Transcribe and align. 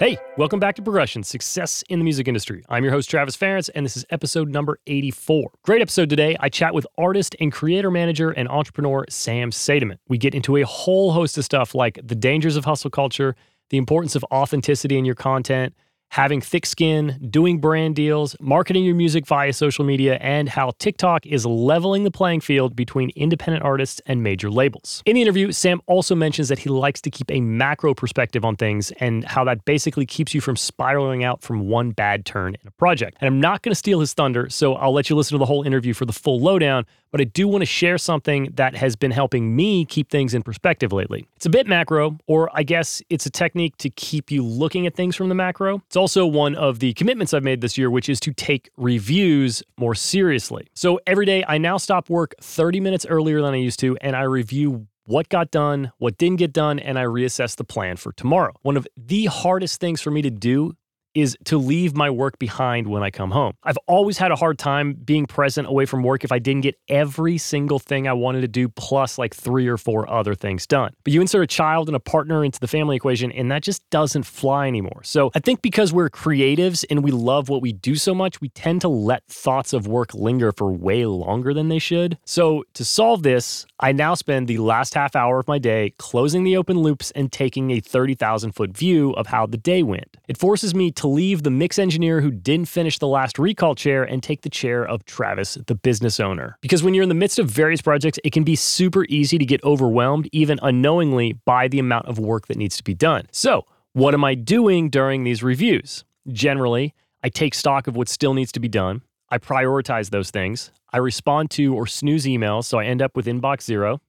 Hey, 0.00 0.16
welcome 0.36 0.60
back 0.60 0.76
to 0.76 0.82
Progression 0.82 1.24
Success 1.24 1.82
in 1.88 1.98
the 1.98 2.04
Music 2.04 2.28
Industry. 2.28 2.62
I'm 2.68 2.84
your 2.84 2.92
host, 2.92 3.10
Travis 3.10 3.36
Ference, 3.36 3.68
and 3.74 3.84
this 3.84 3.96
is 3.96 4.04
episode 4.10 4.48
number 4.48 4.78
84. 4.86 5.50
Great 5.64 5.82
episode 5.82 6.08
today. 6.08 6.36
I 6.38 6.48
chat 6.48 6.72
with 6.72 6.86
artist 6.96 7.34
and 7.40 7.50
creator 7.50 7.90
manager 7.90 8.30
and 8.30 8.48
entrepreneur 8.48 9.06
Sam 9.08 9.50
Sademan. 9.50 9.98
We 10.06 10.16
get 10.16 10.36
into 10.36 10.56
a 10.56 10.62
whole 10.62 11.10
host 11.10 11.36
of 11.36 11.44
stuff 11.44 11.74
like 11.74 11.98
the 12.00 12.14
dangers 12.14 12.54
of 12.54 12.64
hustle 12.64 12.90
culture, 12.90 13.34
the 13.70 13.76
importance 13.76 14.14
of 14.14 14.24
authenticity 14.30 14.98
in 14.98 15.04
your 15.04 15.16
content, 15.16 15.74
having 16.10 16.40
thick 16.40 16.66
skin, 16.66 17.28
doing 17.30 17.60
brand 17.60 17.94
deals, 17.94 18.34
marketing 18.40 18.84
your 18.84 18.94
music 18.94 19.26
via 19.26 19.52
social 19.52 19.84
media, 19.84 20.16
and 20.16 20.48
how 20.48 20.72
TikTok 20.78 21.26
is 21.26 21.44
leveling 21.44 22.04
the 22.04 22.10
playing 22.10 22.40
field 22.40 22.74
between 22.74 23.10
independent 23.10 23.64
artists 23.64 24.00
and 24.06 24.22
major 24.22 24.50
labels. 24.50 25.02
In 25.06 25.14
the 25.14 25.22
interview, 25.22 25.52
Sam 25.52 25.80
also 25.86 26.14
mentions 26.14 26.48
that 26.48 26.58
he 26.58 26.70
likes 26.70 27.00
to 27.02 27.10
keep 27.10 27.30
a 27.30 27.40
macro 27.40 27.94
perspective 27.94 28.44
on 28.44 28.56
things 28.56 28.90
and 29.00 29.24
how 29.24 29.44
that 29.44 29.64
basically 29.64 30.06
keeps 30.06 30.34
you 30.34 30.40
from 30.40 30.56
spiraling 30.56 31.24
out 31.24 31.42
from 31.42 31.68
one 31.68 31.90
bad 31.90 32.24
turn 32.24 32.54
in 32.54 32.66
a 32.66 32.72
project. 32.72 33.18
And 33.20 33.28
I'm 33.28 33.40
not 33.40 33.62
going 33.62 33.72
to 33.72 33.78
steal 33.78 34.00
his 34.00 34.14
thunder, 34.14 34.48
so 34.48 34.74
I'll 34.74 34.92
let 34.92 35.10
you 35.10 35.16
listen 35.16 35.34
to 35.34 35.38
the 35.38 35.46
whole 35.46 35.62
interview 35.62 35.94
for 35.94 36.04
the 36.04 36.12
full 36.12 36.40
lowdown, 36.40 36.86
but 37.10 37.20
I 37.20 37.24
do 37.24 37.48
want 37.48 37.62
to 37.62 37.66
share 37.66 37.98
something 37.98 38.52
that 38.54 38.74
has 38.76 38.96
been 38.96 39.10
helping 39.10 39.54
me 39.56 39.84
keep 39.84 40.10
things 40.10 40.34
in 40.34 40.42
perspective 40.42 40.92
lately. 40.92 41.26
It's 41.36 41.46
a 41.46 41.50
bit 41.50 41.66
macro, 41.66 42.18
or 42.26 42.50
I 42.52 42.62
guess 42.62 43.02
it's 43.08 43.26
a 43.26 43.30
technique 43.30 43.76
to 43.78 43.90
keep 43.90 44.30
you 44.30 44.44
looking 44.44 44.86
at 44.86 44.94
things 44.94 45.16
from 45.16 45.28
the 45.28 45.34
macro. 45.34 45.82
It's 45.86 45.96
also 45.98 46.24
one 46.24 46.54
of 46.54 46.78
the 46.78 46.94
commitments 46.94 47.34
I've 47.34 47.44
made 47.44 47.60
this 47.60 47.76
year, 47.76 47.90
which 47.90 48.08
is 48.08 48.18
to 48.20 48.32
take 48.32 48.70
reviews 48.76 49.62
more 49.78 49.94
seriously. 49.94 50.68
So 50.74 50.98
every 51.06 51.26
day 51.26 51.44
I 51.46 51.58
now 51.58 51.76
stop 51.76 52.08
work 52.08 52.34
30 52.40 52.80
minutes 52.80 53.04
earlier 53.04 53.42
than 53.42 53.52
I 53.52 53.58
used 53.58 53.80
to, 53.80 53.98
and 54.00 54.16
I 54.16 54.22
review 54.22 54.86
what 55.04 55.28
got 55.28 55.50
done, 55.50 55.90
what 55.98 56.18
didn't 56.18 56.36
get 56.36 56.52
done, 56.52 56.78
and 56.78 56.98
I 56.98 57.04
reassess 57.04 57.56
the 57.56 57.64
plan 57.64 57.96
for 57.96 58.12
tomorrow. 58.12 58.54
One 58.62 58.76
of 58.76 58.86
the 58.96 59.26
hardest 59.26 59.80
things 59.80 60.00
for 60.00 60.10
me 60.10 60.22
to 60.22 60.30
do 60.30 60.72
is 61.20 61.36
to 61.44 61.58
leave 61.58 61.96
my 61.96 62.10
work 62.10 62.38
behind 62.38 62.86
when 62.86 63.02
I 63.02 63.10
come 63.10 63.30
home. 63.30 63.54
I've 63.64 63.78
always 63.86 64.18
had 64.18 64.30
a 64.30 64.36
hard 64.36 64.58
time 64.58 64.94
being 64.94 65.26
present 65.26 65.68
away 65.68 65.86
from 65.86 66.02
work 66.02 66.24
if 66.24 66.32
I 66.32 66.38
didn't 66.38 66.62
get 66.62 66.76
every 66.88 67.38
single 67.38 67.78
thing 67.78 68.06
I 68.06 68.12
wanted 68.12 68.42
to 68.42 68.48
do, 68.48 68.68
plus 68.68 69.18
like 69.18 69.34
three 69.34 69.66
or 69.66 69.76
four 69.76 70.08
other 70.10 70.34
things 70.34 70.66
done. 70.66 70.92
But 71.04 71.12
you 71.12 71.20
insert 71.20 71.42
a 71.42 71.46
child 71.46 71.88
and 71.88 71.96
a 71.96 72.00
partner 72.00 72.44
into 72.44 72.60
the 72.60 72.68
family 72.68 72.96
equation, 72.96 73.32
and 73.32 73.50
that 73.50 73.62
just 73.62 73.88
doesn't 73.90 74.24
fly 74.24 74.68
anymore. 74.68 75.02
So 75.02 75.30
I 75.34 75.40
think 75.40 75.62
because 75.62 75.92
we're 75.92 76.10
creatives 76.10 76.84
and 76.90 77.02
we 77.02 77.10
love 77.10 77.48
what 77.48 77.62
we 77.62 77.72
do 77.72 77.96
so 77.96 78.14
much, 78.14 78.40
we 78.40 78.48
tend 78.50 78.80
to 78.82 78.88
let 78.88 79.26
thoughts 79.26 79.72
of 79.72 79.86
work 79.86 80.14
linger 80.14 80.52
for 80.52 80.72
way 80.72 81.04
longer 81.06 81.52
than 81.52 81.68
they 81.68 81.78
should. 81.78 82.18
So 82.24 82.64
to 82.74 82.84
solve 82.84 83.22
this, 83.22 83.66
I 83.80 83.92
now 83.92 84.14
spend 84.14 84.48
the 84.48 84.58
last 84.58 84.94
half 84.94 85.16
hour 85.16 85.40
of 85.40 85.48
my 85.48 85.58
day 85.58 85.94
closing 85.98 86.44
the 86.44 86.56
open 86.56 86.78
loops 86.78 87.10
and 87.12 87.32
taking 87.32 87.70
a 87.70 87.80
30,000 87.80 88.52
foot 88.52 88.76
view 88.76 89.12
of 89.12 89.28
how 89.28 89.46
the 89.46 89.56
day 89.56 89.82
went. 89.82 90.16
It 90.28 90.36
forces 90.36 90.74
me 90.74 90.90
to 90.92 91.07
leave 91.08 91.42
the 91.42 91.50
mix 91.50 91.78
engineer 91.78 92.20
who 92.20 92.30
didn't 92.30 92.68
finish 92.68 92.98
the 92.98 93.06
last 93.06 93.38
recall 93.38 93.74
chair 93.74 94.04
and 94.04 94.22
take 94.22 94.42
the 94.42 94.50
chair 94.50 94.84
of 94.84 95.04
Travis, 95.04 95.58
the 95.66 95.74
business 95.74 96.20
owner. 96.20 96.56
Because 96.60 96.82
when 96.82 96.94
you're 96.94 97.02
in 97.02 97.08
the 97.08 97.14
midst 97.14 97.38
of 97.38 97.50
various 97.50 97.82
projects, 97.82 98.18
it 98.24 98.32
can 98.32 98.44
be 98.44 98.54
super 98.54 99.04
easy 99.08 99.38
to 99.38 99.44
get 99.44 99.62
overwhelmed, 99.64 100.28
even 100.32 100.58
unknowingly, 100.62 101.32
by 101.44 101.68
the 101.68 101.78
amount 101.78 102.06
of 102.06 102.18
work 102.18 102.46
that 102.46 102.56
needs 102.56 102.76
to 102.76 102.84
be 102.84 102.94
done. 102.94 103.26
So, 103.32 103.64
what 103.92 104.14
am 104.14 104.24
I 104.24 104.34
doing 104.34 104.90
during 104.90 105.24
these 105.24 105.42
reviews? 105.42 106.04
Generally, 106.28 106.94
I 107.24 107.28
take 107.28 107.54
stock 107.54 107.86
of 107.86 107.96
what 107.96 108.08
still 108.08 108.34
needs 108.34 108.52
to 108.52 108.60
be 108.60 108.68
done. 108.68 109.02
I 109.30 109.38
prioritize 109.38 110.10
those 110.10 110.30
things. 110.30 110.70
I 110.92 110.98
respond 110.98 111.50
to 111.52 111.74
or 111.74 111.86
snooze 111.86 112.24
emails, 112.24 112.64
so 112.64 112.78
I 112.78 112.84
end 112.84 113.02
up 113.02 113.16
with 113.16 113.26
inbox 113.26 113.62
zero. 113.62 114.00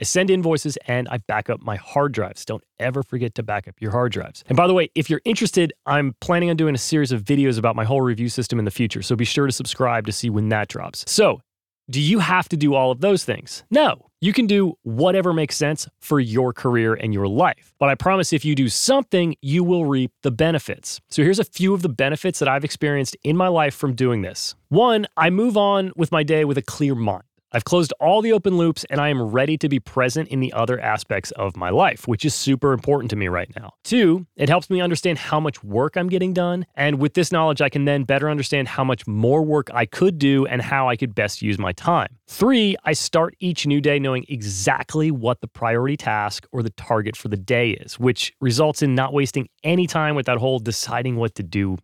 I 0.00 0.04
send 0.04 0.30
invoices 0.30 0.76
and 0.86 1.08
I 1.08 1.18
back 1.18 1.50
up 1.50 1.60
my 1.60 1.76
hard 1.76 2.12
drives. 2.12 2.44
Don't 2.44 2.62
ever 2.78 3.02
forget 3.02 3.34
to 3.34 3.42
back 3.42 3.66
up 3.66 3.74
your 3.80 3.90
hard 3.90 4.12
drives. 4.12 4.44
And 4.48 4.56
by 4.56 4.66
the 4.66 4.74
way, 4.74 4.90
if 4.94 5.10
you're 5.10 5.20
interested, 5.24 5.72
I'm 5.86 6.14
planning 6.20 6.50
on 6.50 6.56
doing 6.56 6.74
a 6.74 6.78
series 6.78 7.10
of 7.10 7.24
videos 7.24 7.58
about 7.58 7.74
my 7.74 7.84
whole 7.84 8.00
review 8.00 8.28
system 8.28 8.58
in 8.58 8.64
the 8.64 8.70
future, 8.70 9.02
so 9.02 9.16
be 9.16 9.24
sure 9.24 9.46
to 9.46 9.52
subscribe 9.52 10.06
to 10.06 10.12
see 10.12 10.30
when 10.30 10.48
that 10.50 10.68
drops. 10.68 11.04
So, 11.08 11.40
do 11.90 12.02
you 12.02 12.18
have 12.18 12.50
to 12.50 12.56
do 12.56 12.74
all 12.74 12.90
of 12.90 13.00
those 13.00 13.24
things? 13.24 13.64
No. 13.70 14.10
You 14.20 14.34
can 14.34 14.46
do 14.46 14.76
whatever 14.82 15.32
makes 15.32 15.56
sense 15.56 15.88
for 16.00 16.20
your 16.20 16.52
career 16.52 16.92
and 16.92 17.14
your 17.14 17.26
life. 17.26 17.72
But 17.78 17.88
I 17.88 17.94
promise 17.94 18.32
if 18.32 18.44
you 18.44 18.54
do 18.54 18.68
something, 18.68 19.36
you 19.40 19.64
will 19.64 19.86
reap 19.86 20.12
the 20.22 20.30
benefits. 20.30 21.00
So 21.08 21.22
here's 21.22 21.38
a 21.38 21.44
few 21.44 21.72
of 21.72 21.80
the 21.80 21.88
benefits 21.88 22.40
that 22.40 22.48
I've 22.48 22.64
experienced 22.64 23.16
in 23.24 23.38
my 23.38 23.48
life 23.48 23.74
from 23.74 23.94
doing 23.94 24.20
this. 24.20 24.54
One, 24.68 25.06
I 25.16 25.30
move 25.30 25.56
on 25.56 25.92
with 25.96 26.12
my 26.12 26.24
day 26.24 26.44
with 26.44 26.58
a 26.58 26.62
clear 26.62 26.94
mind. 26.94 27.22
I've 27.50 27.64
closed 27.64 27.94
all 27.98 28.20
the 28.20 28.32
open 28.32 28.58
loops 28.58 28.84
and 28.90 29.00
I 29.00 29.08
am 29.08 29.22
ready 29.22 29.56
to 29.58 29.68
be 29.70 29.80
present 29.80 30.28
in 30.28 30.40
the 30.40 30.52
other 30.52 30.78
aspects 30.78 31.30
of 31.30 31.56
my 31.56 31.70
life, 31.70 32.06
which 32.06 32.24
is 32.26 32.34
super 32.34 32.74
important 32.74 33.08
to 33.10 33.16
me 33.16 33.28
right 33.28 33.50
now. 33.56 33.72
Two, 33.84 34.26
it 34.36 34.50
helps 34.50 34.68
me 34.68 34.82
understand 34.82 35.16
how 35.16 35.40
much 35.40 35.64
work 35.64 35.96
I'm 35.96 36.10
getting 36.10 36.34
done. 36.34 36.66
And 36.74 36.98
with 36.98 37.14
this 37.14 37.32
knowledge, 37.32 37.62
I 37.62 37.70
can 37.70 37.86
then 37.86 38.04
better 38.04 38.28
understand 38.28 38.68
how 38.68 38.84
much 38.84 39.06
more 39.06 39.42
work 39.42 39.70
I 39.72 39.86
could 39.86 40.18
do 40.18 40.44
and 40.44 40.60
how 40.60 40.90
I 40.90 40.96
could 40.96 41.14
best 41.14 41.40
use 41.40 41.58
my 41.58 41.72
time. 41.72 42.18
Three, 42.26 42.76
I 42.84 42.92
start 42.92 43.34
each 43.40 43.66
new 43.66 43.80
day 43.80 43.98
knowing 43.98 44.26
exactly 44.28 45.10
what 45.10 45.40
the 45.40 45.48
priority 45.48 45.96
task 45.96 46.46
or 46.52 46.62
the 46.62 46.70
target 46.70 47.16
for 47.16 47.28
the 47.28 47.38
day 47.38 47.70
is, 47.70 47.98
which 47.98 48.34
results 48.42 48.82
in 48.82 48.94
not 48.94 49.14
wasting 49.14 49.48
any 49.64 49.86
time 49.86 50.14
with 50.14 50.26
that 50.26 50.36
whole 50.36 50.58
deciding 50.58 51.16
what 51.16 51.34
to 51.36 51.42
do 51.42 51.78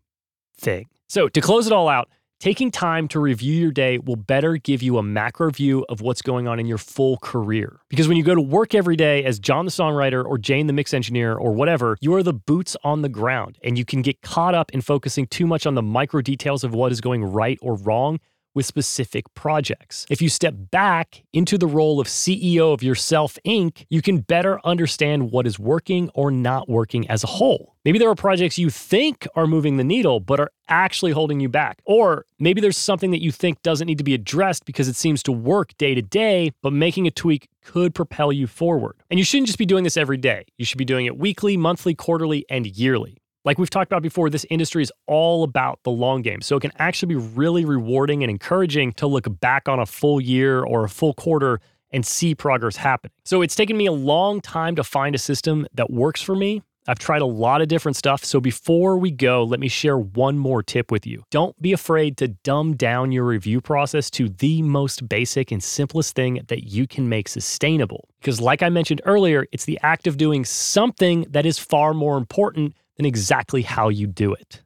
thing. 0.59 0.89
So 1.09 1.29
to 1.29 1.41
close 1.41 1.67
it 1.67 1.73
all 1.73 1.89
out, 1.89 2.11
Taking 2.45 2.71
time 2.71 3.09
to 3.09 3.21
review 3.21 3.55
your 3.55 3.71
day 3.71 3.97
will 3.97 4.17
better 4.17 4.59
give 4.59 4.83
you 4.83 4.99
a 4.99 5.03
macro 5.03 5.51
view 5.51 5.87
of 5.89 6.03
what's 6.03 6.21
going 6.21 6.47
on 6.47 6.61
in 6.61 6.67
your 6.67 6.77
full 6.77 7.17
career. 7.17 7.81
Because 7.89 8.07
when 8.07 8.19
you 8.19 8.23
go 8.23 8.35
to 8.35 8.41
work 8.43 8.75
every 8.75 8.97
day 8.97 9.25
as 9.25 9.39
John 9.39 9.65
the 9.65 9.71
songwriter 9.71 10.23
or 10.23 10.37
Jane 10.37 10.67
the 10.67 10.75
mix 10.75 10.93
engineer 10.93 11.35
or 11.35 11.53
whatever, 11.53 11.97
you 12.03 12.13
are 12.13 12.23
the 12.23 12.35
boots 12.35 12.77
on 12.85 13.01
the 13.01 13.09
ground 13.09 13.57
and 13.65 13.79
you 13.79 13.87
can 13.87 14.03
get 14.03 14.21
caught 14.21 14.55
up 14.55 14.71
in 14.73 14.83
focusing 14.83 15.27
too 15.27 15.47
much 15.47 15.65
on 15.65 15.75
the 15.75 15.81
micro 15.81 16.21
details 16.21 16.65
of 16.65 16.75
what 16.75 16.93
is 16.93 17.01
going 17.01 17.25
right 17.25 17.59
or 17.63 17.77
wrong 17.77 18.21
with 18.55 18.67
specific 18.67 19.33
projects. 19.35 20.07
If 20.09 20.23
you 20.23 20.29
step 20.29 20.55
back 20.57 21.25
into 21.33 21.59
the 21.59 21.67
role 21.67 22.01
of 22.01 22.07
CEO 22.07 22.73
of 22.73 22.83
Yourself 22.83 23.39
Inc., 23.45 23.85
you 23.91 24.01
can 24.01 24.19
better 24.19 24.61
understand 24.65 25.31
what 25.31 25.47
is 25.47 25.59
working 25.59 26.11
or 26.15 26.31
not 26.31 26.69
working 26.69 27.09
as 27.11 27.25
a 27.25 27.29
whole. 27.29 27.75
Maybe 27.85 27.99
there 27.99 28.09
are 28.09 28.15
projects 28.15 28.57
you 28.57 28.71
think 28.71 29.27
are 29.35 29.47
moving 29.47 29.77
the 29.77 29.85
needle, 29.85 30.19
but 30.19 30.41
are 30.41 30.51
actually 30.69 31.13
holding 31.13 31.41
you 31.41 31.51
back. 31.51 31.83
Or 31.85 32.25
maybe 32.39 32.61
there's 32.61 32.79
something 32.79 33.11
that 33.11 33.21
you 33.21 33.31
think 33.31 33.61
doesn't 33.63 33.87
need 33.87 33.99
to 33.99 34.05
be 34.05 34.15
addressed 34.15 34.65
because 34.65 34.89
it 34.89 34.97
seems 34.97 35.23
to 35.25 35.33
work 35.33 35.77
day 35.77 35.95
to 35.95 36.01
day, 36.01 36.53
but 36.63 36.73
making 36.73 37.07
a 37.07 37.11
tweak 37.11 37.49
could 37.63 37.95
propel 37.95 38.33
you 38.33 38.47
forward. 38.47 38.97
And 39.11 39.19
you 39.19 39.25
shouldn't 39.25 39.49
just 39.49 39.59
be 39.59 39.67
doing 39.67 39.85
this 39.85 39.99
every 39.99 40.17
day. 40.17 40.47
You 40.57 40.65
should 40.65 40.79
be 40.79 40.85
doing 40.87 41.05
it 41.05 41.19
weekly, 41.19 41.57
monthly, 41.57 41.95
quarterly, 41.95 42.47
and 42.49 42.67
yearly. 42.67 43.19
Like 43.45 43.59
we've 43.59 43.71
talked 43.71 43.93
about 43.93 44.03
before, 44.03 44.31
this 44.31 44.47
industry 44.49 44.83
is 44.83 44.91
all 45.07 45.45
about 45.45 45.81
the 45.83 45.91
long 45.91 46.23
game. 46.23 46.41
So 46.41 46.57
it 46.57 46.61
can 46.61 46.73
actually 46.79 47.15
be 47.15 47.21
really 47.21 47.67
rewarding 47.67 48.23
and 48.23 48.31
encouraging 48.31 48.95
to 48.95 49.07
look 49.07 49.27
back 49.41 49.69
on 49.69 49.79
a 49.79 49.87
full 49.87 50.19
year 50.21 50.63
or 50.63 50.85
a 50.85 50.89
full 50.89 51.13
quarter 51.13 51.61
and 51.91 52.07
see 52.07 52.35
progress 52.35 52.77
happening. 52.77 53.13
So 53.25 53.43
it's 53.43 53.55
taken 53.55 53.77
me 53.77 53.87
a 53.87 53.93
long 53.93 54.41
time 54.41 54.77
to 54.77 54.85
find 54.85 55.15
a 55.15 55.19
system 55.19 55.67
that 55.75 55.91
works 55.91 56.23
for 56.23 56.35
me. 56.35 56.63
I've 56.87 56.99
tried 56.99 57.23
a 57.23 57.27
lot 57.27 57.63
of 57.63 57.69
different 57.69 57.97
stuff. 57.97 58.25
So 58.25 58.41
before 58.41 58.99
we 58.99 59.11
go, 59.11 59.43
let 59.43 59.61
me 59.61 59.69
share 59.69 59.99
one 59.99 60.39
more 60.39 60.63
tip 60.63 60.91
with 60.91 61.07
you. 61.07 61.25
Don't 61.31 61.61
be 61.61 61.73
afraid 61.73 62.17
to 62.19 62.29
dumb 62.29 62.77
down 62.77 63.11
your 63.11 63.25
review 63.25 63.61
process 63.61 64.11
to 64.13 64.29
the 64.29 64.61
most 64.61 65.09
basic 65.09 65.51
and 65.51 65.63
simplest 65.63 66.15
thing 66.15 66.43
that 66.49 66.65
you 66.65 66.87
can 66.87 67.09
make 67.09 67.29
sustainable. 67.29 68.09
Because, 68.21 68.39
like 68.41 68.63
I 68.63 68.69
mentioned 68.69 69.01
earlier, 69.07 69.47
it's 69.51 69.65
the 69.65 69.79
act 69.83 70.07
of 70.07 70.19
doing 70.19 70.45
something 70.45 71.25
that 71.31 71.47
is 71.47 71.59
far 71.59 71.95
more 71.95 72.19
important 72.19 72.75
than 72.97 73.07
exactly 73.07 73.63
how 73.63 73.89
you 73.89 74.07
do 74.07 74.33
it. 74.33 74.63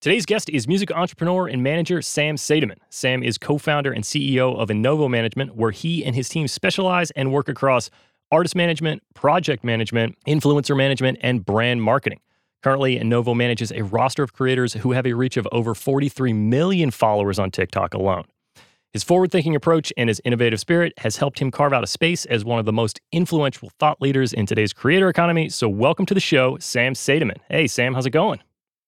Today's 0.00 0.26
guest 0.26 0.48
is 0.50 0.68
music 0.68 0.90
entrepreneur 0.92 1.48
and 1.48 1.62
manager 1.62 2.02
Sam 2.02 2.36
Sademan. 2.36 2.76
Sam 2.90 3.22
is 3.22 3.38
co 3.38 3.58
founder 3.58 3.92
and 3.92 4.04
CEO 4.04 4.56
of 4.56 4.68
Innovo 4.68 5.10
Management, 5.10 5.56
where 5.56 5.70
he 5.70 6.04
and 6.04 6.14
his 6.14 6.28
team 6.28 6.46
specialize 6.46 7.10
and 7.12 7.32
work 7.32 7.48
across 7.48 7.90
artist 8.30 8.54
management, 8.54 9.02
project 9.14 9.64
management, 9.64 10.16
influencer 10.26 10.76
management, 10.76 11.18
and 11.22 11.44
brand 11.44 11.82
marketing. 11.82 12.20
Currently, 12.62 12.98
Innovo 12.98 13.34
manages 13.34 13.72
a 13.72 13.82
roster 13.82 14.22
of 14.22 14.32
creators 14.32 14.74
who 14.74 14.92
have 14.92 15.06
a 15.06 15.12
reach 15.14 15.36
of 15.36 15.48
over 15.52 15.74
43 15.74 16.32
million 16.32 16.90
followers 16.90 17.38
on 17.38 17.50
TikTok 17.50 17.94
alone. 17.94 18.24
His 18.96 19.04
forward 19.04 19.30
thinking 19.30 19.54
approach 19.54 19.92
and 19.98 20.08
his 20.08 20.22
innovative 20.24 20.58
spirit 20.58 20.94
has 20.96 21.18
helped 21.18 21.38
him 21.38 21.50
carve 21.50 21.74
out 21.74 21.84
a 21.84 21.86
space 21.86 22.24
as 22.24 22.46
one 22.46 22.58
of 22.58 22.64
the 22.64 22.72
most 22.72 22.98
influential 23.12 23.68
thought 23.78 24.00
leaders 24.00 24.32
in 24.32 24.46
today's 24.46 24.72
creator 24.72 25.10
economy. 25.10 25.50
So, 25.50 25.68
welcome 25.68 26.06
to 26.06 26.14
the 26.14 26.20
show, 26.20 26.56
Sam 26.60 26.94
Sademan. 26.94 27.36
Hey, 27.50 27.66
Sam, 27.66 27.92
how's 27.92 28.06
it 28.06 28.12
going? 28.12 28.40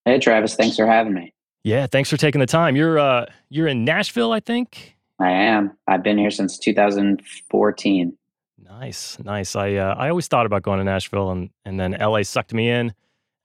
Hey, 0.05 0.17
Travis. 0.17 0.55
Thanks 0.55 0.77
for 0.77 0.87
having 0.87 1.13
me. 1.13 1.31
Yeah, 1.63 1.85
thanks 1.85 2.09
for 2.09 2.17
taking 2.17 2.39
the 2.39 2.47
time. 2.47 2.75
You're 2.75 2.97
uh, 2.97 3.27
you're 3.49 3.67
in 3.67 3.85
Nashville, 3.85 4.31
I 4.31 4.39
think. 4.39 4.97
I 5.19 5.29
am. 5.29 5.77
I've 5.87 6.01
been 6.01 6.17
here 6.17 6.31
since 6.31 6.57
2014. 6.57 8.17
Nice, 8.63 9.19
nice. 9.19 9.55
I 9.55 9.75
uh, 9.75 9.93
I 9.93 10.09
always 10.09 10.27
thought 10.27 10.47
about 10.47 10.63
going 10.63 10.79
to 10.79 10.83
Nashville, 10.83 11.29
and 11.29 11.51
and 11.65 11.79
then 11.79 11.91
LA 11.91 12.23
sucked 12.23 12.51
me 12.51 12.67
in, 12.67 12.95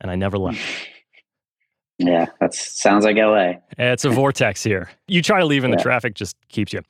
and 0.01 0.11
I 0.11 0.17
never 0.17 0.39
left. 0.39 0.61
yeah, 1.99 2.26
that 2.41 2.55
sounds 2.55 3.05
like 3.05 3.17
LA. 3.17 3.55
It's 3.79 4.05
a 4.05 4.11
vortex 4.11 4.62
here. 4.62 4.91
You 5.08 5.23
try 5.23 5.41
to 5.41 5.46
leave, 5.46 5.64
and 5.64 5.73
yeah. 5.73 5.76
the 5.76 5.82
traffic 5.82 6.14
just 6.14 6.37
keeps 6.49 6.73
you. 6.73 6.82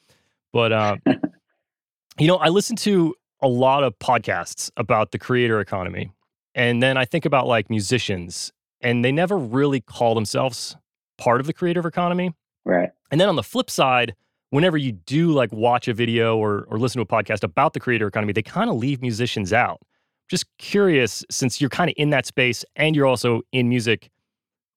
But 0.53 0.73
uh, 0.73 0.97
you 2.19 2.27
know, 2.27 2.37
I 2.37 2.49
listen 2.49 2.77
to 2.77 3.15
a 3.43 3.49
lot 3.49 3.85
of 3.85 3.99
podcasts 3.99 4.71
about 4.77 5.13
the 5.13 5.19
creator 5.19 5.61
economy, 5.61 6.11
and 6.55 6.83
then 6.83 6.97
I 6.97 7.05
think 7.05 7.25
about 7.25 7.47
like 7.47 7.69
musicians, 7.71 8.53
and 8.81 9.05
they 9.05 9.13
never 9.13 9.37
really 9.37 9.81
call 9.81 10.15
themselves 10.15 10.77
part 11.19 11.41
of 11.41 11.47
the 11.47 11.53
creative 11.53 11.85
economy. 11.85 12.33
Right. 12.65 12.91
And 13.11 13.21
then 13.21 13.29
on 13.29 13.37
the 13.37 13.43
flip 13.43 13.71
side, 13.71 14.15
whenever 14.51 14.77
you 14.77 14.93
do 14.93 15.33
like 15.33 15.53
watch 15.53 15.89
a 15.89 15.95
video 15.95 16.37
or, 16.37 16.65
or 16.69 16.79
listen 16.79 16.99
to 16.99 17.03
a 17.03 17.23
podcast 17.23 17.43
about 17.43 17.73
the 17.73 17.81
creator 17.81 18.07
economy, 18.07 18.33
they 18.33 18.43
kind 18.43 18.71
of 18.71 18.77
leave 18.77 19.03
musicians 19.03 19.53
out. 19.53 19.81
Just 20.29 20.47
curious, 20.59 21.25
since 21.31 21.61
you're 21.61 21.71
kind 21.71 21.91
of 21.91 21.95
in 21.99 22.11
that 22.11 22.25
space 22.25 22.65
and 22.77 22.97
you're 22.97 23.07
also 23.07 23.43
in 23.53 23.69
music, 23.69 24.11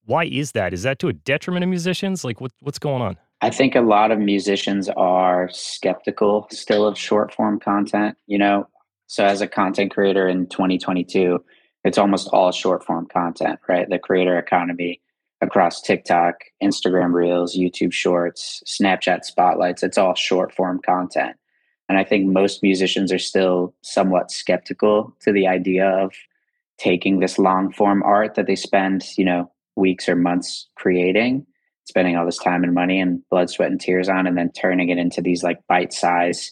why 0.08 0.24
is 0.24 0.54
that? 0.54 0.74
Is 0.74 0.84
that 0.84 1.00
to 1.00 1.10
a 1.10 1.14
detriment 1.14 1.64
of 1.64 1.70
musicians? 1.70 2.24
Like, 2.24 2.42
what, 2.42 2.52
what's 2.62 2.80
going 2.80 3.02
on? 3.02 3.18
I 3.42 3.52
think 3.52 3.76
a 3.76 3.82
lot 3.82 4.10
of 4.10 4.18
musicians 4.18 4.90
are 4.90 5.50
skeptical 5.52 6.48
still 6.50 6.88
of 6.88 6.98
short 6.98 7.34
form 7.34 7.60
content, 7.60 8.18
you 8.26 8.38
know. 8.38 8.68
So, 9.06 9.26
as 9.26 9.42
a 9.42 9.48
content 9.48 9.92
creator 9.92 10.28
in 10.28 10.48
2022, 10.48 11.44
it's 11.84 11.98
almost 11.98 12.30
all 12.30 12.52
short 12.52 12.84
form 12.84 13.06
content, 13.06 13.60
right? 13.68 13.88
The 13.88 14.00
creator 14.00 14.40
economy 14.40 15.02
across 15.42 15.82
TikTok, 15.82 16.36
Instagram 16.64 17.14
Reels, 17.14 17.56
YouTube 17.56 17.94
Shorts, 17.94 18.64
Snapchat 18.66 19.24
Spotlights. 19.24 19.84
It's 19.84 19.98
all 19.98 20.16
short 20.16 20.54
form 20.54 20.80
content. 20.84 21.36
And 21.90 21.98
I 21.98 22.04
think 22.04 22.26
most 22.26 22.64
musicians 22.64 23.12
are 23.12 23.20
still 23.20 23.74
somewhat 23.82 24.32
skeptical 24.32 25.14
to 25.22 25.32
the 25.32 25.48
idea 25.48 25.88
of 25.88 26.14
taking 26.78 27.20
this 27.20 27.38
long 27.38 27.72
form 27.72 28.04
art 28.04 28.36
that 28.36 28.48
they 28.48 28.56
spend, 28.56 29.06
you 29.18 29.26
know, 29.26 29.52
weeks 29.78 30.10
or 30.10 30.16
months 30.16 30.68
creating, 30.76 31.46
spending 31.86 32.18
all 32.18 32.26
this 32.26 32.38
time 32.38 32.64
and 32.64 32.74
money 32.74 33.00
and 33.00 33.22
blood, 33.30 33.50
sweat, 33.50 33.72
and 33.72 33.80
tears 33.80 34.10
on, 34.10 34.28
and 34.28 34.38
then 34.38 34.52
turning 34.52 34.90
it 34.90 34.98
into 34.98 35.22
these 35.22 35.44
like 35.44 35.60
bite 35.68 35.94
size, 35.94 36.52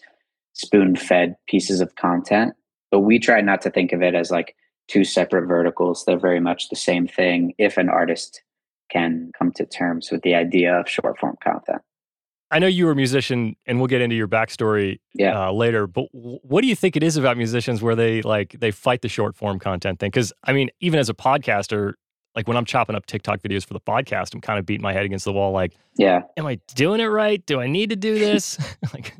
spoon 0.54 0.96
fed 0.96 1.36
pieces 1.48 1.82
of 1.82 1.96
content. 1.96 2.54
But 2.92 3.00
we 3.00 3.20
try 3.20 3.42
not 3.42 3.62
to 3.64 3.70
think 3.70 3.92
of 3.92 4.02
it 4.02 4.16
as 4.16 4.32
like 4.32 4.56
two 4.88 5.04
separate 5.04 5.48
verticals. 5.48 6.06
They're 6.06 6.20
very 6.20 6.40
much 6.40 6.70
the 6.70 6.76
same 6.76 7.08
thing 7.08 7.54
if 7.58 7.78
an 7.78 7.90
artist 7.90 8.42
can 8.92 9.32
come 9.38 9.52
to 9.54 9.66
terms 9.66 10.12
with 10.12 10.22
the 10.22 10.36
idea 10.36 10.80
of 10.80 10.88
short 10.88 11.18
form 11.20 11.36
content. 11.44 11.82
I 12.52 12.60
know 12.60 12.68
you 12.68 12.86
were 12.86 12.92
a 12.92 12.96
musician, 12.96 13.56
and 13.66 13.80
we'll 13.80 13.88
get 13.88 14.02
into 14.02 14.16
your 14.16 14.28
backstory 14.28 15.00
yeah. 15.14 15.48
uh, 15.48 15.52
later. 15.52 15.88
But 15.88 16.06
what 16.12 16.62
do 16.62 16.68
you 16.68 16.76
think 16.76 16.96
it 16.96 17.04
is 17.04 17.18
about 17.18 17.38
musicians 17.38 17.82
where 17.82 17.96
they 17.96 18.22
like 18.22 18.56
they 18.60 18.72
fight 18.72 19.02
the 19.02 19.10
short 19.10 19.36
form 19.36 19.60
content 19.60 20.00
thing? 20.00 20.10
Because 20.10 20.32
I 20.44 20.54
mean, 20.54 20.70
even 20.80 21.00
as 21.00 21.10
a 21.10 21.14
podcaster, 21.14 21.94
like 22.36 22.48
when 22.48 22.58
I'm 22.58 22.66
chopping 22.66 22.96
up 22.96 23.06
TikTok 23.06 23.42
videos 23.42 23.66
for 23.66 23.74
the 23.74 23.80
podcast, 23.80 24.34
I'm 24.34 24.42
kind 24.42 24.60
of 24.60 24.66
beating 24.66 24.84
my 24.84 24.94
head 24.94 25.06
against 25.06 25.26
the 25.26 25.34
wall. 25.34 25.52
Like, 25.52 25.74
yeah, 25.98 26.22
am 26.38 26.46
I 26.46 26.60
doing 26.76 27.00
it 27.00 27.06
right? 27.06 27.46
Do 27.46 27.62
I 27.62 27.68
need 27.68 27.92
to 27.92 27.96
do 27.96 28.20
this? 28.20 28.58
like, 28.94 29.16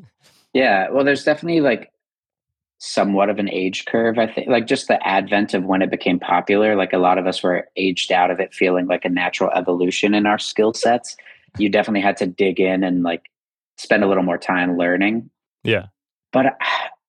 yeah. 0.52 0.90
Well, 0.90 1.04
there's 1.04 1.24
definitely 1.24 1.60
like 1.60 1.92
somewhat 2.78 3.30
of 3.30 3.38
an 3.38 3.48
age 3.48 3.86
curve 3.86 4.18
i 4.18 4.26
think 4.26 4.48
like 4.48 4.66
just 4.66 4.86
the 4.86 5.06
advent 5.06 5.54
of 5.54 5.64
when 5.64 5.80
it 5.80 5.90
became 5.90 6.20
popular 6.20 6.76
like 6.76 6.92
a 6.92 6.98
lot 6.98 7.16
of 7.16 7.26
us 7.26 7.42
were 7.42 7.66
aged 7.76 8.12
out 8.12 8.30
of 8.30 8.38
it 8.38 8.52
feeling 8.52 8.86
like 8.86 9.04
a 9.06 9.08
natural 9.08 9.50
evolution 9.54 10.12
in 10.12 10.26
our 10.26 10.38
skill 10.38 10.74
sets 10.74 11.16
you 11.56 11.70
definitely 11.70 12.02
had 12.02 12.18
to 12.18 12.26
dig 12.26 12.60
in 12.60 12.84
and 12.84 13.02
like 13.02 13.30
spend 13.78 14.04
a 14.04 14.06
little 14.06 14.22
more 14.22 14.36
time 14.36 14.76
learning 14.76 15.30
yeah 15.64 15.86
but 16.32 16.58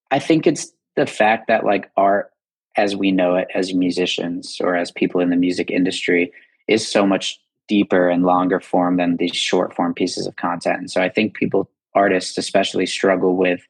i 0.09 0.19
think 0.19 0.47
it's 0.47 0.71
the 0.95 1.05
fact 1.05 1.49
that 1.49 1.65
like 1.65 1.91
art 1.97 2.31
as 2.77 2.95
we 2.95 3.11
know 3.11 3.35
it 3.35 3.47
as 3.53 3.73
musicians 3.73 4.59
or 4.61 4.75
as 4.75 4.91
people 4.91 5.19
in 5.19 5.29
the 5.29 5.35
music 5.35 5.69
industry 5.69 6.31
is 6.67 6.87
so 6.87 7.05
much 7.05 7.39
deeper 7.67 8.09
and 8.09 8.23
longer 8.23 8.59
form 8.59 8.97
than 8.97 9.17
these 9.17 9.35
short 9.35 9.75
form 9.75 9.93
pieces 9.93 10.25
of 10.25 10.35
content 10.37 10.77
and 10.77 10.91
so 10.91 11.01
i 11.01 11.09
think 11.09 11.33
people 11.33 11.69
artists 11.93 12.37
especially 12.37 12.85
struggle 12.85 13.35
with 13.35 13.61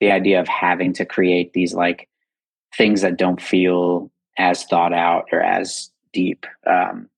the 0.00 0.10
idea 0.10 0.40
of 0.40 0.48
having 0.48 0.92
to 0.92 1.04
create 1.04 1.52
these 1.52 1.74
like 1.74 2.08
things 2.76 3.02
that 3.02 3.16
don't 3.16 3.40
feel 3.40 4.10
as 4.38 4.64
thought 4.64 4.92
out 4.92 5.28
or 5.32 5.40
as 5.40 5.90
deep. 6.12 6.46
Um, 6.66 7.08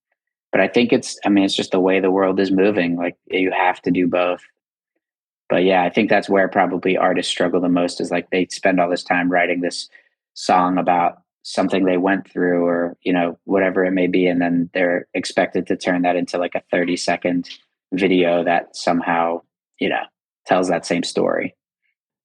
but 0.52 0.60
I 0.60 0.68
think 0.68 0.92
it's, 0.92 1.18
I 1.24 1.28
mean, 1.28 1.44
it's 1.44 1.56
just 1.56 1.70
the 1.70 1.80
way 1.80 2.00
the 2.00 2.10
world 2.10 2.38
is 2.40 2.50
moving. 2.50 2.96
Like 2.96 3.16
you 3.26 3.50
have 3.52 3.80
to 3.82 3.90
do 3.90 4.06
both. 4.06 4.42
But 5.48 5.64
yeah, 5.64 5.84
I 5.84 5.90
think 5.90 6.10
that's 6.10 6.28
where 6.28 6.48
probably 6.48 6.96
artists 6.96 7.30
struggle 7.30 7.60
the 7.60 7.68
most 7.68 8.00
is 8.00 8.10
like 8.10 8.30
they 8.30 8.46
spend 8.50 8.80
all 8.80 8.90
this 8.90 9.04
time 9.04 9.30
writing 9.30 9.60
this 9.60 9.88
song 10.34 10.76
about 10.76 11.22
something 11.48 11.84
they 11.84 11.96
went 11.96 12.28
through 12.28 12.64
or, 12.64 12.96
you 13.02 13.12
know, 13.12 13.38
whatever 13.44 13.84
it 13.84 13.92
may 13.92 14.08
be. 14.08 14.26
And 14.26 14.42
then 14.42 14.68
they're 14.74 15.06
expected 15.14 15.68
to 15.68 15.76
turn 15.76 16.02
that 16.02 16.16
into 16.16 16.38
like 16.38 16.56
a 16.56 16.62
30 16.72 16.96
second 16.96 17.48
video 17.92 18.42
that 18.42 18.74
somehow, 18.74 19.42
you 19.78 19.88
know, 19.88 20.02
tells 20.44 20.68
that 20.68 20.84
same 20.84 21.04
story. 21.04 21.54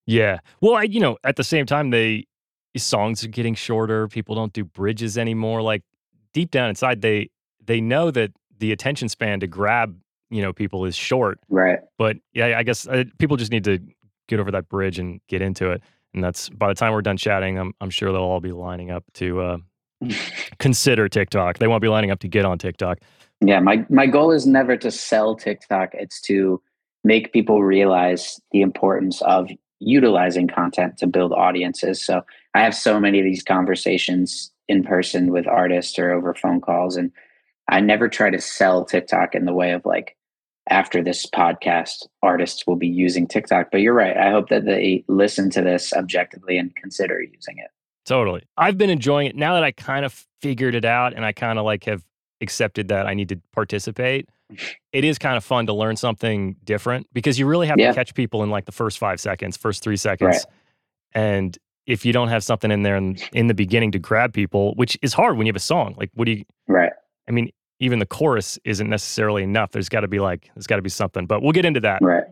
Yeah. 0.06 0.40
Well, 0.60 0.74
I, 0.74 0.82
you 0.82 0.98
know, 0.98 1.18
at 1.22 1.36
the 1.36 1.44
same 1.44 1.66
time, 1.66 1.90
they 1.90 2.26
songs 2.76 3.22
are 3.22 3.28
getting 3.28 3.54
shorter. 3.54 4.08
People 4.08 4.34
don't 4.34 4.52
do 4.52 4.64
bridges 4.64 5.16
anymore. 5.16 5.62
Like 5.62 5.82
deep 6.34 6.50
down 6.50 6.68
inside, 6.68 7.00
they 7.00 7.30
they 7.64 7.80
know 7.80 8.10
that 8.10 8.32
the 8.58 8.72
attention 8.72 9.08
span 9.08 9.38
to 9.38 9.46
grab 9.46 9.96
you 10.30 10.42
know 10.42 10.52
people 10.52 10.84
is 10.84 10.96
short. 10.96 11.38
Right. 11.48 11.78
But 11.96 12.16
yeah, 12.32 12.58
I 12.58 12.64
guess 12.64 12.88
uh, 12.88 13.04
people 13.18 13.36
just 13.36 13.52
need 13.52 13.62
to 13.64 13.78
get 14.26 14.40
over 14.40 14.50
that 14.50 14.68
bridge 14.68 14.98
and 14.98 15.20
get 15.28 15.42
into 15.42 15.70
it. 15.70 15.80
And 16.14 16.22
that's 16.22 16.48
by 16.50 16.68
the 16.68 16.74
time 16.74 16.92
we're 16.92 17.02
done 17.02 17.16
chatting, 17.16 17.58
I'm 17.58 17.72
I'm 17.80 17.90
sure 17.90 18.12
they'll 18.12 18.22
all 18.22 18.40
be 18.40 18.52
lining 18.52 18.90
up 18.90 19.04
to 19.14 19.40
uh, 19.40 19.58
consider 20.58 21.08
TikTok. 21.08 21.58
They 21.58 21.68
won't 21.68 21.82
be 21.82 21.88
lining 21.88 22.10
up 22.10 22.20
to 22.20 22.28
get 22.28 22.44
on 22.44 22.58
TikTok. 22.58 22.98
Yeah, 23.40 23.60
my 23.60 23.86
my 23.88 24.06
goal 24.06 24.30
is 24.30 24.46
never 24.46 24.76
to 24.76 24.90
sell 24.90 25.34
TikTok. 25.34 25.90
It's 25.94 26.20
to 26.22 26.60
make 27.04 27.32
people 27.32 27.62
realize 27.62 28.40
the 28.52 28.62
importance 28.62 29.22
of 29.22 29.48
utilizing 29.80 30.46
content 30.46 30.96
to 30.98 31.06
build 31.06 31.32
audiences. 31.32 32.04
So 32.04 32.22
I 32.54 32.62
have 32.62 32.74
so 32.74 33.00
many 33.00 33.18
of 33.18 33.24
these 33.24 33.42
conversations 33.42 34.52
in 34.68 34.84
person 34.84 35.32
with 35.32 35.46
artists 35.46 35.98
or 35.98 36.12
over 36.12 36.34
phone 36.34 36.60
calls. 36.60 36.96
And 36.96 37.10
I 37.68 37.80
never 37.80 38.08
try 38.08 38.30
to 38.30 38.40
sell 38.40 38.84
TikTok 38.84 39.34
in 39.34 39.44
the 39.44 39.52
way 39.52 39.72
of 39.72 39.84
like, 39.84 40.16
after 40.68 41.02
this 41.02 41.26
podcast, 41.26 42.06
artists 42.22 42.66
will 42.66 42.76
be 42.76 42.88
using 42.88 43.26
TikTok. 43.26 43.68
But 43.70 43.80
you're 43.80 43.94
right. 43.94 44.16
I 44.16 44.30
hope 44.30 44.48
that 44.48 44.64
they 44.64 45.04
listen 45.08 45.50
to 45.50 45.62
this 45.62 45.92
objectively 45.92 46.58
and 46.58 46.74
consider 46.76 47.20
using 47.20 47.58
it. 47.58 47.70
Totally. 48.04 48.42
I've 48.56 48.78
been 48.78 48.90
enjoying 48.90 49.28
it 49.28 49.36
now 49.36 49.54
that 49.54 49.64
I 49.64 49.72
kind 49.72 50.04
of 50.04 50.26
figured 50.40 50.74
it 50.74 50.84
out 50.84 51.14
and 51.14 51.24
I 51.24 51.32
kind 51.32 51.58
of 51.58 51.64
like 51.64 51.84
have 51.84 52.02
accepted 52.40 52.88
that 52.88 53.06
I 53.06 53.14
need 53.14 53.28
to 53.28 53.40
participate 53.52 54.28
it 54.92 55.04
is 55.04 55.18
kind 55.18 55.36
of 55.36 55.44
fun 55.44 55.66
to 55.66 55.72
learn 55.72 55.96
something 55.96 56.56
different 56.64 57.06
because 57.12 57.38
you 57.38 57.46
really 57.46 57.66
have 57.66 57.78
yeah. 57.78 57.88
to 57.88 57.94
catch 57.94 58.14
people 58.14 58.42
in 58.42 58.50
like 58.50 58.64
the 58.64 58.72
first 58.72 58.98
five 58.98 59.20
seconds, 59.20 59.56
first 59.56 59.82
three 59.82 59.96
seconds. 59.96 60.36
Right. 60.36 61.22
And 61.22 61.58
if 61.86 62.04
you 62.04 62.12
don't 62.12 62.28
have 62.28 62.44
something 62.44 62.70
in 62.70 62.82
there 62.82 62.96
in, 62.96 63.18
in 63.32 63.48
the 63.48 63.54
beginning 63.54 63.92
to 63.92 63.98
grab 63.98 64.32
people, 64.32 64.74
which 64.74 64.98
is 65.02 65.12
hard 65.12 65.36
when 65.36 65.46
you 65.46 65.50
have 65.50 65.56
a 65.56 65.60
song, 65.60 65.94
like 65.98 66.10
what 66.14 66.26
do 66.26 66.32
you, 66.32 66.44
right? 66.68 66.92
I 67.28 67.32
mean, 67.32 67.50
even 67.82 67.98
the 67.98 68.06
chorus 68.06 68.58
isn't 68.64 68.88
necessarily 68.88 69.42
enough. 69.42 69.72
There's 69.72 69.88
got 69.88 70.00
to 70.00 70.08
be 70.08 70.20
like, 70.20 70.50
there's 70.54 70.66
got 70.66 70.76
to 70.76 70.82
be 70.82 70.90
something, 70.90 71.26
but 71.26 71.42
we'll 71.42 71.52
get 71.52 71.64
into 71.64 71.80
that. 71.80 72.00
Right. 72.00 72.24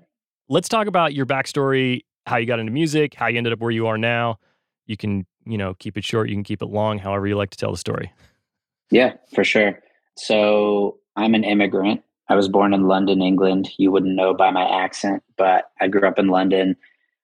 Let's 0.48 0.68
talk 0.68 0.86
about 0.86 1.12
your 1.12 1.26
backstory, 1.26 2.04
how 2.26 2.36
you 2.36 2.46
got 2.46 2.58
into 2.58 2.72
music, 2.72 3.14
how 3.14 3.26
you 3.26 3.38
ended 3.38 3.52
up 3.52 3.60
where 3.60 3.70
you 3.70 3.86
are 3.86 3.98
now. 3.98 4.38
You 4.86 4.96
can 4.96 5.26
you 5.46 5.58
know, 5.58 5.74
keep 5.74 5.96
it 5.96 6.04
short, 6.04 6.28
you 6.28 6.36
can 6.36 6.44
keep 6.44 6.62
it 6.62 6.66
long, 6.66 6.98
however 6.98 7.26
you 7.26 7.36
like 7.36 7.50
to 7.50 7.58
tell 7.58 7.72
the 7.72 7.78
story. 7.78 8.12
Yeah, 8.90 9.14
for 9.34 9.44
sure. 9.44 9.80
So 10.16 10.98
I'm 11.16 11.34
an 11.34 11.44
immigrant. 11.44 12.02
I 12.28 12.36
was 12.36 12.48
born 12.48 12.72
in 12.74 12.86
London, 12.86 13.22
England. 13.22 13.70
You 13.78 13.90
wouldn't 13.90 14.14
know 14.14 14.34
by 14.34 14.50
my 14.50 14.64
accent, 14.64 15.22
but 15.36 15.72
I 15.80 15.88
grew 15.88 16.06
up 16.06 16.18
in 16.18 16.28
London. 16.28 16.76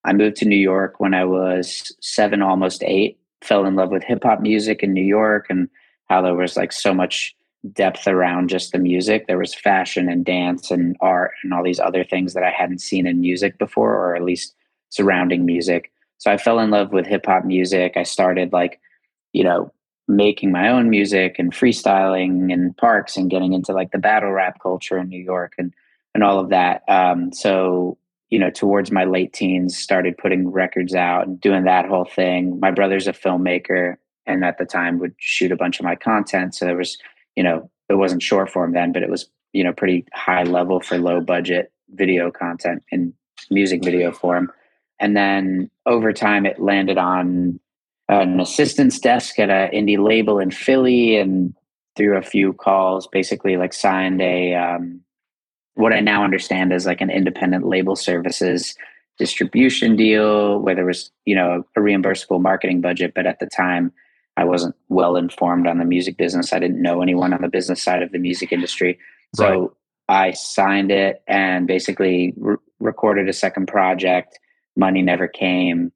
I 0.04 0.12
moved 0.12 0.36
to 0.38 0.44
New 0.44 0.56
York 0.56 0.98
when 0.98 1.14
I 1.14 1.24
was 1.24 1.94
seven, 2.00 2.42
almost 2.42 2.82
eight. 2.84 3.18
Fell 3.42 3.66
in 3.66 3.76
love 3.76 3.90
with 3.90 4.02
hip 4.02 4.24
hop 4.24 4.40
music 4.40 4.82
in 4.82 4.92
New 4.92 5.04
York 5.04 5.46
and 5.48 5.68
how 6.08 6.22
there 6.22 6.34
was 6.34 6.56
like 6.56 6.72
so 6.72 6.92
much 6.92 7.35
depth 7.72 8.06
around 8.06 8.48
just 8.48 8.72
the 8.72 8.78
music. 8.78 9.26
There 9.26 9.38
was 9.38 9.54
fashion 9.54 10.08
and 10.08 10.24
dance 10.24 10.70
and 10.70 10.96
art 11.00 11.32
and 11.42 11.52
all 11.52 11.62
these 11.62 11.80
other 11.80 12.04
things 12.04 12.34
that 12.34 12.42
I 12.42 12.50
hadn't 12.50 12.80
seen 12.80 13.06
in 13.06 13.20
music 13.20 13.58
before, 13.58 13.94
or 13.94 14.16
at 14.16 14.22
least 14.22 14.54
surrounding 14.90 15.44
music. 15.44 15.90
So 16.18 16.30
I 16.30 16.36
fell 16.36 16.58
in 16.58 16.70
love 16.70 16.92
with 16.92 17.06
hip 17.06 17.26
hop 17.26 17.44
music. 17.44 17.92
I 17.96 18.02
started 18.02 18.52
like, 18.52 18.80
you 19.32 19.44
know, 19.44 19.72
making 20.08 20.52
my 20.52 20.68
own 20.68 20.88
music 20.88 21.36
and 21.38 21.52
freestyling 21.52 22.52
in 22.52 22.74
parks 22.74 23.16
and 23.16 23.30
getting 23.30 23.52
into 23.52 23.72
like 23.72 23.90
the 23.90 23.98
battle 23.98 24.30
rap 24.30 24.58
culture 24.62 24.98
in 24.98 25.08
New 25.08 25.22
York 25.22 25.54
and 25.58 25.74
and 26.14 26.24
all 26.24 26.38
of 26.38 26.48
that. 26.48 26.82
Um, 26.88 27.32
so 27.32 27.98
you 28.30 28.38
know, 28.38 28.50
towards 28.50 28.90
my 28.90 29.04
late 29.04 29.32
teens, 29.32 29.76
started 29.76 30.18
putting 30.18 30.50
records 30.50 30.94
out 30.94 31.26
and 31.26 31.40
doing 31.40 31.64
that 31.64 31.86
whole 31.86 32.04
thing. 32.04 32.58
My 32.58 32.70
brother's 32.70 33.06
a 33.06 33.12
filmmaker, 33.12 33.96
and 34.26 34.44
at 34.44 34.58
the 34.58 34.64
time 34.64 34.98
would 34.98 35.14
shoot 35.18 35.52
a 35.52 35.56
bunch 35.56 35.78
of 35.78 35.84
my 35.84 35.94
content. 35.94 36.54
So 36.54 36.64
there 36.64 36.76
was, 36.76 36.98
you 37.36 37.42
know, 37.42 37.70
it 37.88 37.94
wasn't 37.94 38.22
short 38.22 38.50
form 38.50 38.72
then, 38.72 38.92
but 38.92 39.02
it 39.02 39.10
was 39.10 39.28
you 39.52 39.62
know 39.62 39.72
pretty 39.72 40.04
high 40.12 40.42
level 40.42 40.80
for 40.80 40.98
low 40.98 41.20
budget 41.20 41.72
video 41.94 42.30
content 42.30 42.82
in 42.90 43.12
music 43.50 43.84
video 43.84 44.10
form. 44.10 44.50
And 44.98 45.16
then 45.16 45.70
over 45.84 46.12
time, 46.12 46.46
it 46.46 46.58
landed 46.58 46.98
on 46.98 47.60
an 48.08 48.40
assistant's 48.40 48.98
desk 48.98 49.38
at 49.38 49.50
an 49.50 49.70
indie 49.72 50.02
label 50.02 50.38
in 50.38 50.50
Philly 50.50 51.16
and 51.16 51.54
through 51.96 52.16
a 52.16 52.22
few 52.22 52.52
calls, 52.52 53.06
basically 53.06 53.56
like 53.56 53.72
signed 53.72 54.20
a 54.20 54.54
um, 54.54 55.00
what 55.74 55.92
I 55.92 56.00
now 56.00 56.24
understand 56.24 56.72
as 56.72 56.86
like 56.86 57.00
an 57.00 57.10
independent 57.10 57.66
label 57.66 57.96
services 57.96 58.74
distribution 59.18 59.96
deal 59.96 60.58
where 60.60 60.74
there 60.74 60.84
was 60.84 61.10
you 61.24 61.34
know 61.34 61.64
a 61.76 61.80
reimbursable 61.80 62.40
marketing 62.40 62.80
budget, 62.80 63.12
but 63.14 63.26
at 63.26 63.38
the 63.38 63.46
time 63.46 63.92
I 64.36 64.44
wasn't 64.44 64.74
well 64.88 65.16
informed 65.16 65.66
on 65.66 65.78
the 65.78 65.84
music 65.84 66.16
business. 66.16 66.52
I 66.52 66.58
didn't 66.58 66.82
know 66.82 67.00
anyone 67.00 67.32
on 67.32 67.42
the 67.42 67.48
business 67.48 67.82
side 67.82 68.02
of 68.02 68.12
the 68.12 68.18
music 68.18 68.52
industry, 68.52 68.98
so 69.34 69.74
right. 70.08 70.28
I 70.28 70.32
signed 70.32 70.90
it 70.90 71.22
and 71.26 71.66
basically 71.66 72.34
re- 72.36 72.56
recorded 72.80 73.28
a 73.28 73.32
second 73.32 73.66
project. 73.66 74.38
Money 74.76 75.02
never 75.02 75.26
came. 75.26 75.92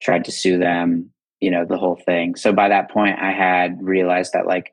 Tried 0.00 0.24
to 0.26 0.32
sue 0.32 0.56
them 0.56 1.10
you 1.40 1.50
know 1.50 1.64
the 1.64 1.78
whole 1.78 1.96
thing 1.96 2.34
so 2.34 2.52
by 2.52 2.68
that 2.68 2.90
point 2.90 3.18
i 3.18 3.32
had 3.32 3.82
realized 3.82 4.32
that 4.32 4.46
like 4.46 4.72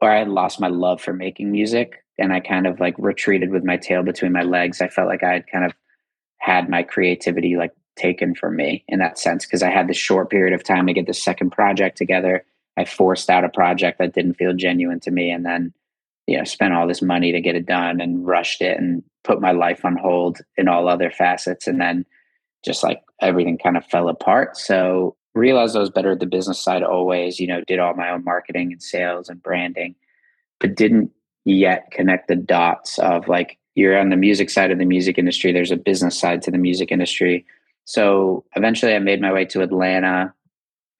or 0.00 0.10
i 0.10 0.18
had 0.18 0.28
lost 0.28 0.60
my 0.60 0.68
love 0.68 1.00
for 1.00 1.12
making 1.12 1.50
music 1.50 2.04
and 2.18 2.32
i 2.32 2.40
kind 2.40 2.66
of 2.66 2.78
like 2.78 2.94
retreated 2.98 3.50
with 3.50 3.64
my 3.64 3.76
tail 3.76 4.02
between 4.02 4.32
my 4.32 4.42
legs 4.42 4.80
i 4.80 4.88
felt 4.88 5.08
like 5.08 5.22
i 5.22 5.32
had 5.32 5.44
kind 5.50 5.64
of 5.64 5.72
had 6.38 6.68
my 6.68 6.82
creativity 6.82 7.56
like 7.56 7.72
taken 7.96 8.34
from 8.34 8.56
me 8.56 8.84
in 8.88 8.98
that 8.98 9.18
sense 9.18 9.44
because 9.44 9.62
i 9.62 9.70
had 9.70 9.88
this 9.88 9.96
short 9.96 10.30
period 10.30 10.54
of 10.54 10.62
time 10.62 10.86
to 10.86 10.92
get 10.92 11.06
the 11.06 11.14
second 11.14 11.50
project 11.50 11.96
together 11.96 12.44
i 12.76 12.84
forced 12.84 13.30
out 13.30 13.44
a 13.44 13.48
project 13.48 13.98
that 13.98 14.14
didn't 14.14 14.34
feel 14.34 14.52
genuine 14.52 15.00
to 15.00 15.10
me 15.10 15.30
and 15.30 15.44
then 15.44 15.72
you 16.26 16.36
know 16.36 16.44
spent 16.44 16.74
all 16.74 16.86
this 16.86 17.02
money 17.02 17.32
to 17.32 17.40
get 17.40 17.56
it 17.56 17.66
done 17.66 18.00
and 18.00 18.26
rushed 18.26 18.62
it 18.62 18.78
and 18.78 19.02
put 19.24 19.40
my 19.40 19.52
life 19.52 19.84
on 19.84 19.96
hold 19.96 20.38
in 20.56 20.68
all 20.68 20.88
other 20.88 21.10
facets 21.10 21.66
and 21.66 21.80
then 21.80 22.04
just 22.64 22.82
like 22.82 23.02
everything 23.20 23.58
kind 23.58 23.76
of 23.76 23.84
fell 23.86 24.08
apart 24.08 24.56
so 24.56 25.16
realized 25.36 25.76
I 25.76 25.80
was 25.80 25.90
better 25.90 26.12
at 26.12 26.20
the 26.20 26.26
business 26.26 26.58
side 26.58 26.82
always, 26.82 27.38
you 27.38 27.46
know, 27.46 27.62
did 27.66 27.78
all 27.78 27.94
my 27.94 28.10
own 28.10 28.24
marketing 28.24 28.72
and 28.72 28.82
sales 28.82 29.28
and 29.28 29.42
branding, 29.42 29.94
but 30.58 30.74
didn't 30.74 31.10
yet 31.44 31.90
connect 31.92 32.28
the 32.28 32.36
dots 32.36 32.98
of 32.98 33.28
like, 33.28 33.58
you're 33.74 33.98
on 33.98 34.08
the 34.08 34.16
music 34.16 34.48
side 34.48 34.70
of 34.70 34.78
the 34.78 34.86
music 34.86 35.18
industry, 35.18 35.52
there's 35.52 35.70
a 35.70 35.76
business 35.76 36.18
side 36.18 36.42
to 36.42 36.50
the 36.50 36.58
music 36.58 36.90
industry. 36.90 37.44
So 37.86 38.44
eventually 38.54 38.94
I 38.94 38.98
made 38.98 39.20
my 39.20 39.32
way 39.32 39.46
to 39.46 39.62
Atlanta 39.62 40.34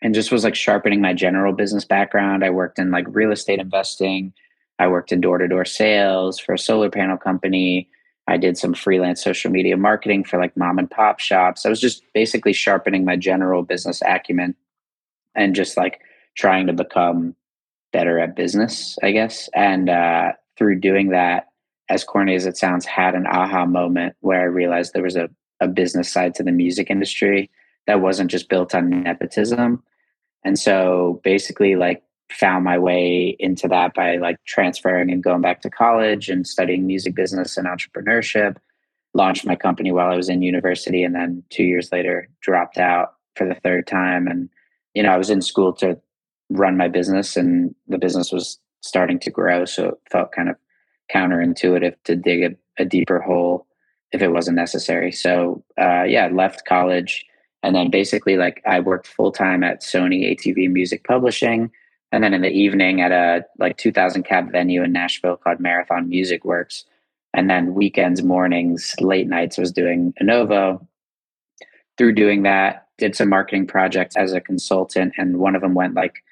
and 0.00 0.14
just 0.14 0.32
was 0.32 0.44
like 0.44 0.54
sharpening 0.54 1.00
my 1.00 1.12
general 1.12 1.52
business 1.52 1.84
background. 1.84 2.44
I 2.44 2.50
worked 2.50 2.78
in 2.78 2.90
like 2.90 3.06
real 3.08 3.32
estate 3.32 3.58
investing, 3.58 4.32
I 4.78 4.88
worked 4.88 5.12
in 5.12 5.20
door 5.20 5.38
to 5.38 5.48
door 5.48 5.64
sales 5.64 6.38
for 6.38 6.54
a 6.54 6.58
solar 6.58 6.90
panel 6.90 7.16
company. 7.16 7.88
I 8.28 8.36
did 8.36 8.58
some 8.58 8.74
freelance 8.74 9.22
social 9.22 9.50
media 9.50 9.76
marketing 9.76 10.24
for 10.24 10.38
like 10.38 10.56
mom 10.56 10.78
and 10.78 10.90
pop 10.90 11.20
shops. 11.20 11.64
I 11.64 11.68
was 11.68 11.80
just 11.80 12.02
basically 12.12 12.52
sharpening 12.52 13.04
my 13.04 13.16
general 13.16 13.62
business 13.62 14.02
acumen 14.04 14.54
and 15.34 15.54
just 15.54 15.76
like 15.76 16.00
trying 16.36 16.66
to 16.66 16.72
become 16.72 17.34
better 17.92 18.18
at 18.18 18.36
business, 18.36 18.98
I 19.02 19.12
guess. 19.12 19.48
And 19.54 19.88
uh, 19.88 20.32
through 20.58 20.80
doing 20.80 21.10
that, 21.10 21.48
as 21.88 22.04
corny 22.04 22.34
as 22.34 22.46
it 22.46 22.56
sounds, 22.56 22.84
had 22.84 23.14
an 23.14 23.26
aha 23.26 23.64
moment 23.64 24.16
where 24.20 24.40
I 24.40 24.44
realized 24.44 24.92
there 24.92 25.02
was 25.02 25.16
a, 25.16 25.30
a 25.60 25.68
business 25.68 26.10
side 26.10 26.34
to 26.36 26.42
the 26.42 26.52
music 26.52 26.90
industry 26.90 27.50
that 27.86 28.00
wasn't 28.00 28.30
just 28.30 28.48
built 28.48 28.74
on 28.74 28.90
nepotism. 28.90 29.82
And 30.44 30.58
so 30.58 31.20
basically, 31.24 31.76
like 31.76 32.02
found 32.30 32.64
my 32.64 32.78
way 32.78 33.36
into 33.38 33.68
that 33.68 33.94
by 33.94 34.16
like 34.16 34.36
transferring 34.46 35.10
and 35.10 35.22
going 35.22 35.40
back 35.40 35.60
to 35.62 35.70
college 35.70 36.28
and 36.28 36.46
studying 36.46 36.86
music 36.86 37.14
business 37.14 37.56
and 37.56 37.66
entrepreneurship 37.66 38.56
launched 39.14 39.46
my 39.46 39.54
company 39.54 39.92
while 39.92 40.10
i 40.10 40.16
was 40.16 40.28
in 40.28 40.42
university 40.42 41.04
and 41.04 41.14
then 41.14 41.42
two 41.50 41.62
years 41.62 41.90
later 41.92 42.28
dropped 42.40 42.78
out 42.78 43.14
for 43.36 43.46
the 43.46 43.54
third 43.54 43.86
time 43.86 44.26
and 44.26 44.48
you 44.94 45.02
know 45.02 45.10
i 45.10 45.16
was 45.16 45.30
in 45.30 45.40
school 45.40 45.72
to 45.72 45.98
run 46.50 46.76
my 46.76 46.88
business 46.88 47.36
and 47.36 47.74
the 47.86 47.98
business 47.98 48.32
was 48.32 48.58
starting 48.80 49.18
to 49.18 49.30
grow 49.30 49.64
so 49.64 49.90
it 49.90 49.94
felt 50.10 50.32
kind 50.32 50.48
of 50.48 50.56
counterintuitive 51.14 51.94
to 52.04 52.16
dig 52.16 52.42
a, 52.42 52.82
a 52.82 52.84
deeper 52.84 53.20
hole 53.20 53.65
if 54.12 54.22
it 54.22 54.32
wasn't 54.32 54.56
necessary 54.56 55.12
so 55.12 55.62
uh, 55.80 56.02
yeah 56.02 56.28
left 56.32 56.64
college 56.64 57.24
and 57.62 57.74
then 57.74 57.90
basically 57.90 58.36
like 58.36 58.62
i 58.66 58.80
worked 58.80 59.06
full-time 59.06 59.62
at 59.62 59.82
sony 59.82 60.30
atv 60.30 60.70
music 60.70 61.04
publishing 61.04 61.70
and 62.12 62.22
then 62.22 62.34
in 62.34 62.42
the 62.42 62.50
evening 62.50 63.00
at 63.00 63.12
a 63.12 63.44
like 63.58 63.76
2000 63.76 64.22
cap 64.22 64.50
venue 64.50 64.82
in 64.82 64.92
Nashville 64.92 65.36
called 65.36 65.60
Marathon 65.60 66.08
Music 66.08 66.44
Works. 66.44 66.84
And 67.34 67.50
then 67.50 67.74
weekends, 67.74 68.22
mornings, 68.22 68.94
late 69.00 69.28
nights 69.28 69.58
was 69.58 69.72
doing 69.72 70.14
Innovo. 70.22 70.86
Through 71.98 72.14
doing 72.14 72.42
that, 72.44 72.86
did 72.98 73.14
some 73.14 73.28
marketing 73.28 73.66
projects 73.66 74.16
as 74.16 74.32
a 74.32 74.40
consultant, 74.40 75.12
and 75.18 75.38
one 75.38 75.54
of 75.54 75.60
them 75.60 75.74
went 75.74 75.94
like 75.94 76.22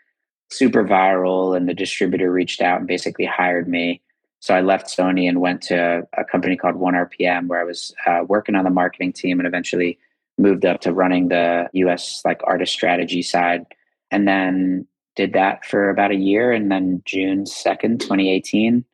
super 0.50 0.84
viral, 0.84 1.56
and 1.56 1.68
the 1.68 1.74
distributor 1.74 2.30
reached 2.30 2.62
out 2.62 2.78
and 2.78 2.88
basically 2.88 3.26
hired 3.26 3.68
me. 3.68 4.00
So 4.44 4.52
I 4.52 4.60
left 4.60 4.88
Sony 4.88 5.26
and 5.26 5.40
went 5.40 5.62
to 5.62 6.06
a 6.18 6.22
company 6.22 6.54
called 6.54 6.76
One 6.76 6.92
RPM, 6.92 7.46
where 7.46 7.58
I 7.58 7.64
was 7.64 7.94
uh, 8.06 8.24
working 8.28 8.54
on 8.54 8.64
the 8.64 8.70
marketing 8.70 9.14
team, 9.14 9.40
and 9.40 9.46
eventually 9.46 9.98
moved 10.36 10.66
up 10.66 10.82
to 10.82 10.92
running 10.92 11.28
the 11.28 11.70
U.S. 11.72 12.20
like 12.26 12.42
artist 12.44 12.70
strategy 12.70 13.22
side. 13.22 13.64
And 14.10 14.28
then 14.28 14.86
did 15.16 15.32
that 15.32 15.64
for 15.64 15.88
about 15.88 16.10
a 16.10 16.16
year 16.16 16.52
and 16.52 16.70
then 16.70 17.00
June 17.06 17.44
2nd, 17.44 18.00
2018, 18.00 18.84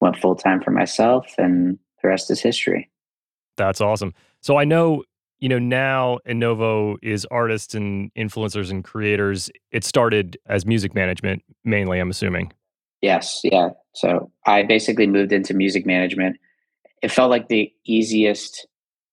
went 0.00 0.16
full 0.16 0.36
time 0.36 0.62
for 0.62 0.70
myself 0.70 1.34
and 1.36 1.78
the 2.00 2.08
rest 2.08 2.30
is 2.30 2.40
history. 2.40 2.90
That's 3.58 3.82
awesome. 3.82 4.14
So 4.40 4.56
I 4.56 4.64
know, 4.64 5.04
you 5.38 5.50
know, 5.50 5.58
now 5.58 6.18
Innovo 6.26 6.96
is 7.02 7.26
artists 7.30 7.74
and 7.74 8.10
influencers 8.14 8.70
and 8.70 8.82
creators. 8.82 9.50
It 9.70 9.84
started 9.84 10.38
as 10.46 10.64
music 10.64 10.94
management 10.94 11.42
mainly, 11.62 11.98
I'm 11.98 12.08
assuming. 12.08 12.54
Yes, 13.04 13.42
yeah. 13.44 13.68
So 13.92 14.30
I 14.46 14.62
basically 14.62 15.06
moved 15.06 15.30
into 15.30 15.52
music 15.52 15.84
management. 15.84 16.38
It 17.02 17.10
felt 17.10 17.28
like 17.28 17.48
the 17.48 17.70
easiest 17.84 18.66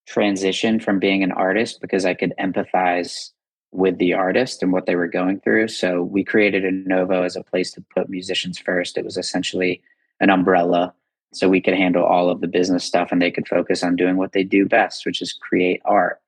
transition 0.07 0.79
from 0.79 0.97
being 0.97 1.23
an 1.23 1.33
artist 1.33 1.81
because 1.81 2.05
I 2.05 2.13
could 2.13 2.33
empathize 2.39 3.31
with 3.73 3.97
the 3.97 4.13
artist 4.13 4.63
and 4.63 4.71
what 4.71 4.85
they 4.85 4.95
were 4.95 5.09
going 5.09 5.41
through. 5.41 5.67
So 5.67 6.03
we 6.03 6.23
created 6.23 6.63
Innovo 6.63 7.25
as 7.25 7.35
a 7.35 7.43
place 7.43 7.69
to 7.73 7.83
put 7.93 8.07
musicians 8.07 8.57
first. 8.57 8.97
It 8.97 9.03
was 9.03 9.17
essentially 9.17 9.81
an 10.21 10.29
umbrella 10.29 10.93
so 11.33 11.49
we 11.49 11.59
could 11.59 11.73
handle 11.73 12.05
all 12.05 12.29
of 12.29 12.39
the 12.39 12.47
business 12.47 12.85
stuff 12.85 13.09
and 13.11 13.21
they 13.21 13.29
could 13.29 13.47
focus 13.49 13.83
on 13.83 13.97
doing 13.97 14.15
what 14.15 14.31
they 14.31 14.45
do 14.45 14.65
best, 14.65 15.05
which 15.05 15.21
is 15.21 15.33
create 15.33 15.81
art. 15.83 16.21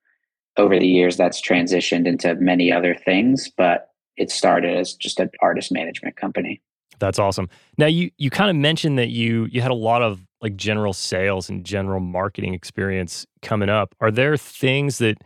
Over 0.58 0.78
the 0.78 0.86
years, 0.86 1.16
that's 1.16 1.42
transitioned 1.42 2.08
into 2.08 2.36
many 2.36 2.74
other 2.74 2.94
things, 2.94 3.50
but 3.56 3.92
it 4.18 4.32
started 4.32 4.78
as 4.78 4.96
just 4.96 5.22
an 5.22 5.30
artist 5.42 5.72
management 5.72 6.18
company. 6.18 6.62
That's 7.04 7.20
awesome. 7.20 7.50
Now 7.78 7.88
you 7.88 8.12
you 8.18 8.30
kind 8.30 8.50
of 8.50 8.56
mentioned 8.56 8.98
that 8.98 9.10
you 9.10 9.50
you 9.52 9.60
had 9.60 9.72
a 9.72 9.76
lot 9.76 10.02
of 10.02 10.22
like 10.42 10.56
general 10.56 10.94
sales 10.94 11.50
and 11.50 11.66
general 11.66 12.00
marketing 12.00 12.54
experience 12.54 13.28
coming 13.42 13.68
up. 13.68 13.94
Are 14.00 14.10
there 14.10 14.38
things 14.38 15.00
that 15.00 15.18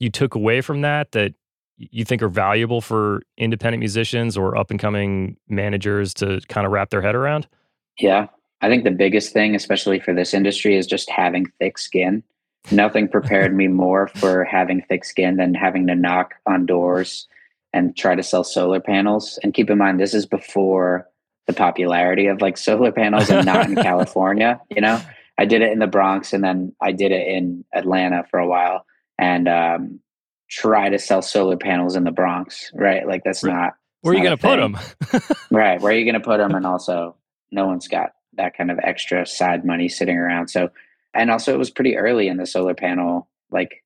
you 0.00 0.10
took 0.10 0.34
away 0.34 0.60
from 0.60 0.80
that 0.80 1.12
that 1.12 1.34
you 1.76 2.04
think 2.04 2.20
are 2.20 2.28
valuable 2.28 2.80
for 2.80 3.22
independent 3.38 3.78
musicians 3.78 4.36
or 4.36 4.56
up 4.56 4.72
and 4.72 4.80
coming 4.80 5.36
managers 5.48 6.12
to 6.14 6.40
kind 6.48 6.66
of 6.66 6.72
wrap 6.72 6.90
their 6.90 7.00
head 7.00 7.14
around? 7.14 7.46
Yeah. 8.00 8.26
I 8.60 8.68
think 8.68 8.82
the 8.82 8.90
biggest 8.90 9.32
thing, 9.32 9.54
especially 9.54 10.00
for 10.00 10.12
this 10.12 10.34
industry, 10.34 10.76
is 10.76 10.84
just 10.84 11.08
having 11.08 11.46
thick 11.60 11.78
skin. 11.78 12.24
Nothing 12.72 13.06
prepared 13.06 13.54
me 13.54 13.68
more 13.68 14.08
for 14.08 14.42
having 14.42 14.82
thick 14.82 15.04
skin 15.04 15.36
than 15.36 15.54
having 15.54 15.86
to 15.86 15.94
knock 15.94 16.34
on 16.46 16.66
doors 16.66 17.28
and 17.72 17.96
try 17.96 18.16
to 18.16 18.22
sell 18.22 18.42
solar 18.42 18.80
panels. 18.80 19.38
And 19.44 19.54
keep 19.54 19.70
in 19.70 19.78
mind, 19.78 20.00
this 20.00 20.12
is 20.12 20.26
before 20.26 21.08
the 21.46 21.52
popularity 21.52 22.26
of 22.26 22.40
like 22.40 22.56
solar 22.56 22.92
panels 22.92 23.30
and 23.30 23.46
not 23.46 23.68
in 23.68 23.74
California. 23.82 24.60
You 24.70 24.82
know, 24.82 25.00
I 25.38 25.44
did 25.44 25.62
it 25.62 25.72
in 25.72 25.78
the 25.78 25.86
Bronx 25.86 26.32
and 26.32 26.44
then 26.44 26.74
I 26.80 26.92
did 26.92 27.12
it 27.12 27.26
in 27.26 27.64
Atlanta 27.74 28.24
for 28.30 28.38
a 28.38 28.46
while 28.46 28.84
and 29.18 29.48
um, 29.48 30.00
try 30.48 30.88
to 30.88 30.98
sell 30.98 31.22
solar 31.22 31.56
panels 31.56 31.96
in 31.96 32.04
the 32.04 32.10
Bronx. 32.10 32.70
Right, 32.74 33.06
like 33.06 33.22
that's 33.24 33.42
right. 33.42 33.54
not. 33.54 33.72
Where 34.02 34.14
are 34.14 34.16
you 34.16 34.22
going 34.22 34.36
to 34.36 34.42
put 34.42 34.56
them? 34.56 34.78
right, 35.50 35.80
where 35.80 35.92
are 35.92 35.96
you 35.96 36.04
going 36.04 36.20
to 36.20 36.26
put 36.26 36.38
them? 36.38 36.54
And 36.54 36.66
also, 36.66 37.16
no 37.50 37.66
one's 37.66 37.88
got 37.88 38.12
that 38.34 38.56
kind 38.56 38.70
of 38.70 38.78
extra 38.82 39.26
side 39.26 39.64
money 39.64 39.88
sitting 39.88 40.16
around. 40.16 40.48
So, 40.48 40.70
and 41.14 41.30
also, 41.30 41.52
it 41.52 41.58
was 41.58 41.70
pretty 41.70 41.96
early 41.96 42.28
in 42.28 42.36
the 42.36 42.46
solar 42.46 42.74
panel 42.74 43.28
like 43.50 43.84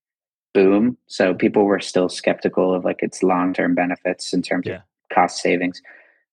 boom. 0.55 0.97
So 1.07 1.35
people 1.35 1.65
were 1.65 1.81
still 1.81 2.09
skeptical 2.09 2.75
of 2.75 2.85
like 2.85 3.03
its 3.03 3.23
long 3.23 3.53
term 3.53 3.75
benefits 3.75 4.33
in 4.33 4.41
terms 4.41 4.67
yeah. 4.67 4.77
of 4.77 4.83
cost 5.13 5.43
savings. 5.43 5.83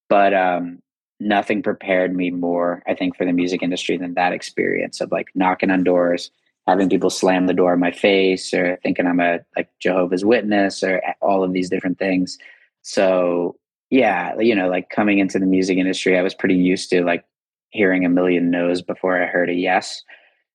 But 0.08 0.34
um, 0.34 0.82
nothing 1.22 1.62
prepared 1.62 2.16
me 2.16 2.32
more, 2.32 2.84
I 2.88 2.96
think, 2.96 3.16
for 3.16 3.25
the 3.25 3.32
music 3.32 3.62
industry 3.62 3.98
than 3.98 4.16
that 4.16 4.34
experience 4.34 5.00
of 5.00 5.12
like 5.12 5.30
knocking 5.36 5.72
on 5.72 5.84
doors, 5.84 6.32
having 6.68 6.90
people 6.90 7.10
slam 7.10 7.48
the 7.48 7.54
door 7.54 7.74
in 7.74 7.80
my 7.80 7.92
face, 7.92 8.54
or 8.54 8.78
thinking 8.84 9.08
I'm 9.08 9.20
a 9.20 9.40
like 9.56 9.70
Jehovah's 9.80 10.25
Witness, 10.25 10.84
or 10.84 11.01
all 11.22 11.44
of 11.44 11.54
these 11.54 11.70
different 11.70 12.00
things. 12.00 12.38
So 12.82 13.56
yeah, 13.90 14.34
you 14.40 14.56
know, 14.56 14.70
like 14.70 14.90
coming 14.90 15.20
into 15.20 15.38
the 15.38 15.46
music 15.46 15.78
industry, 15.78 16.18
I 16.18 16.24
was 16.24 16.34
pretty 16.34 16.56
used 16.56 16.90
to 16.90 17.04
like 17.04 17.24
hearing 17.70 18.06
a 18.06 18.10
million 18.10 18.50
no's 18.50 18.82
before 18.82 19.22
I 19.22 19.28
heard 19.28 19.50
a 19.50 19.54
yes. 19.54 20.04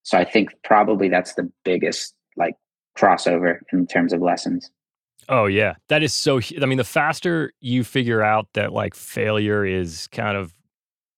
So 0.03 0.19
I 0.19 0.25
think 0.25 0.51
probably 0.65 1.09
that's 1.09 1.35
the 1.35 1.51
biggest 1.65 2.15
like 2.37 2.57
crossover 2.97 3.59
in 3.73 3.87
terms 3.87 4.13
of 4.13 4.21
lessons. 4.21 4.71
Oh 5.29 5.47
yeah, 5.47 5.75
that 5.89 6.03
is 6.03 6.15
so. 6.15 6.41
I 6.61 6.67
mean, 6.67 6.79
the 6.79 6.85
faster 6.85 7.53
you 7.61 7.85
figure 7.85 8.23
out 8.23 8.49
that 8.55 8.73
like 8.73 8.95
failure 8.95 9.65
is 9.65 10.09
kind 10.09 10.37
of 10.37 10.55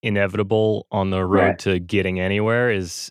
inevitable 0.02 0.87
on 0.90 1.11
the 1.11 1.25
road 1.25 1.40
right. 1.40 1.59
to 1.61 1.78
getting 1.78 2.21
anywhere 2.21 2.71
is, 2.71 3.11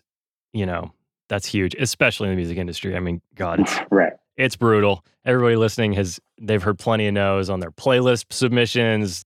you 0.52 0.66
know, 0.66 0.92
that's 1.28 1.46
huge, 1.46 1.74
especially 1.74 2.28
in 2.28 2.32
the 2.32 2.36
music 2.36 2.58
industry. 2.58 2.96
I 2.96 3.00
mean, 3.00 3.20
God, 3.34 3.60
it's, 3.60 3.78
right. 3.90 4.12
it's 4.36 4.56
brutal. 4.56 5.04
Everybody 5.24 5.56
listening 5.56 5.92
has 5.94 6.18
they've 6.40 6.62
heard 6.62 6.78
plenty 6.78 7.06
of 7.06 7.14
no's 7.14 7.50
on 7.50 7.60
their 7.60 7.70
playlist 7.70 8.26
submissions. 8.30 9.24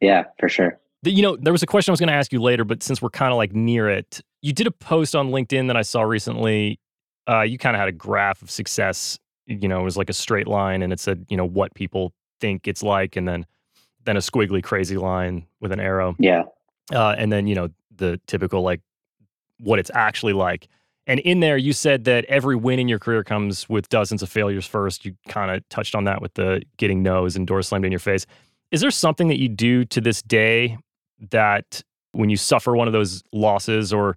Yeah, 0.00 0.24
for 0.38 0.48
sure. 0.48 0.78
You 1.02 1.22
know, 1.22 1.36
there 1.36 1.52
was 1.52 1.62
a 1.62 1.66
question 1.66 1.90
I 1.90 1.94
was 1.94 2.00
going 2.00 2.08
to 2.08 2.14
ask 2.14 2.30
you 2.30 2.42
later, 2.42 2.64
but 2.64 2.82
since 2.82 3.00
we're 3.00 3.08
kind 3.08 3.32
of 3.32 3.38
like 3.38 3.54
near 3.54 3.88
it, 3.88 4.20
you 4.42 4.52
did 4.52 4.66
a 4.66 4.70
post 4.70 5.16
on 5.16 5.30
LinkedIn 5.30 5.68
that 5.68 5.76
I 5.76 5.82
saw 5.82 6.02
recently 6.02 6.78
uh, 7.30 7.42
you 7.42 7.58
kind 7.58 7.76
of 7.76 7.80
had 7.80 7.88
a 7.88 7.92
graph 7.92 8.42
of 8.42 8.50
success. 8.50 9.18
You 9.46 9.68
know, 9.68 9.80
it 9.80 9.84
was 9.84 9.96
like 9.96 10.10
a 10.10 10.14
straight 10.14 10.48
line, 10.48 10.82
and 10.82 10.92
it 10.92 11.00
said, 11.00 11.26
you 11.28 11.36
know, 11.36 11.46
what 11.46 11.74
people 11.74 12.12
think 12.40 12.66
it's 12.66 12.82
like, 12.82 13.16
and 13.16 13.28
then 13.28 13.46
then 14.04 14.16
a 14.16 14.20
squiggly 14.20 14.62
crazy 14.62 14.96
line 14.96 15.46
with 15.60 15.72
an 15.72 15.80
arrow. 15.80 16.16
Yeah. 16.18 16.44
Uh, 16.92 17.14
and 17.16 17.32
then 17.32 17.46
you 17.46 17.54
know 17.54 17.68
the 17.96 18.20
typical 18.26 18.62
like 18.62 18.80
what 19.58 19.78
it's 19.78 19.90
actually 19.94 20.32
like. 20.32 20.68
And 21.06 21.20
in 21.20 21.40
there, 21.40 21.56
you 21.56 21.72
said 21.72 22.04
that 22.04 22.24
every 22.26 22.56
win 22.56 22.78
in 22.78 22.88
your 22.88 22.98
career 22.98 23.24
comes 23.24 23.68
with 23.68 23.88
dozens 23.88 24.22
of 24.22 24.28
failures 24.28 24.66
first. 24.66 25.04
You 25.04 25.16
kind 25.28 25.50
of 25.50 25.68
touched 25.68 25.94
on 25.94 26.04
that 26.04 26.22
with 26.22 26.34
the 26.34 26.62
getting 26.76 27.02
no's 27.02 27.36
and 27.36 27.46
doors 27.46 27.68
slammed 27.68 27.84
in 27.84 27.92
your 27.92 27.98
face. 27.98 28.26
Is 28.70 28.80
there 28.80 28.90
something 28.90 29.28
that 29.28 29.40
you 29.40 29.48
do 29.48 29.84
to 29.86 30.00
this 30.00 30.22
day 30.22 30.78
that 31.30 31.82
when 32.12 32.30
you 32.30 32.36
suffer 32.36 32.76
one 32.76 32.86
of 32.86 32.92
those 32.92 33.22
losses 33.32 33.92
or 33.92 34.16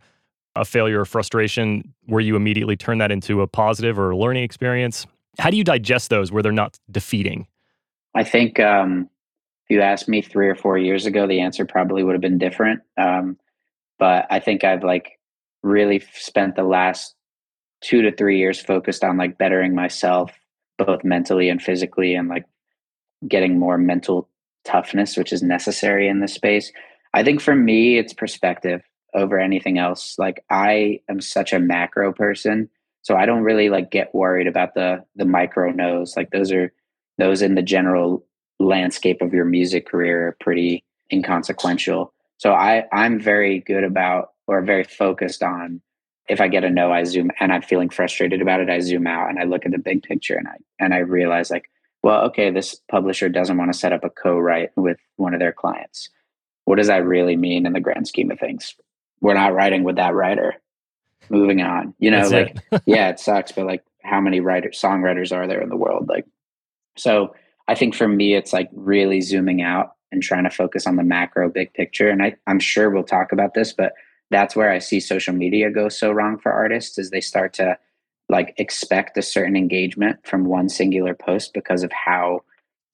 a 0.56 0.66
failure 0.66 1.02
or 1.02 1.06
frustration 1.06 1.94
where 2.06 2.22
you 2.22 2.36
immediately 2.36 2.76
turn 2.76 3.00
that 3.00 3.12
into 3.12 3.42
a 3.42 3.48
positive 3.48 3.98
or 3.98 4.12
a 4.12 4.18
learning 4.18 4.44
experience? 4.44 5.08
How 5.40 5.50
do 5.50 5.58
you 5.58 5.64
digest 5.64 6.10
those 6.10 6.32
where 6.32 6.44
they're 6.44 6.52
not 6.52 6.78
defeating? 6.92 7.48
I 8.14 8.24
think 8.24 8.60
um, 8.60 9.10
you 9.74 9.82
asked 9.82 10.08
me 10.08 10.22
three 10.22 10.48
or 10.48 10.56
four 10.56 10.78
years 10.78 11.06
ago, 11.06 11.28
the 11.28 11.42
answer 11.42 11.66
probably 11.66 12.04
would 12.04 12.14
have 12.14 12.22
been 12.22 12.38
different. 12.38 12.82
Um, 12.98 13.38
but 14.00 14.26
I 14.30 14.40
think 14.40 14.64
I've 14.64 14.84
like 14.84 15.20
really 15.62 16.04
spent 16.14 16.56
the 16.56 16.64
last 16.64 17.16
two 17.82 18.02
to 18.02 18.16
three 18.16 18.38
years 18.38 18.62
focused 18.62 19.04
on 19.04 19.18
like 19.18 19.38
bettering 19.38 19.76
myself, 19.76 20.32
both 20.78 21.04
mentally 21.04 21.50
and 21.50 21.62
physically, 21.62 22.16
and 22.16 22.30
like 22.30 22.46
getting 23.28 23.60
more 23.60 23.78
mental 23.78 24.30
toughness, 24.66 25.18
which 25.18 25.34
is 25.34 25.44
necessary 25.44 26.08
in 26.08 26.20
this 26.20 26.34
space. 26.34 26.72
I 27.14 27.24
think 27.24 27.42
for 27.42 27.56
me, 27.56 27.98
it's 27.98 28.14
perspective 28.14 28.82
over 29.14 29.40
anything 29.40 29.78
else. 29.78 30.16
Like 30.18 30.44
I 30.50 31.00
am 31.10 31.22
such 31.22 31.54
a 31.54 31.60
macro 31.60 32.12
person, 32.14 32.70
so 33.02 33.16
I 33.16 33.26
don't 33.26 33.44
really 33.44 33.70
like 33.70 33.92
get 33.92 34.14
worried 34.16 34.48
about 34.48 34.74
the 34.74 35.04
the 35.16 35.26
micro 35.26 35.72
no's. 35.72 36.16
Like 36.18 36.32
those 36.32 36.52
are 36.52 36.74
those 37.18 37.42
in 37.42 37.56
the 37.56 37.62
general 37.62 38.26
landscape 38.60 39.22
of 39.22 39.34
your 39.34 39.46
music 39.46 39.88
career 39.88 40.30
are 40.30 40.38
pretty 40.40 40.84
inconsequential. 41.12 42.14
So 42.38 42.54
I 42.54 42.86
I'm 42.92 43.20
very 43.20 43.60
good 43.60 43.84
about 43.84 44.32
or 44.48 44.62
very 44.62 44.84
focused 44.84 45.44
on 45.44 45.82
if 46.30 46.40
I 46.40 46.48
get 46.48 46.64
a 46.64 46.70
no, 46.70 46.92
I 46.92 47.04
zoom 47.04 47.32
and 47.40 47.52
I'm 47.52 47.62
feeling 47.62 47.90
frustrated 47.90 48.42
about 48.42 48.62
it, 48.62 48.70
I 48.70 48.80
zoom 48.80 49.08
out 49.08 49.30
and 49.30 49.40
I 49.40 49.44
look 49.44 49.66
at 49.66 49.72
the 49.72 49.78
big 49.78 50.04
picture 50.04 50.36
and 50.36 50.48
I 50.48 50.58
and 50.80 50.94
I 50.94 51.00
realize 51.00 51.52
like, 51.52 51.70
well, 52.02 52.22
okay, 52.26 52.50
this 52.50 52.76
publisher 52.90 53.30
doesn't 53.30 53.58
want 53.58 53.72
to 53.72 53.78
set 53.78 53.94
up 53.94 54.04
a 54.04 54.10
co-write 54.10 54.72
with 54.76 54.98
one 55.18 55.34
of 55.34 55.40
their 55.40 55.54
clients. 55.54 56.10
What 56.66 56.78
does 56.78 56.88
that 56.88 57.06
really 57.06 57.36
mean 57.36 57.66
in 57.66 57.74
the 57.74 57.82
grand 57.82 58.08
scheme 58.08 58.32
of 58.32 58.40
things? 58.40 58.76
we're 59.24 59.34
not 59.34 59.56
writing 59.56 59.84
with 59.84 59.96
that 59.96 60.14
writer. 60.14 60.56
Moving 61.30 61.62
on, 61.62 61.96
you 61.98 62.12
know, 62.12 62.28
That's 62.30 62.32
like 62.32 62.58
it. 62.74 62.84
yeah, 62.86 63.10
it 63.10 63.20
sucks, 63.20 63.54
but 63.54 63.66
like 63.66 63.82
how 64.04 64.20
many 64.20 64.42
writers, 64.42 64.80
songwriters 64.80 65.36
are 65.36 65.48
there 65.48 65.62
in 65.62 65.70
the 65.70 65.78
world? 65.78 66.10
Like, 66.10 66.26
so 66.98 67.34
I 67.68 67.76
think 67.76 67.96
for 67.96 68.08
me, 68.08 68.36
it's 68.36 68.54
like 68.54 68.70
really 68.74 69.22
zooming 69.22 69.62
out 69.62 69.94
and 70.12 70.22
trying 70.22 70.44
to 70.44 70.50
focus 70.50 70.86
on 70.86 70.96
the 70.96 71.04
macro 71.04 71.50
big 71.50 71.74
picture. 71.74 72.10
And 72.10 72.22
I, 72.22 72.36
I'm 72.48 72.60
sure 72.60 72.90
we'll 72.90 73.04
talk 73.04 73.32
about 73.32 73.54
this, 73.54 73.74
but 73.74 73.94
that's 74.32 74.56
where 74.56 74.72
I 74.72 74.80
see 74.80 75.00
social 75.00 75.34
media 75.34 75.72
go 75.72 75.90
so 75.90 76.12
wrong 76.12 76.38
for 76.38 76.52
artists 76.52 76.98
is 76.98 77.10
they 77.10 77.22
start 77.22 77.54
to 77.54 77.78
like 78.30 78.54
expect 78.58 79.18
a 79.18 79.22
certain 79.22 79.56
engagement 79.56 80.26
from 80.26 80.46
one 80.46 80.70
singular 80.70 81.14
post 81.14 81.54
because 81.54 81.84
of 81.84 81.92
how 81.92 82.42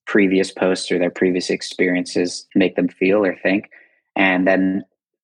previous 0.06 0.52
posts 0.52 0.92
or 0.92 0.98
their 0.98 1.12
previous 1.12 1.50
experiences 1.50 2.48
make 2.56 2.76
them 2.76 2.88
feel 2.88 3.24
or 3.26 3.36
think. 3.36 3.70
And 4.16 4.48
then 4.48 4.84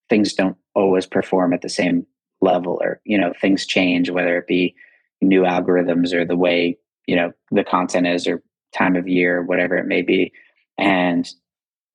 things 0.10 0.34
don't 0.34 0.58
always 0.76 1.06
perform 1.06 1.54
at 1.54 1.62
the 1.62 1.70
same 1.70 2.06
level 2.42 2.80
or 2.82 3.02
you 3.06 3.18
know 3.18 3.34
things 3.42 3.66
change 3.66 4.10
whether 4.10 4.38
it 4.38 4.46
be 4.46 4.76
new 5.22 5.42
algorithms 5.42 6.14
or 6.14 6.26
the 6.26 6.36
way 6.36 6.78
you 7.08 7.16
know 7.16 7.32
the 7.52 7.64
content 7.64 8.06
is 8.06 8.28
or 8.28 8.44
time 8.76 8.96
of 8.96 9.08
year 9.08 9.42
whatever 9.42 9.78
it 9.78 9.86
may 9.86 10.02
be 10.02 10.32
and 10.78 11.32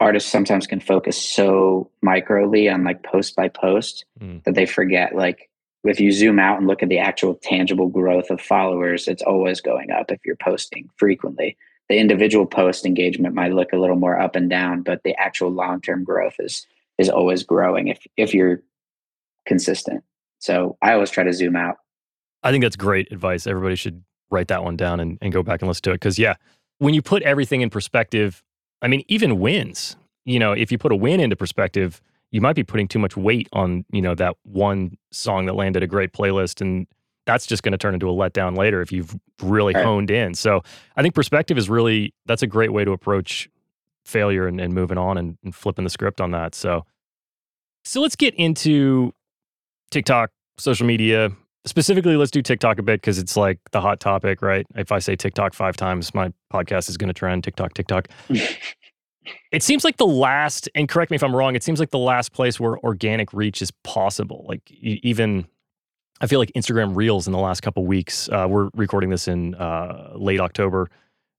artists 0.01 0.31
sometimes 0.31 0.67
can 0.67 0.81
focus 0.81 1.21
so 1.21 1.91
microly 2.05 2.73
on 2.73 2.85
like 2.85 3.03
post 3.03 3.37
by 3.37 3.49
post 3.49 4.05
mm. 4.21 4.43
that 4.45 4.55
they 4.55 4.67
forget 4.67 5.15
like 5.15 5.51
if 5.85 5.99
you 5.99 6.13
zoom 6.13 6.39
out 6.39 6.59
and 6.59 6.67
look 6.67 6.83
at 6.83 6.89
the 6.89 6.99
actual 6.99 7.35
tangible 7.35 7.89
growth 7.89 8.31
of 8.31 8.41
followers 8.41 9.09
it's 9.09 9.23
always 9.23 9.61
going 9.61 9.91
up 9.91 10.11
if 10.11 10.21
you're 10.25 10.37
posting 10.37 10.89
frequently 10.97 11.57
the 11.89 11.99
individual 11.99 12.47
post 12.47 12.87
engagement 12.87 13.35
might 13.35 13.53
look 13.53 13.73
a 13.73 13.79
little 13.79 13.97
more 13.97 14.19
up 14.19 14.37
and 14.37 14.49
down 14.49 14.83
but 14.83 15.03
the 15.03 15.15
actual 15.17 15.51
long-term 15.51 16.05
growth 16.05 16.35
is 16.39 16.67
is 16.99 17.09
always 17.09 17.43
growing 17.43 17.89
if 17.89 18.07
if 18.17 18.35
you're 18.35 18.63
consistent. 19.47 20.05
So 20.39 20.77
I 20.83 20.93
always 20.93 21.11
try 21.11 21.25
to 21.25 21.33
zoom 21.33 21.57
out. 21.57 21.77
I 22.43 22.51
think 22.51 22.63
that's 22.63 22.77
great 22.77 23.11
advice. 23.11 23.47
Everybody 23.47 23.75
should 23.75 24.03
write 24.31 24.49
that 24.49 24.63
one 24.63 24.77
down 24.77 25.01
and, 25.01 25.19
and 25.21 25.33
go 25.33 25.43
back 25.43 25.61
and 25.61 25.69
listen 25.69 25.83
to 25.83 25.93
it. 25.93 26.01
Cause 26.01 26.19
yeah, 26.19 26.37
when 26.81 26.95
you 26.95 27.03
put 27.03 27.23
everything 27.23 27.61
in 27.61 27.71
perspective, 27.71 28.43
I 28.83 28.89
mean, 28.89 29.05
even 29.07 29.39
wins, 29.39 29.97
you 30.25 30.39
know, 30.39 30.53
if 30.53 30.73
you 30.73 30.79
put 30.79 30.93
a 30.93 30.97
win 30.97 31.21
into 31.21 31.37
perspective, 31.37 32.01
you 32.31 32.41
might 32.41 32.57
be 32.57 32.65
putting 32.65 32.89
too 32.89 32.99
much 32.99 33.17
weight 33.17 33.49
on, 33.53 33.85
you 33.93 34.01
know, 34.01 34.15
that 34.15 34.37
one 34.45 34.97
song 35.13 35.45
that 35.47 35.55
landed 35.55 35.83
a 35.83 35.87
great 35.87 36.13
playlist 36.13 36.63
and 36.63 36.87
that's 37.27 37.47
just 37.47 37.63
going 37.63 37.73
to 37.73 37.79
turn 37.79 37.93
into 37.93 38.09
a 38.09 38.13
letdown 38.13 38.57
later 38.57 38.81
if 38.81 38.91
you've 38.91 39.15
really 39.43 39.75
right. 39.75 39.85
honed 39.85 40.11
in. 40.11 40.35
So 40.35 40.63
I 40.97 41.03
think 41.03 41.15
perspective 41.15 41.59
is 41.59 41.69
really 41.69 42.15
that's 42.25 42.43
a 42.43 42.47
great 42.47 42.73
way 42.73 42.85
to 42.85 42.93
approach 42.93 43.51
failure 44.07 44.47
and, 44.47 44.59
and 44.59 44.73
moving 44.73 44.97
on 44.97 45.19
and, 45.19 45.37
and 45.45 45.55
flipping 45.55 45.85
the 45.85 45.91
script 45.91 46.21
on 46.21 46.31
that. 46.31 46.55
So 46.55 46.87
so 47.85 48.01
let's 48.01 48.17
get 48.17 48.35
into 48.37 49.13
TikTok, 49.91 50.31
social 50.57 50.87
media. 50.87 51.31
Specifically, 51.67 52.17
let's 52.17 52.31
do 52.31 52.41
TikTok 52.41 52.79
a 52.79 52.83
bit 52.83 53.01
because 53.01 53.19
it's 53.19 53.37
like 53.37 53.59
the 53.73 53.81
hot 53.81 54.01
topic, 54.01 54.41
right? 54.41 54.67
If 54.77 54.93
I 54.93 54.99
say 54.99 55.15
TikTok 55.15 55.53
five 55.53 55.77
times, 55.77 56.15
my 56.15 56.33
podcast 56.53 56.89
is 56.89 56.97
going 56.97 57.09
to 57.09 57.15
trend 57.15 57.45
TikTok, 57.45 57.75
TikTok. 57.75 58.09
it 59.53 59.63
seems 59.63 59.85
like 59.85 59.99
the 59.99 60.07
last, 60.07 60.71
and 60.75 60.89
correct 60.89 61.11
me 61.11 61.17
if 61.17 61.23
I'm 61.23 61.37
wrong, 61.37 61.55
it 61.55 61.63
seems 61.63 61.79
like 61.79 61.91
the 61.91 61.99
last 61.99 62.33
place 62.33 62.59
where 62.59 62.79
organic 62.79 63.33
reach 63.35 63.61
is 63.61 63.71
possible. 63.85 64.47
Like 64.49 64.71
even, 64.71 65.47
I 66.23 66.27
feel 66.27 66.39
like 66.39 66.51
Instagram 66.57 66.97
Reels 66.97 67.27
in 67.27 67.33
the 67.33 67.39
last 67.39 67.61
couple 67.61 67.85
weeks, 67.85 68.29
uh, 68.31 68.47
we're 68.49 68.71
recording 68.75 69.11
this 69.11 69.29
in 69.29 69.55
uh, 69.57 70.13
late 70.15 70.41
October, 70.41 70.89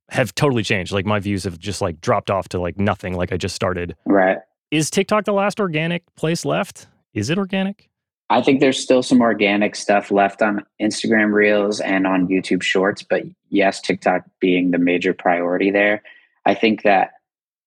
have 0.09 0.35
totally 0.35 0.63
changed. 0.63 0.91
Like 0.91 1.05
my 1.05 1.19
views 1.19 1.45
have 1.45 1.57
just 1.57 1.81
like 1.81 1.99
dropped 1.99 2.29
off 2.29 2.49
to 2.49 2.59
like 2.59 2.77
nothing. 2.77 3.15
Like 3.15 3.31
I 3.31 3.37
just 3.37 3.55
started. 3.55 3.95
Right. 4.05 4.37
Is 4.69 4.89
TikTok 4.89 5.25
the 5.25 5.33
last 5.33 5.59
organic 5.59 6.03
place 6.15 6.45
left? 6.45 6.87
Is 7.13 7.29
it 7.29 7.37
organic? 7.37 7.89
I 8.31 8.41
think 8.41 8.61
there's 8.61 8.81
still 8.81 9.03
some 9.03 9.19
organic 9.19 9.75
stuff 9.75 10.09
left 10.09 10.41
on 10.41 10.65
Instagram 10.81 11.33
Reels 11.33 11.81
and 11.81 12.07
on 12.07 12.29
YouTube 12.29 12.63
Shorts, 12.63 13.03
but 13.03 13.23
yes, 13.49 13.81
TikTok 13.81 14.23
being 14.39 14.71
the 14.71 14.77
major 14.77 15.13
priority 15.13 15.69
there. 15.69 16.01
I 16.45 16.53
think 16.53 16.83
that 16.83 17.11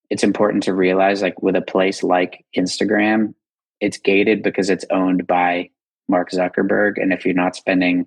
it's 0.09 0.25
important 0.25 0.63
to 0.63 0.73
realize 0.73 1.21
like 1.21 1.43
with 1.43 1.55
a 1.55 1.61
place 1.61 2.03
like 2.03 2.47
Instagram, 2.57 3.35
it's 3.81 3.99
gated 3.99 4.43
because 4.43 4.71
it's 4.71 4.87
owned 4.91 5.27
by 5.27 5.69
Mark 6.09 6.31
Zuckerberg. 6.31 6.95
And 6.97 7.13
if 7.13 7.27
you're 7.27 7.35
not 7.35 7.57
spending 7.57 8.07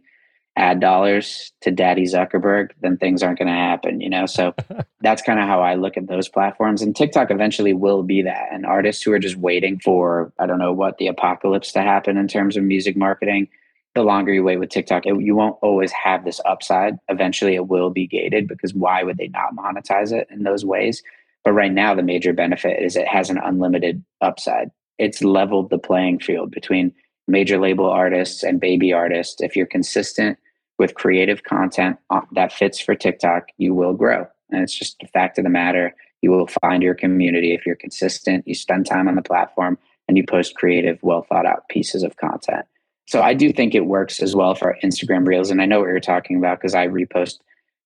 ad 0.57 0.79
dollars 0.79 1.53
to 1.61 1.71
Daddy 1.71 2.03
Zuckerberg, 2.03 2.71
then 2.81 2.97
things 2.97 3.21
aren't 3.21 3.37
going 3.37 3.47
to 3.47 3.53
happen, 3.53 4.01
you 4.01 4.09
know? 4.09 4.25
So 4.25 4.55
that's 5.01 5.21
kind 5.21 5.39
of 5.39 5.47
how 5.47 5.61
I 5.61 5.75
look 5.75 5.95
at 5.95 6.07
those 6.07 6.27
platforms. 6.27 6.81
And 6.81 6.95
TikTok 6.95 7.29
eventually 7.29 7.73
will 7.73 8.03
be 8.03 8.23
that. 8.23 8.47
And 8.51 8.65
artists 8.65 9.03
who 9.03 9.13
are 9.13 9.19
just 9.19 9.37
waiting 9.37 9.79
for, 9.79 10.33
I 10.39 10.47
don't 10.47 10.59
know 10.59 10.73
what, 10.73 10.97
the 10.97 11.07
apocalypse 11.07 11.71
to 11.73 11.81
happen 11.81 12.17
in 12.17 12.27
terms 12.27 12.57
of 12.57 12.63
music 12.63 12.97
marketing, 12.97 13.47
the 13.93 14.01
longer 14.01 14.33
you 14.33 14.43
wait 14.43 14.57
with 14.57 14.69
TikTok, 14.69 15.05
it, 15.05 15.21
you 15.21 15.35
won't 15.35 15.57
always 15.61 15.91
have 15.91 16.25
this 16.25 16.41
upside. 16.43 16.97
Eventually 17.07 17.53
it 17.53 17.67
will 17.67 17.91
be 17.91 18.07
gated 18.07 18.47
because 18.47 18.73
why 18.73 19.03
would 19.03 19.17
they 19.17 19.27
not 19.27 19.55
monetize 19.55 20.11
it 20.11 20.27
in 20.31 20.43
those 20.43 20.65
ways? 20.65 21.03
But 21.43 21.53
right 21.53 21.71
now, 21.71 21.95
the 21.95 22.03
major 22.03 22.33
benefit 22.33 22.81
is 22.83 22.95
it 22.95 23.07
has 23.07 23.29
an 23.29 23.37
unlimited 23.37 24.03
upside. 24.21 24.69
It's 24.97 25.23
leveled 25.23 25.69
the 25.69 25.77
playing 25.77 26.19
field 26.19 26.51
between 26.51 26.93
major 27.27 27.59
label 27.59 27.85
artists 27.85 28.43
and 28.43 28.59
baby 28.59 28.91
artists. 28.91 29.39
If 29.41 29.55
you're 29.55 29.65
consistent, 29.65 30.37
with 30.77 30.95
creative 30.95 31.43
content 31.43 31.97
uh, 32.09 32.21
that 32.33 32.53
fits 32.53 32.79
for 32.79 32.95
TikTok, 32.95 33.47
you 33.57 33.73
will 33.73 33.93
grow. 33.93 34.27
And 34.49 34.63
it's 34.63 34.77
just 34.77 35.01
a 35.03 35.07
fact 35.07 35.37
of 35.37 35.43
the 35.43 35.49
matter. 35.49 35.95
You 36.21 36.31
will 36.31 36.47
find 36.61 36.81
your 36.81 36.95
community 36.95 37.53
if 37.53 37.65
you're 37.65 37.75
consistent, 37.75 38.47
you 38.47 38.55
spend 38.55 38.85
time 38.85 39.07
on 39.07 39.15
the 39.15 39.21
platform, 39.21 39.77
and 40.07 40.17
you 40.17 40.23
post 40.25 40.55
creative, 40.55 40.99
well 41.01 41.23
thought 41.23 41.45
out 41.45 41.67
pieces 41.69 42.03
of 42.03 42.17
content. 42.17 42.65
So 43.07 43.21
I 43.21 43.33
do 43.33 43.53
think 43.53 43.73
it 43.73 43.85
works 43.85 44.21
as 44.21 44.35
well 44.35 44.53
for 44.53 44.77
Instagram 44.83 45.27
Reels. 45.27 45.49
And 45.49 45.61
I 45.61 45.65
know 45.65 45.79
what 45.79 45.87
you're 45.87 45.99
talking 45.99 46.37
about 46.37 46.59
because 46.59 46.75
I 46.75 46.87
repost, 46.87 47.39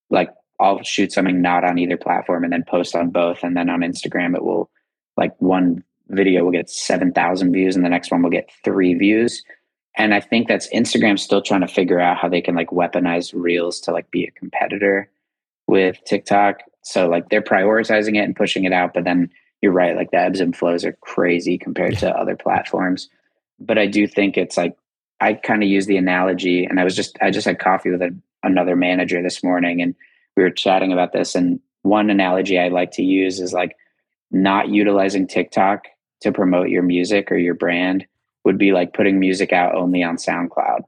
like, 0.10 0.34
I'll 0.60 0.84
shoot 0.84 1.12
something 1.12 1.42
not 1.42 1.64
on 1.64 1.78
either 1.78 1.98
platform 1.98 2.44
and 2.44 2.54
then 2.54 2.64
post 2.68 2.96
on 2.96 3.10
both. 3.10 3.44
And 3.44 3.56
then 3.56 3.70
on 3.70 3.82
Instagram, 3.82 4.36
it 4.36 4.44
will, 4.44 4.70
like, 5.18 5.40
one 5.40 5.84
video 6.10 6.44
will 6.44 6.52
get 6.52 6.70
7,000 6.70 7.54
views 7.54 7.76
and 7.76 7.86
the 7.86 7.90
next 7.90 8.12
one 8.12 8.22
will 8.22 8.30
get 8.30 8.52
three 8.64 8.94
views 8.94 9.44
and 9.96 10.14
i 10.14 10.20
think 10.20 10.48
that's 10.48 10.70
instagram 10.74 11.18
still 11.18 11.42
trying 11.42 11.62
to 11.62 11.68
figure 11.68 12.00
out 12.00 12.18
how 12.18 12.30
they 12.30 12.42
can 12.42 12.56
like 12.56 12.70
weaponize 12.70 13.34
reels 13.34 13.80
to 13.80 13.92
like 13.92 14.10
be 14.12 14.26
a 14.26 14.32
competitor 14.32 15.10
with 15.68 15.98
tiktok 16.06 16.60
so 16.84 17.08
like 17.08 17.30
they're 17.30 17.42
prioritizing 17.42 18.16
it 18.16 18.24
and 18.24 18.36
pushing 18.36 18.64
it 18.64 18.74
out 18.74 18.94
but 18.94 19.04
then 19.04 19.30
you're 19.62 19.72
right 19.72 19.96
like 19.96 20.12
the 20.12 20.18
ebbs 20.18 20.40
and 20.40 20.56
flows 20.56 20.84
are 20.84 20.98
crazy 21.02 21.58
compared 21.58 21.94
yeah. 21.94 22.00
to 22.00 22.18
other 22.18 22.36
platforms 22.36 23.10
but 23.60 23.78
i 23.78 23.86
do 23.86 24.08
think 24.08 24.38
it's 24.38 24.58
like 24.58 24.76
i 25.20 25.34
kind 25.34 25.64
of 25.64 25.70
use 25.70 25.86
the 25.86 25.98
analogy 25.98 26.66
and 26.66 26.80
i 26.80 26.84
was 26.84 26.96
just 26.96 27.18
i 27.22 27.30
just 27.30 27.46
had 27.46 27.60
coffee 27.60 27.92
with 27.92 28.02
a, 28.02 28.16
another 28.44 28.76
manager 28.76 29.22
this 29.22 29.44
morning 29.44 29.82
and 29.82 29.96
we 30.36 30.44
were 30.44 30.50
chatting 30.50 30.92
about 30.92 31.14
this 31.14 31.36
and 31.36 31.60
one 31.84 32.10
analogy 32.10 32.60
i 32.60 32.68
like 32.68 32.92
to 32.92 33.04
use 33.04 33.40
is 33.40 33.54
like 33.54 33.76
not 34.32 34.70
utilizing 34.70 35.28
tiktok 35.28 35.88
to 36.22 36.32
promote 36.32 36.70
your 36.70 36.84
music 36.84 37.32
or 37.32 37.38
your 37.38 37.56
brand 37.56 38.06
would 38.46 38.58
be 38.58 38.72
like 38.72 38.94
putting 38.94 39.20
music 39.20 39.54
out 39.54 39.76
only 39.76 40.04
on 40.04 40.18
SoundCloud. 40.18 40.82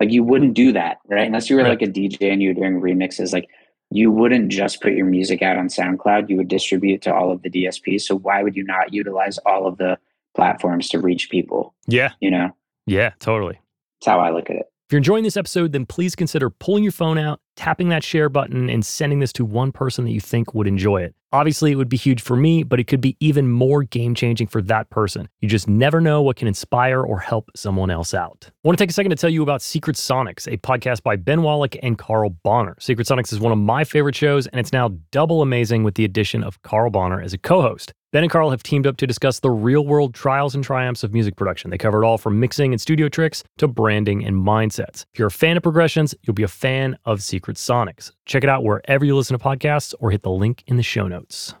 Like 0.00 0.12
you 0.12 0.22
wouldn't 0.22 0.54
do 0.54 0.72
that, 0.72 0.98
right? 1.08 1.26
Unless 1.26 1.50
you 1.50 1.56
were 1.56 1.62
right. 1.62 1.70
like 1.70 1.82
a 1.82 1.90
DJ 1.90 2.32
and 2.32 2.42
you 2.42 2.50
were 2.50 2.54
doing 2.54 2.80
remixes, 2.80 3.32
like 3.32 3.48
you 3.90 4.10
wouldn't 4.10 4.50
just 4.50 4.80
put 4.80 4.92
your 4.92 5.06
music 5.06 5.42
out 5.42 5.56
on 5.56 5.68
SoundCloud. 5.68 6.28
You 6.28 6.36
would 6.36 6.48
distribute 6.48 7.02
to 7.02 7.14
all 7.14 7.30
of 7.30 7.42
the 7.42 7.50
DSPs. 7.50 8.02
So 8.02 8.16
why 8.16 8.42
would 8.42 8.54
you 8.54 8.64
not 8.64 8.92
utilize 8.92 9.38
all 9.38 9.66
of 9.66 9.78
the 9.78 9.98
platforms 10.34 10.88
to 10.90 11.00
reach 11.00 11.30
people? 11.30 11.74
Yeah. 11.86 12.12
You 12.20 12.30
know? 12.30 12.50
Yeah, 12.86 13.12
totally. 13.18 13.60
That's 14.00 14.10
how 14.10 14.20
I 14.20 14.30
look 14.30 14.50
at 14.50 14.56
it. 14.56 14.66
If 14.88 14.92
you're 14.92 14.98
enjoying 14.98 15.24
this 15.24 15.36
episode, 15.36 15.72
then 15.72 15.84
please 15.84 16.14
consider 16.14 16.48
pulling 16.48 16.82
your 16.82 16.92
phone 16.92 17.18
out, 17.18 17.40
tapping 17.56 17.90
that 17.90 18.02
share 18.02 18.30
button, 18.30 18.70
and 18.70 18.84
sending 18.84 19.18
this 19.18 19.32
to 19.34 19.44
one 19.44 19.70
person 19.70 20.04
that 20.06 20.12
you 20.12 20.20
think 20.20 20.54
would 20.54 20.66
enjoy 20.66 21.02
it. 21.02 21.14
Obviously, 21.30 21.70
it 21.72 21.74
would 21.74 21.90
be 21.90 21.96
huge 21.98 22.22
for 22.22 22.36
me, 22.36 22.62
but 22.62 22.80
it 22.80 22.84
could 22.84 23.02
be 23.02 23.14
even 23.20 23.50
more 23.50 23.82
game 23.82 24.14
changing 24.14 24.46
for 24.46 24.62
that 24.62 24.88
person. 24.88 25.28
You 25.40 25.48
just 25.48 25.68
never 25.68 26.00
know 26.00 26.22
what 26.22 26.36
can 26.36 26.48
inspire 26.48 27.02
or 27.02 27.18
help 27.18 27.50
someone 27.54 27.90
else 27.90 28.14
out. 28.14 28.46
I 28.48 28.52
want 28.64 28.78
to 28.78 28.82
take 28.82 28.88
a 28.88 28.94
second 28.94 29.10
to 29.10 29.16
tell 29.16 29.28
you 29.28 29.42
about 29.42 29.60
Secret 29.60 29.96
Sonics, 29.96 30.50
a 30.50 30.56
podcast 30.56 31.02
by 31.02 31.16
Ben 31.16 31.42
Wallach 31.42 31.76
and 31.82 31.98
Carl 31.98 32.30
Bonner. 32.30 32.76
Secret 32.80 33.06
Sonics 33.06 33.30
is 33.30 33.40
one 33.40 33.52
of 33.52 33.58
my 33.58 33.84
favorite 33.84 34.14
shows, 34.14 34.46
and 34.46 34.58
it's 34.58 34.72
now 34.72 34.90
double 35.10 35.42
amazing 35.42 35.84
with 35.84 35.96
the 35.96 36.04
addition 36.06 36.42
of 36.42 36.62
Carl 36.62 36.90
Bonner 36.90 37.20
as 37.20 37.34
a 37.34 37.38
co 37.38 37.60
host. 37.60 37.92
Ben 38.10 38.24
and 38.24 38.32
Carl 38.32 38.48
have 38.48 38.62
teamed 38.62 38.86
up 38.86 38.96
to 38.96 39.06
discuss 39.06 39.40
the 39.40 39.50
real 39.50 39.84
world 39.84 40.14
trials 40.14 40.54
and 40.54 40.64
triumphs 40.64 41.04
of 41.04 41.12
music 41.12 41.36
production. 41.36 41.70
They 41.70 41.76
cover 41.76 42.02
it 42.02 42.06
all 42.06 42.16
from 42.16 42.40
mixing 42.40 42.72
and 42.72 42.80
studio 42.80 43.10
tricks 43.10 43.44
to 43.58 43.68
branding 43.68 44.24
and 44.24 44.34
mindsets. 44.34 45.04
If 45.12 45.18
you're 45.18 45.28
a 45.28 45.30
fan 45.30 45.58
of 45.58 45.62
progressions, 45.62 46.14
you'll 46.22 46.32
be 46.32 46.42
a 46.42 46.48
fan 46.48 46.96
of 47.04 47.22
Secret 47.22 47.58
Sonics. 47.58 48.12
Check 48.24 48.44
it 48.44 48.48
out 48.48 48.64
wherever 48.64 49.04
you 49.04 49.14
listen 49.14 49.38
to 49.38 49.44
podcasts 49.44 49.92
or 50.00 50.10
hit 50.10 50.22
the 50.22 50.30
link 50.30 50.64
in 50.66 50.78
the 50.78 50.82
show 50.82 51.06
notes. 51.06 51.52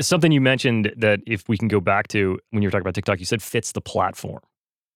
Something 0.00 0.32
you 0.32 0.40
mentioned 0.40 0.92
that 0.96 1.20
if 1.28 1.48
we 1.48 1.56
can 1.56 1.68
go 1.68 1.78
back 1.78 2.08
to 2.08 2.40
when 2.50 2.60
you 2.60 2.66
were 2.66 2.72
talking 2.72 2.82
about 2.82 2.96
TikTok, 2.96 3.20
you 3.20 3.26
said 3.26 3.40
fits 3.40 3.70
the 3.70 3.80
platform. 3.80 4.40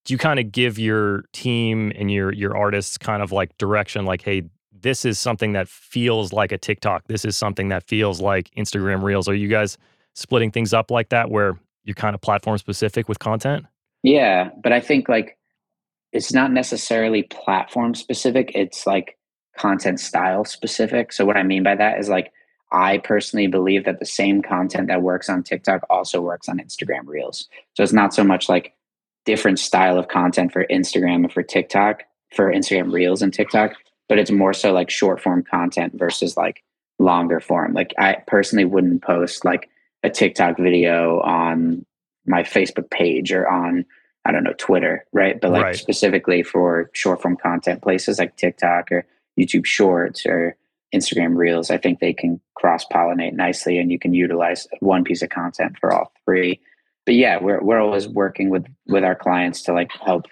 Do 0.05 0.15
you 0.15 0.19
kind 0.19 0.41
of 0.41 0.51
give 0.51 0.81
your 0.81 1.23
team 1.33 1.93
and 1.95 2.11
your 2.11 2.33
your 2.33 2.57
artists 2.57 2.99
kind 2.99 3.23
of 3.23 3.31
like 3.31 3.57
direction 3.57 4.05
like 4.05 4.23
hey, 4.23 4.43
this 4.73 5.05
is 5.05 5.17
something 5.17 5.53
that 5.53 5.69
feels 5.69 6.33
like 6.33 6.51
a 6.51 6.59
TikTok. 6.59 7.05
This 7.07 7.25
is 7.25 7.37
something 7.37 7.69
that 7.69 7.85
feels 7.85 8.21
like 8.21 8.51
Instagram 8.57 9.05
Reels. 9.05 9.29
Are 9.29 9.35
you 9.35 9.47
guys 9.47 9.79
splitting 10.14 10.51
things 10.51 10.73
up 10.73 10.90
like 10.90 11.11
that 11.11 11.31
where 11.31 11.59
you're 11.85 11.94
kind 11.94 12.14
of 12.14 12.21
platform 12.21 12.59
specific 12.59 13.09
with 13.09 13.18
content? 13.18 13.66
Yeah, 14.03 14.51
but 14.62 14.73
I 14.73 14.81
think 14.81 15.09
like 15.09 15.38
it's 16.12 16.33
not 16.33 16.53
necessarily 16.53 17.23
platform 17.25 17.94
specific, 17.94 18.53
it's 18.55 18.87
like 18.87 19.18
content 19.57 20.01
style 20.01 20.44
specific. 20.44 21.12
So 21.12 21.25
what 21.25 21.37
I 21.37 21.42
mean 21.42 21.62
by 21.62 21.75
that 21.75 21.99
is 21.99 22.09
like 22.09 22.33
I 22.71 22.99
personally 22.99 23.47
believe 23.47 23.85
that 23.85 23.99
the 23.99 24.07
same 24.07 24.42
content 24.42 24.88
that 24.88 25.03
works 25.03 25.29
on 25.29 25.42
TikTok 25.42 25.83
also 25.88 26.21
works 26.21 26.49
on 26.49 26.59
Instagram 26.59 27.07
Reels. 27.07 27.49
So 27.75 27.83
it's 27.83 27.92
not 27.92 28.14
so 28.14 28.23
much 28.23 28.49
like 28.49 28.75
different 29.25 29.59
style 29.59 29.99
of 29.99 30.09
content 30.09 30.53
for 30.53 30.66
Instagram 30.66 31.25
and 31.25 31.33
for 31.33 31.42
TikTok, 31.42 32.03
for 32.35 32.53
Instagram 32.53 32.92
Reels 32.92 33.23
and 33.23 33.33
TikTok, 33.33 33.73
but 34.09 34.18
it's 34.18 34.31
more 34.31 34.53
so 34.53 34.73
like 34.73 34.90
short 34.90 35.21
form 35.21 35.42
content 35.42 35.94
versus 35.97 36.37
like 36.37 36.62
longer 36.99 37.40
form. 37.40 37.73
Like 37.73 37.92
I 37.99 38.16
personally 38.27 38.64
wouldn't 38.64 39.03
post 39.03 39.44
like 39.44 39.68
a 40.03 40.11
TikTok 40.11 40.59
video 40.59 41.21
on 41.21 41.85
my 42.27 42.43
Facebook 42.43 42.91
page 42.91 43.33
or 43.33 43.49
on 43.49 43.85
I 44.25 44.33
don't 44.33 44.45
know 44.45 44.55
Twitter, 44.59 45.07
right? 45.13 45.41
But 45.41 45.53
like 45.53 45.63
right. 45.63 45.77
specifically 45.77 46.43
for 46.43 46.91
short 46.93 47.23
form 47.23 47.37
content 47.37 47.83
places 47.83 48.19
like 48.19 48.37
TikTok 48.37 48.93
or 48.93 49.07
YouTube 49.39 49.65
Shorts 49.65 50.27
or 50.27 50.57
Instagram 50.95 51.37
Reels, 51.37 51.71
I 51.71 51.79
think 51.79 52.01
they 52.01 52.13
can 52.13 52.41
cross 52.55 52.85
pollinate 52.85 53.33
nicely, 53.33 53.79
and 53.79 53.91
you 53.91 53.99
can 53.99 54.13
utilize 54.13 54.67
one 54.81 55.05
piece 55.05 55.23
of 55.23 55.31
content 55.31 55.77
for 55.81 55.93
all 55.93 56.13
three. 56.25 56.61
But 57.07 57.15
yeah, 57.15 57.39
we're 57.41 57.63
we're 57.63 57.81
always 57.81 58.07
working 58.07 58.51
with 58.51 58.67
with 58.87 59.03
our 59.03 59.15
clients 59.15 59.63
to 59.63 59.73
like 59.73 59.91
help 59.93 60.27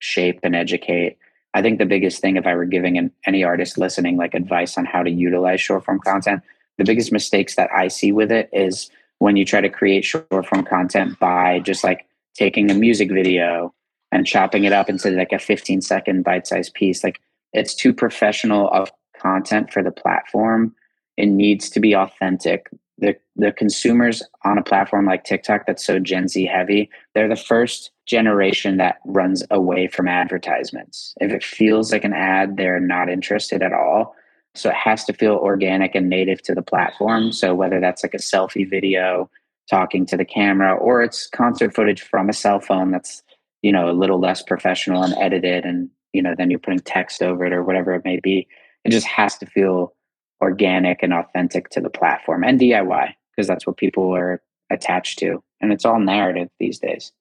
shape 0.00 0.40
and 0.42 0.56
educate. 0.56 1.18
I 1.54 1.62
think 1.62 1.78
the 1.78 1.86
biggest 1.86 2.20
thing, 2.20 2.36
if 2.36 2.46
I 2.46 2.54
were 2.54 2.64
giving 2.64 2.98
an, 2.98 3.12
any 3.26 3.44
artist 3.44 3.78
listening 3.78 4.16
like 4.16 4.34
advice 4.34 4.76
on 4.76 4.84
how 4.84 5.02
to 5.02 5.10
utilize 5.10 5.60
short 5.60 5.84
form 5.84 6.00
content, 6.00 6.42
the 6.76 6.84
biggest 6.84 7.12
mistakes 7.12 7.54
that 7.56 7.70
I 7.72 7.88
see 7.88 8.12
with 8.12 8.32
it 8.32 8.48
is 8.52 8.90
when 9.18 9.36
you 9.36 9.44
try 9.44 9.60
to 9.60 9.68
create 9.68 10.04
short 10.04 10.46
form 10.46 10.64
content 10.64 11.18
by 11.18 11.60
just 11.60 11.84
like 11.84 12.06
taking 12.34 12.70
a 12.70 12.74
music 12.74 13.10
video 13.10 13.74
and 14.12 14.26
chopping 14.26 14.64
it 14.64 14.72
up 14.72 14.88
into 14.88 15.10
like 15.10 15.32
a 15.32 15.38
15 15.38 15.80
second 15.82 16.24
bite 16.24 16.46
sized 16.46 16.74
piece. 16.74 17.04
Like 17.04 17.20
it's 17.52 17.74
too 17.74 17.92
professional 17.92 18.68
of 18.70 18.90
content 19.20 19.72
for 19.72 19.82
the 19.82 19.90
platform. 19.90 20.74
It 21.16 21.26
needs 21.26 21.68
to 21.70 21.80
be 21.80 21.94
authentic. 21.94 22.68
The 22.98 23.16
the 23.36 23.52
consumers 23.52 24.22
on 24.44 24.58
a 24.58 24.62
platform 24.62 25.06
like 25.06 25.24
TikTok 25.24 25.66
that's 25.66 25.84
so 25.84 25.98
Gen 25.98 26.28
Z 26.28 26.46
heavy, 26.46 26.90
they're 27.14 27.28
the 27.28 27.36
first 27.36 27.92
generation 28.06 28.78
that 28.78 28.96
runs 29.04 29.44
away 29.50 29.86
from 29.86 30.08
advertisements. 30.08 31.14
If 31.20 31.30
it 31.30 31.44
feels 31.44 31.92
like 31.92 32.04
an 32.04 32.12
ad, 32.12 32.56
they're 32.56 32.80
not 32.80 33.08
interested 33.08 33.62
at 33.62 33.72
all. 33.72 34.16
So 34.58 34.70
it 34.70 34.76
has 34.76 35.04
to 35.04 35.12
feel 35.12 35.34
organic 35.34 35.94
and 35.94 36.08
native 36.08 36.42
to 36.42 36.54
the 36.54 36.62
platform. 36.62 37.32
So 37.32 37.54
whether 37.54 37.80
that's 37.80 38.02
like 38.02 38.14
a 38.14 38.18
selfie 38.18 38.68
video 38.68 39.30
talking 39.70 40.06
to 40.06 40.16
the 40.16 40.24
camera 40.24 40.74
or 40.74 41.02
it's 41.02 41.26
concert 41.28 41.74
footage 41.74 42.02
from 42.02 42.28
a 42.28 42.32
cell 42.32 42.60
phone 42.60 42.90
that's, 42.90 43.22
you 43.62 43.70
know, 43.70 43.88
a 43.88 43.92
little 43.92 44.18
less 44.18 44.42
professional 44.42 45.02
and 45.02 45.14
edited 45.18 45.64
and, 45.64 45.90
you 46.12 46.22
know, 46.22 46.34
then 46.36 46.50
you're 46.50 46.58
putting 46.58 46.80
text 46.80 47.22
over 47.22 47.44
it 47.44 47.52
or 47.52 47.62
whatever 47.62 47.94
it 47.94 48.04
may 48.04 48.18
be. 48.18 48.48
It 48.84 48.90
just 48.90 49.06
has 49.06 49.36
to 49.38 49.46
feel 49.46 49.94
organic 50.40 51.02
and 51.02 51.12
authentic 51.12 51.68
to 51.70 51.80
the 51.80 51.90
platform 51.90 52.44
and 52.44 52.58
DIY 52.58 53.12
because 53.30 53.46
that's 53.46 53.66
what 53.66 53.76
people 53.76 54.14
are 54.14 54.42
attached 54.70 55.18
to. 55.20 55.42
And 55.60 55.72
it's 55.72 55.84
all 55.84 56.00
narrative 56.00 56.48
these 56.58 56.78
days. 56.78 57.12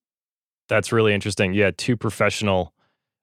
That's 0.69 0.91
really 0.91 1.13
interesting. 1.13 1.53
Yeah, 1.53 1.71
too 1.75 1.97
professional. 1.97 2.73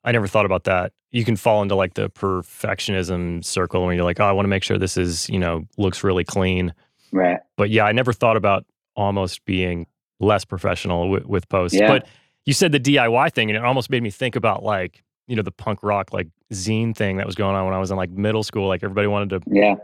I 0.05 0.13
never 0.13 0.27
thought 0.27 0.47
about 0.47 0.65
that 0.65 0.93
you 1.15 1.25
can 1.25 1.37
fall 1.37 1.63
into 1.63 1.77
like 1.77 1.95
the 1.95 2.11
perfectionism 2.11 3.45
circle 3.45 3.87
when 3.87 3.95
you're 3.95 4.05
like, 4.05 4.19
oh, 4.19 4.25
I 4.25 4.33
want 4.33 4.47
to 4.47 4.49
make 4.49 4.65
sure 4.65 4.79
this 4.79 4.97
is, 4.97 5.29
you 5.31 5.39
know, 5.39 5.65
looks 5.79 6.03
really 6.03 6.25
clean. 6.25 6.75
Right. 7.13 7.39
But 7.57 7.71
yeah, 7.71 7.85
I 7.85 7.93
never 7.93 8.13
thought 8.13 8.37
about 8.37 8.67
almost 8.97 9.45
being 9.45 9.87
less 10.19 10.45
professional 10.45 11.09
with, 11.09 11.25
with 11.25 11.49
posts. 11.49 11.79
Yeah. 11.79 11.87
But 11.87 12.09
you 12.47 12.53
said 12.53 12.73
the 12.73 12.81
DIY 12.81 13.33
thing, 13.33 13.49
and 13.49 13.57
it 13.57 13.65
almost 13.65 13.91
made 13.91 14.03
me 14.03 14.11
think 14.11 14.35
about 14.35 14.65
like, 14.65 15.05
you 15.29 15.37
know, 15.37 15.43
the 15.43 15.53
punk 15.53 15.85
rock 15.85 16.13
like 16.13 16.27
zine 16.53 16.97
thing 16.97 17.19
that 17.19 17.27
was 17.27 17.37
going 17.37 17.55
on 17.55 17.65
when 17.65 17.75
I 17.75 17.79
was 17.79 17.93
in 17.93 17.97
like 17.97 18.11
middle 18.11 18.43
school. 18.43 18.67
Like 18.67 18.83
everybody 18.83 19.07
wanted 19.07 19.31
to 19.31 19.51
yeah 19.55 19.77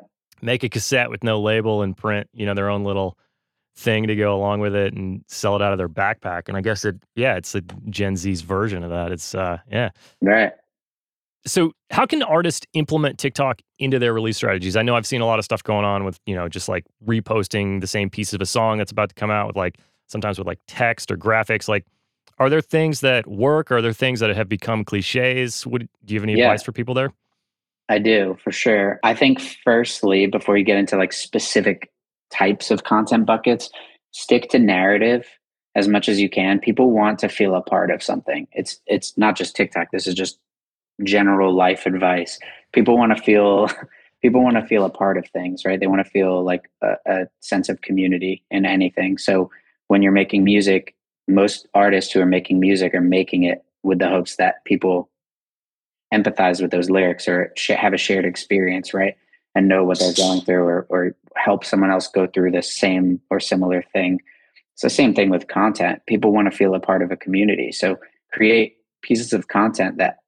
make 0.43 0.65
a 0.65 0.69
cassette 0.69 1.11
with 1.11 1.23
no 1.23 1.41
label 1.41 1.83
and 1.83 1.97
print, 1.97 2.29
you 2.33 2.45
know, 2.45 2.55
their 2.55 2.71
own 2.71 2.83
little 2.83 3.17
thing 3.81 4.07
to 4.07 4.15
go 4.15 4.35
along 4.35 4.61
with 4.61 4.75
it 4.75 4.95
and 4.95 5.25
sell 5.27 5.57
it 5.57 5.63
out 5.63 5.73
of 5.73 5.79
their 5.79 5.89
backpack. 5.89 6.49
And 6.49 6.57
I 6.57 6.61
guess 6.61 6.85
it, 6.85 6.97
yeah, 7.17 7.37
it's 7.37 7.55
a 7.55 7.63
Gen 7.89 8.17
Z's 8.17 8.43
version 8.43 8.85
of 8.85 8.91
that. 8.91 9.11
It's, 9.11 9.35
uh, 9.35 9.59
yeah. 9.71 9.91
Right. 10.21 10.53
So, 11.47 11.73
how 11.91 12.05
can 12.05 12.23
artists 12.23 12.67
implement 12.75 13.19
TikTok 13.19 13.63
into 13.79 13.99
their 13.99 14.13
release 14.13 14.37
strategies? 14.37 14.77
I 14.77 14.83
know 14.83 14.95
I've 14.95 15.07
seen 15.07 15.23
a 15.23 15.27
lot 15.27 15.39
of 15.39 15.45
stuff 15.47 15.63
going 15.63 15.87
on 15.87 16.05
with, 16.05 16.21
you 16.27 16.35
know, 16.35 16.49
just 16.49 16.69
like 16.69 16.85
reposting 17.07 17.81
the 17.81 17.87
same 17.87 18.11
piece 18.11 18.35
of 18.35 18.43
a 18.43 18.47
song 18.47 18.77
that's 18.77 18.93
about 18.93 19.09
to 19.09 19.15
come 19.15 19.31
out 19.31 19.47
with 19.47 19.57
like 19.57 19.79
sometimes 20.07 20.37
with 20.39 20.47
like 20.47 20.59
text 20.67 21.11
or 21.11 21.17
graphics. 21.17 21.67
Like, 21.67 21.87
are 22.39 22.51
there 22.51 22.61
things 22.61 23.01
that 23.01 23.27
work? 23.27 23.73
Are 23.73 23.81
there 23.81 23.95
things 23.95 24.21
that 24.21 24.35
have 24.37 24.51
become 24.51 24.85
cliches? 24.85 25.67
Would 25.67 25.89
do 26.05 26.15
you 26.15 26.21
have 26.21 26.25
any 26.25 26.39
yeah, 26.39 26.45
advice 26.45 26.63
for 26.63 26.73
people 26.73 26.93
there? 26.93 27.13
I 27.89 27.99
do 27.99 28.37
for 28.45 28.53
sure. 28.53 29.01
I 29.03 29.15
think 29.15 29.41
firstly, 29.41 30.27
before 30.27 30.59
you 30.59 30.65
get 30.65 30.77
into 30.77 30.97
like 30.97 31.13
specific 31.13 31.91
types 32.33 32.71
of 32.71 32.85
content 32.85 33.27
buckets, 33.27 33.71
stick 34.13 34.49
to 34.51 34.59
narrative 34.59 35.27
as 35.75 35.89
much 35.89 36.09
as 36.09 36.21
you 36.21 36.29
can. 36.29 36.59
People 36.59 36.91
want 36.91 37.19
to 37.21 37.29
feel 37.29 37.55
a 37.55 37.63
part 37.63 37.91
of 37.91 38.03
something. 38.03 38.47
It's 38.53 38.81
it's 38.87 39.17
not 39.17 39.37
just 39.37 39.57
TikTok. 39.57 39.91
This 39.93 40.07
is 40.07 40.15
just 40.15 40.39
general 41.05 41.55
life 41.55 41.87
advice. 41.87 42.39
People 42.73 42.97
want 42.97 43.17
to 43.17 43.23
feel 43.23 43.69
people 44.23 44.43
want 44.43 44.57
to 44.57 44.67
feel 44.67 44.85
a 44.85 44.91
part 44.91 45.17
of 45.17 45.27
things, 45.29 45.65
right? 45.65 45.81
They 45.81 45.87
want 45.87 46.05
to 46.05 46.11
feel 46.11 46.45
like 46.45 46.71
a, 46.83 46.95
a, 47.07 47.27
sense 47.41 47.69
of 47.69 47.81
community 47.81 48.45
in 48.51 48.67
anything. 48.67 49.17
So 49.17 49.51
when 49.89 50.03
you're 50.03 50.13
making 50.13 50.45
music, 50.45 50.95
most 51.27 51.67
artists 51.75 52.13
who 52.13 52.21
are 52.21 52.27
making 52.27 52.61
music 52.61 52.95
are 52.95 53.01
making 53.01 53.45
it 53.45 53.65
with 53.83 53.99
the 53.99 54.09
hopes 54.09 54.37
that 54.37 54.63
people 54.65 55.09
empathize 56.13 56.61
with 56.61 56.71
those 56.71 56.91
lyrics 56.91 57.27
or 57.29 57.55
have 57.69 57.95
a 57.95 57.99
shared 57.99 58.25
experience, 58.25 58.93
right? 58.93 59.17
And 59.55 59.67
know 59.67 59.85
what 59.85 59.99
they're 59.99 60.15
going 60.15 60.43
through 60.43 60.63
or, 60.63 60.87
or 60.89 61.17
help 61.35 61.65
someone 61.65 61.91
else 61.91 62.07
go 62.07 62.27
through 62.27 62.53
the 62.53 62.63
same 62.63 63.21
or 63.31 63.41
similar 63.41 63.83
thing. 63.93 64.21
It's 64.75 64.83
the 64.83 64.91
same 64.91 65.13
thing 65.13 65.29
with 65.29 65.49
content. 65.49 66.03
People 66.07 66.33
want 66.33 66.51
to 66.51 66.57
feel 66.57 66.75
a 66.75 66.81
part 66.81 67.03
of 67.03 67.11
a 67.11 67.17
community. 67.17 67.73
So 67.73 67.99
create 68.33 68.77
pieces 69.03 69.33
of 69.33 69.49
content 69.49 69.99
that 69.99 70.19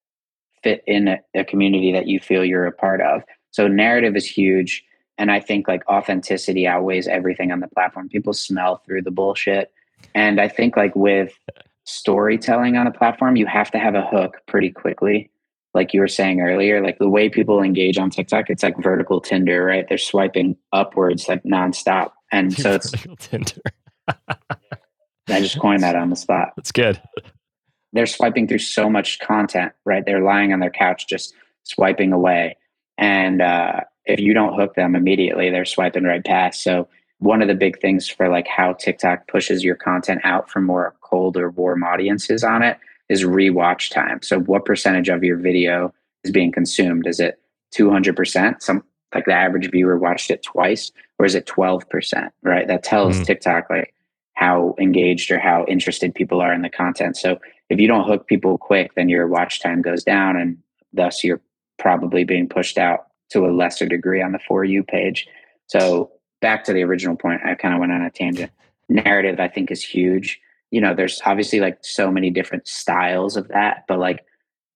fit 0.63 0.83
in 0.87 1.09
a, 1.09 1.19
a 1.35 1.45
community 1.45 1.93
that 1.93 2.07
you 2.07 2.21
feel 2.21 2.45
you're 2.45 2.67
a 2.67 2.73
part 2.73 3.01
of. 3.01 3.23
So 3.51 3.69
narrative 3.69 4.17
is 4.17 4.27
huge. 4.27 4.85
And 5.19 5.31
I 5.31 5.41
think 5.41 5.69
like 5.69 5.89
authenticity 5.89 6.67
outweighs 6.67 7.07
everything 7.07 7.53
on 7.53 7.61
the 7.61 7.69
platform. 7.69 8.09
People 8.09 8.33
smell 8.33 8.83
through 8.85 9.03
the 9.03 9.11
bullshit. 9.11 9.71
And 10.15 10.41
I 10.41 10.49
think 10.49 10.77
like 10.77 10.97
with 10.97 11.33
storytelling 11.85 12.77
on 12.77 12.87
a 12.87 12.93
platform, 12.93 13.37
you 13.37 13.47
have 13.47 13.71
to 13.73 13.79
have 13.79 13.95
a 13.95 14.07
hook 14.07 14.39
pretty 14.47 14.71
quickly. 14.71 15.31
Like 15.75 15.95
you 15.95 16.01
were 16.01 16.09
saying 16.09 16.41
earlier, 16.41 16.83
like 16.83 16.99
the 16.99 17.09
way 17.09 17.29
people 17.29 17.63
engage 17.63 17.99
on 17.99 18.11
TikTok, 18.11 18.51
it's 18.51 18.63
like 18.63 18.77
vertical 18.83 19.21
Tinder, 19.21 19.65
right? 19.65 19.87
They're 19.89 19.99
swiping 19.99 20.57
upwards 20.73 21.29
like 21.29 21.43
nonstop. 21.45 22.13
And 22.31 22.53
so 22.57 22.73
it's 22.73 22.91
vertical 22.91 23.17
Tinder. 23.17 23.63
I 25.29 25.41
just 25.41 25.59
coined 25.59 25.83
that 25.83 25.97
on 25.97 26.11
the 26.11 26.17
spot. 26.17 26.53
That's 26.57 26.73
good 26.73 27.01
they're 27.93 28.07
swiping 28.07 28.49
through 28.49 28.59
so 28.59 28.89
much 28.89 29.19
content, 29.19 29.73
right? 29.85 30.05
They're 30.05 30.23
lying 30.23 30.53
on 30.53 30.61
their 30.61 30.71
couch 30.71 31.07
just 31.09 31.35
swiping 31.65 32.13
away. 32.13 32.57
And 32.99 33.43
uh, 33.43 33.81
if 34.07 34.19
you 34.19 34.35
don't 34.35 34.59
hook 34.59 34.75
them 34.75 34.97
immediately, 34.97 35.51
they're 35.51 35.65
swiping 35.65 36.05
right 36.05 36.25
past. 36.25 36.63
So 36.63 36.89
one 37.19 37.43
of 37.43 37.49
the 37.49 37.55
big 37.55 37.81
things 37.81 38.09
for 38.09 38.29
like 38.29 38.49
how 38.49 38.73
TikTok 38.75 39.29
pushes 39.29 39.63
your 39.63 39.77
content 39.77 40.23
out 40.25 40.51
for 40.51 40.61
more 40.61 40.95
cold 41.03 41.37
or 41.37 41.51
warm 41.51 41.85
audiences 41.85 42.43
on 42.43 42.63
it 42.63 42.79
is 43.13 43.25
rewatch 43.25 43.91
time. 43.91 44.23
So 44.23 44.41
what 44.41 44.65
percentage 44.65 45.09
of 45.09 45.23
your 45.23 45.37
video 45.37 45.93
is 46.25 46.31
being 46.31 46.51
consumed? 46.51 47.07
Is 47.07 47.21
it 47.21 47.39
200%? 47.75 48.63
Some 48.63 48.83
like 49.15 49.27
the 49.27 49.35
average 49.35 49.71
viewer 49.71 49.99
watched 49.99 50.31
it 50.31 50.43
twice 50.43 50.91
or 51.19 51.27
is 51.27 51.35
it 51.35 51.47
12%, 51.47 52.31
right? 52.43 52.67
That 52.67 52.83
tells 52.83 53.19
mm. 53.19 53.27
TikTok 53.27 53.69
like 53.69 53.93
how 54.35 54.75
engaged 54.81 55.31
or 55.31 55.39
how 55.39 55.67
interested 55.67 56.15
people 56.15 56.41
are 56.41 56.55
in 56.55 56.63
the 56.63 56.71
content. 56.71 57.17
So 57.17 57.39
if 57.69 57.79
you 57.79 57.87
don't 57.87 58.07
hook 58.07 58.27
people 58.27 58.57
quick, 58.59 58.95
then 58.95 59.09
your 59.09 59.27
watch 59.27 59.61
time 59.61 59.83
goes 59.83 60.03
down, 60.03 60.37
and 60.37 60.59
thus 60.93 61.23
you're 61.23 61.41
probably 61.79 62.25
being 62.25 62.49
pushed 62.49 62.79
out 62.79 63.07
to 63.31 63.47
a 63.47 63.53
lesser 63.53 63.87
degree 63.87 64.23
on 64.23 64.33
the 64.33 64.39
for 64.39 64.65
you 64.65 64.83
page. 64.83 65.27
So 65.67 66.11
back 66.41 66.65
to 66.65 66.73
the 66.73 66.83
original 66.83 67.17
point, 67.17 67.43
I 67.45 67.55
kind 67.55 67.75
of 67.75 67.81
went 67.81 67.93
on 67.93 68.03
a 68.03 68.11
tangent. 68.11 68.51
Narrative, 68.89 69.39
I 69.39 69.49
think, 69.49 69.71
is 69.71 69.85
huge. 69.85 70.41
You 70.73 70.81
know, 70.81 70.95
there's 70.95 71.21
obviously 71.25 71.61
like 71.61 71.79
so 71.83 72.11
many 72.11 72.31
different 72.31 72.67
styles 72.67 73.37
of 73.37 73.47
that, 73.49 73.85
but 73.87 74.01
like 74.01 74.25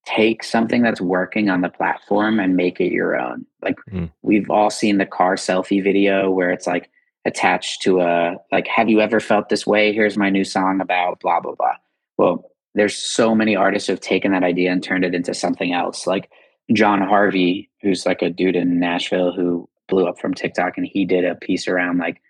take 0.06 0.44
something 0.44 0.82
that's 0.82 1.00
working 1.00 1.50
on 1.50 1.62
the 1.62 1.68
platform 1.68 2.38
and 2.38 2.56
make 2.56 2.80
it 2.80 2.92
your 2.92 3.18
own. 3.18 3.44
Like 3.61 3.74
mm. 3.90 4.11
we've 4.22 4.48
all 4.48 4.70
seen 4.70 4.98
the 4.98 5.04
car 5.04 5.35
selfie 5.35 5.82
video 5.82 6.30
where 6.30 6.50
it's 6.50 6.66
like 6.66 6.88
attached 7.24 7.82
to 7.82 8.00
a 8.00 8.37
like, 8.52 8.68
have 8.68 8.88
you 8.88 9.00
ever 9.00 9.18
felt 9.18 9.48
this 9.48 9.66
way? 9.66 9.92
Here's 9.92 10.16
my 10.16 10.30
new 10.30 10.44
song 10.44 10.80
about 10.80 11.20
blah 11.20 11.40
blah 11.40 11.56
blah. 11.56 11.74
Well, 12.16 12.50
there's 12.74 12.96
so 12.96 13.35
many 13.35 13.56
artists 13.56 13.88
who 13.88 13.94
have 13.94 14.00
taken 14.00 14.32
that 14.32 14.44
idea 14.44 14.70
and 14.70 14.82
turned 14.82 15.04
it 15.04 15.14
into 15.14 15.35
something 15.35 15.72
else. 15.72 16.06
Like 16.06 16.30
John 16.72 17.00
Harvey, 17.00 17.68
who's 17.82 18.06
like 18.06 18.22
a 18.22 18.30
dude 18.30 18.54
in 18.54 18.78
Nashville 18.78 19.32
who 19.32 19.68
blew 19.88 20.06
up 20.06 20.20
from 20.20 20.35
TikTok, 20.35 20.76
and 20.76 20.87
he 20.87 21.04
did 21.04 21.24
a 21.24 21.35
piece 21.35 21.66
around 21.66 21.98
like 21.98 22.20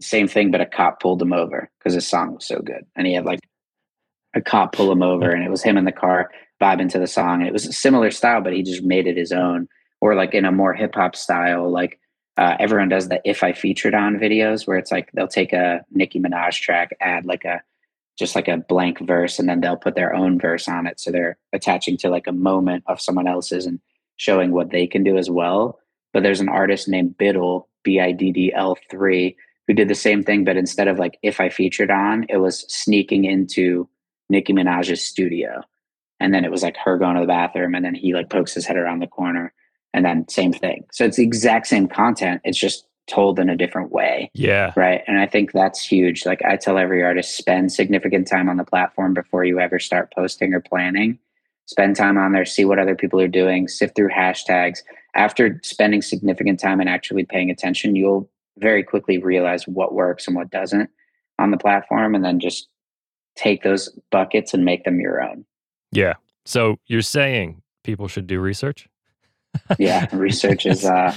same 0.00 0.28
thing, 0.28 0.50
but 0.50 0.60
a 0.60 0.66
cop 0.66 1.00
pulled 1.00 1.22
him 1.22 1.32
over 1.32 1.70
because 1.78 1.94
his 1.94 2.06
song 2.06 2.34
was 2.34 2.46
so 2.46 2.60
good, 2.60 2.84
and 2.94 3.06
he 3.06 3.14
had 3.14 3.24
like 3.24 3.40
a 4.34 4.40
cop 4.40 4.72
pull 4.72 4.90
him 4.90 5.02
over, 5.02 5.30
and 5.30 5.44
it 5.44 5.50
was 5.50 5.62
him 5.62 5.76
in 5.76 5.84
the 5.84 5.92
car 5.92 6.30
vibing 6.60 6.90
to 6.90 6.98
the 6.98 7.06
song. 7.06 7.40
And 7.40 7.48
it 7.48 7.52
was 7.52 7.66
a 7.66 7.72
similar 7.72 8.10
style, 8.10 8.40
but 8.40 8.52
he 8.52 8.62
just 8.62 8.82
made 8.82 9.06
it 9.06 9.16
his 9.16 9.32
own, 9.32 9.68
or 10.00 10.14
like 10.14 10.34
in 10.34 10.44
a 10.44 10.52
more 10.52 10.74
hip 10.74 10.94
hop 10.94 11.16
style, 11.16 11.70
like. 11.70 11.98
Uh, 12.38 12.54
everyone 12.60 12.90
does 12.90 13.08
the 13.08 13.18
if 13.24 13.42
I 13.42 13.54
featured 13.54 13.94
on 13.94 14.18
videos 14.18 14.66
where 14.66 14.76
it's 14.76 14.92
like 14.92 15.10
they'll 15.12 15.26
take 15.26 15.54
a 15.54 15.82
Nicki 15.90 16.20
Minaj 16.20 16.60
track, 16.60 16.94
add 17.00 17.24
like 17.24 17.46
a 17.46 17.62
just 18.16 18.34
like 18.34 18.48
a 18.48 18.56
blank 18.56 18.98
verse 19.00 19.38
and 19.38 19.48
then 19.48 19.60
they'll 19.60 19.76
put 19.76 19.94
their 19.94 20.14
own 20.14 20.38
verse 20.38 20.68
on 20.68 20.86
it 20.86 20.98
so 20.98 21.10
they're 21.10 21.38
attaching 21.52 21.96
to 21.98 22.08
like 22.08 22.26
a 22.26 22.32
moment 22.32 22.82
of 22.86 23.00
someone 23.00 23.26
else's 23.26 23.66
and 23.66 23.80
showing 24.16 24.52
what 24.52 24.70
they 24.70 24.86
can 24.86 25.04
do 25.04 25.16
as 25.16 25.30
well 25.30 25.78
but 26.12 26.22
there's 26.22 26.40
an 26.40 26.48
artist 26.48 26.88
named 26.88 27.16
biddle 27.18 27.68
b-i-d-d-l-3 27.82 29.36
who 29.66 29.74
did 29.74 29.88
the 29.88 29.94
same 29.94 30.22
thing 30.22 30.44
but 30.44 30.56
instead 30.56 30.88
of 30.88 30.98
like 30.98 31.18
if 31.22 31.40
i 31.40 31.48
featured 31.48 31.90
on 31.90 32.24
it 32.28 32.38
was 32.38 32.60
sneaking 32.72 33.24
into 33.24 33.88
nicki 34.28 34.52
minaj's 34.52 35.02
studio 35.02 35.62
and 36.20 36.32
then 36.32 36.44
it 36.44 36.50
was 36.50 36.62
like 36.62 36.76
her 36.76 36.96
going 36.96 37.14
to 37.14 37.20
the 37.20 37.26
bathroom 37.26 37.74
and 37.74 37.84
then 37.84 37.94
he 37.94 38.14
like 38.14 38.30
pokes 38.30 38.54
his 38.54 38.66
head 38.66 38.76
around 38.76 39.00
the 39.00 39.06
corner 39.06 39.52
and 39.94 40.04
then 40.04 40.26
same 40.28 40.52
thing 40.52 40.84
so 40.92 41.04
it's 41.04 41.16
the 41.16 41.24
exact 41.24 41.66
same 41.66 41.86
content 41.86 42.40
it's 42.44 42.58
just 42.58 42.86
told 43.06 43.38
in 43.38 43.48
a 43.48 43.56
different 43.56 43.92
way. 43.92 44.30
Yeah. 44.34 44.72
Right. 44.76 45.02
And 45.06 45.18
I 45.18 45.26
think 45.26 45.52
that's 45.52 45.84
huge. 45.84 46.26
Like 46.26 46.44
I 46.44 46.56
tell 46.56 46.78
every 46.78 47.02
artist, 47.02 47.36
spend 47.36 47.72
significant 47.72 48.28
time 48.28 48.48
on 48.48 48.56
the 48.56 48.64
platform 48.64 49.14
before 49.14 49.44
you 49.44 49.60
ever 49.60 49.78
start 49.78 50.12
posting 50.14 50.52
or 50.52 50.60
planning. 50.60 51.18
Spend 51.66 51.96
time 51.96 52.16
on 52.16 52.32
there, 52.32 52.44
see 52.44 52.64
what 52.64 52.78
other 52.78 52.94
people 52.94 53.20
are 53.20 53.28
doing, 53.28 53.66
sift 53.66 53.96
through 53.96 54.10
hashtags. 54.10 54.78
After 55.14 55.60
spending 55.64 56.00
significant 56.00 56.60
time 56.60 56.78
and 56.78 56.88
actually 56.88 57.24
paying 57.24 57.50
attention, 57.50 57.96
you'll 57.96 58.30
very 58.58 58.82
quickly 58.82 59.18
realize 59.18 59.66
what 59.66 59.94
works 59.94 60.26
and 60.26 60.36
what 60.36 60.50
doesn't 60.50 60.90
on 61.38 61.50
the 61.50 61.58
platform 61.58 62.14
and 62.14 62.24
then 62.24 62.40
just 62.40 62.68
take 63.36 63.62
those 63.62 63.90
buckets 64.10 64.54
and 64.54 64.64
make 64.64 64.84
them 64.84 65.00
your 65.00 65.22
own. 65.22 65.44
Yeah. 65.92 66.14
So 66.44 66.76
you're 66.86 67.02
saying 67.02 67.62
people 67.84 68.08
should 68.08 68.26
do 68.26 68.40
research? 68.40 68.88
yeah, 69.78 70.06
research 70.14 70.66
is 70.66 70.84
uh, 70.84 71.14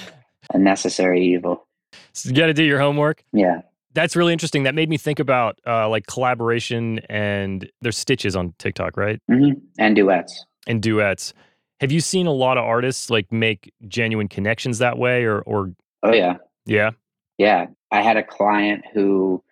a 0.54 0.58
necessary 0.58 1.26
evil. 1.26 1.68
So 2.14 2.30
you 2.30 2.36
got 2.36 2.48
to 2.48 2.54
do 2.54 2.64
your 2.64 2.80
homework. 2.80 3.24
Yeah. 3.34 3.62
That's 3.94 4.16
really 4.16 4.34
interesting. 4.34 4.64
That 4.64 4.76
made 4.76 4.90
me 4.90 4.98
think 4.98 5.20
about 5.20 5.60
uh, 5.66 5.90
like 5.90 6.06
collaboration 6.06 7.00
and 7.10 7.70
there's 7.82 7.98
stitches 7.98 8.36
on 8.36 8.54
TikTok, 8.60 8.98
right? 8.98 9.20
Mm-hmm. 9.30 9.60
And 9.80 9.96
duets. 9.96 10.46
And 10.68 10.82
duets. 10.82 11.34
Have 11.82 11.92
you 11.92 12.02
seen 12.02 12.28
a 12.28 12.32
lot 12.32 12.58
of 12.58 12.66
artists 12.66 13.10
like 13.10 13.32
make 13.32 13.74
genuine 13.88 14.28
connections 14.28 14.80
that 14.80 14.98
way 14.98 15.24
or 15.24 15.40
or 15.42 15.72
Oh 16.04 16.14
yeah. 16.14 16.38
Yeah. 16.66 16.92
Yeah. 17.40 17.68
I 17.92 18.04
had 18.04 18.18
a 18.18 18.24
client 18.24 18.86
who 18.94 19.44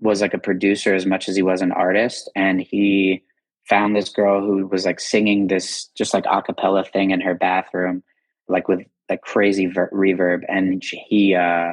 was 0.00 0.20
like 0.20 0.34
a 0.34 0.38
producer 0.38 0.94
as 0.94 1.06
much 1.06 1.28
as 1.28 1.36
he 1.36 1.42
was 1.42 1.62
an 1.62 1.72
artist 1.72 2.30
and 2.36 2.60
he 2.60 3.22
found 3.66 3.96
this 3.96 4.10
girl 4.10 4.42
who 4.44 4.66
was 4.66 4.84
like 4.84 5.00
singing 5.00 5.46
this 5.46 5.86
just 5.96 6.12
like 6.12 6.26
a 6.30 6.42
cappella 6.42 6.84
thing 6.84 7.10
in 7.12 7.20
her 7.22 7.34
bathroom 7.34 8.02
like 8.48 8.68
with 8.68 8.80
like 9.08 9.22
crazy 9.22 9.66
ver- 9.66 9.90
reverb 9.92 10.42
and 10.48 10.82
he 11.08 11.34
uh 11.34 11.72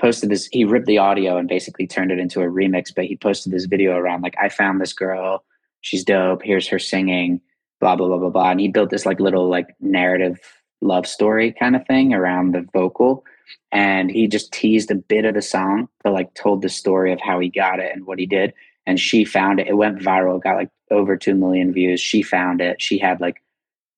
posted 0.00 0.30
this 0.30 0.46
he 0.52 0.64
ripped 0.64 0.86
the 0.86 0.98
audio 0.98 1.38
and 1.38 1.48
basically 1.48 1.86
turned 1.86 2.12
it 2.12 2.18
into 2.18 2.40
a 2.42 2.46
remix 2.46 2.92
but 2.94 3.06
he 3.06 3.16
posted 3.16 3.52
this 3.52 3.64
video 3.64 3.96
around 3.96 4.20
like 4.22 4.36
i 4.40 4.48
found 4.48 4.80
this 4.80 4.92
girl 4.92 5.42
she's 5.80 6.04
dope 6.04 6.42
here's 6.42 6.68
her 6.68 6.78
singing 6.78 7.40
blah 7.80 7.96
blah 7.96 8.06
blah 8.06 8.18
blah 8.18 8.30
blah 8.30 8.50
and 8.50 8.60
he 8.60 8.68
built 8.68 8.90
this 8.90 9.06
like 9.06 9.18
little 9.18 9.48
like 9.48 9.68
narrative 9.80 10.38
love 10.82 11.06
story 11.06 11.52
kind 11.58 11.74
of 11.74 11.86
thing 11.86 12.12
around 12.12 12.52
the 12.52 12.66
vocal 12.72 13.24
and 13.70 14.10
he 14.10 14.26
just 14.26 14.52
teased 14.52 14.90
a 14.90 14.94
bit 14.96 15.24
of 15.24 15.34
the 15.34 15.42
song 15.42 15.88
but 16.02 16.12
like 16.12 16.32
told 16.34 16.62
the 16.62 16.68
story 16.68 17.12
of 17.12 17.20
how 17.20 17.38
he 17.38 17.48
got 17.48 17.80
it 17.80 17.92
and 17.94 18.06
what 18.06 18.18
he 18.18 18.26
did 18.26 18.52
and 18.86 19.00
she 19.00 19.24
found 19.24 19.60
it 19.60 19.68
it 19.68 19.76
went 19.76 19.98
viral 19.98 20.42
got 20.42 20.56
like 20.56 20.70
over 20.90 21.16
2 21.16 21.34
million 21.34 21.72
views 21.72 22.00
she 22.00 22.22
found 22.22 22.60
it 22.60 22.80
she 22.80 22.98
had 22.98 23.20
like 23.20 23.42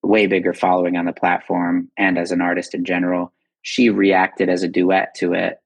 way 0.02 0.26
bigger 0.26 0.52
following 0.52 0.96
on 0.96 1.06
the 1.06 1.12
platform 1.12 1.90
and 1.96 2.18
as 2.18 2.30
an 2.30 2.40
artist 2.40 2.74
in 2.74 2.84
general 2.84 3.32
she 3.64 3.88
reacted 3.88 4.50
as 4.50 4.62
a 4.62 4.68
duet 4.68 5.14
to 5.16 5.32
it. 5.32 5.58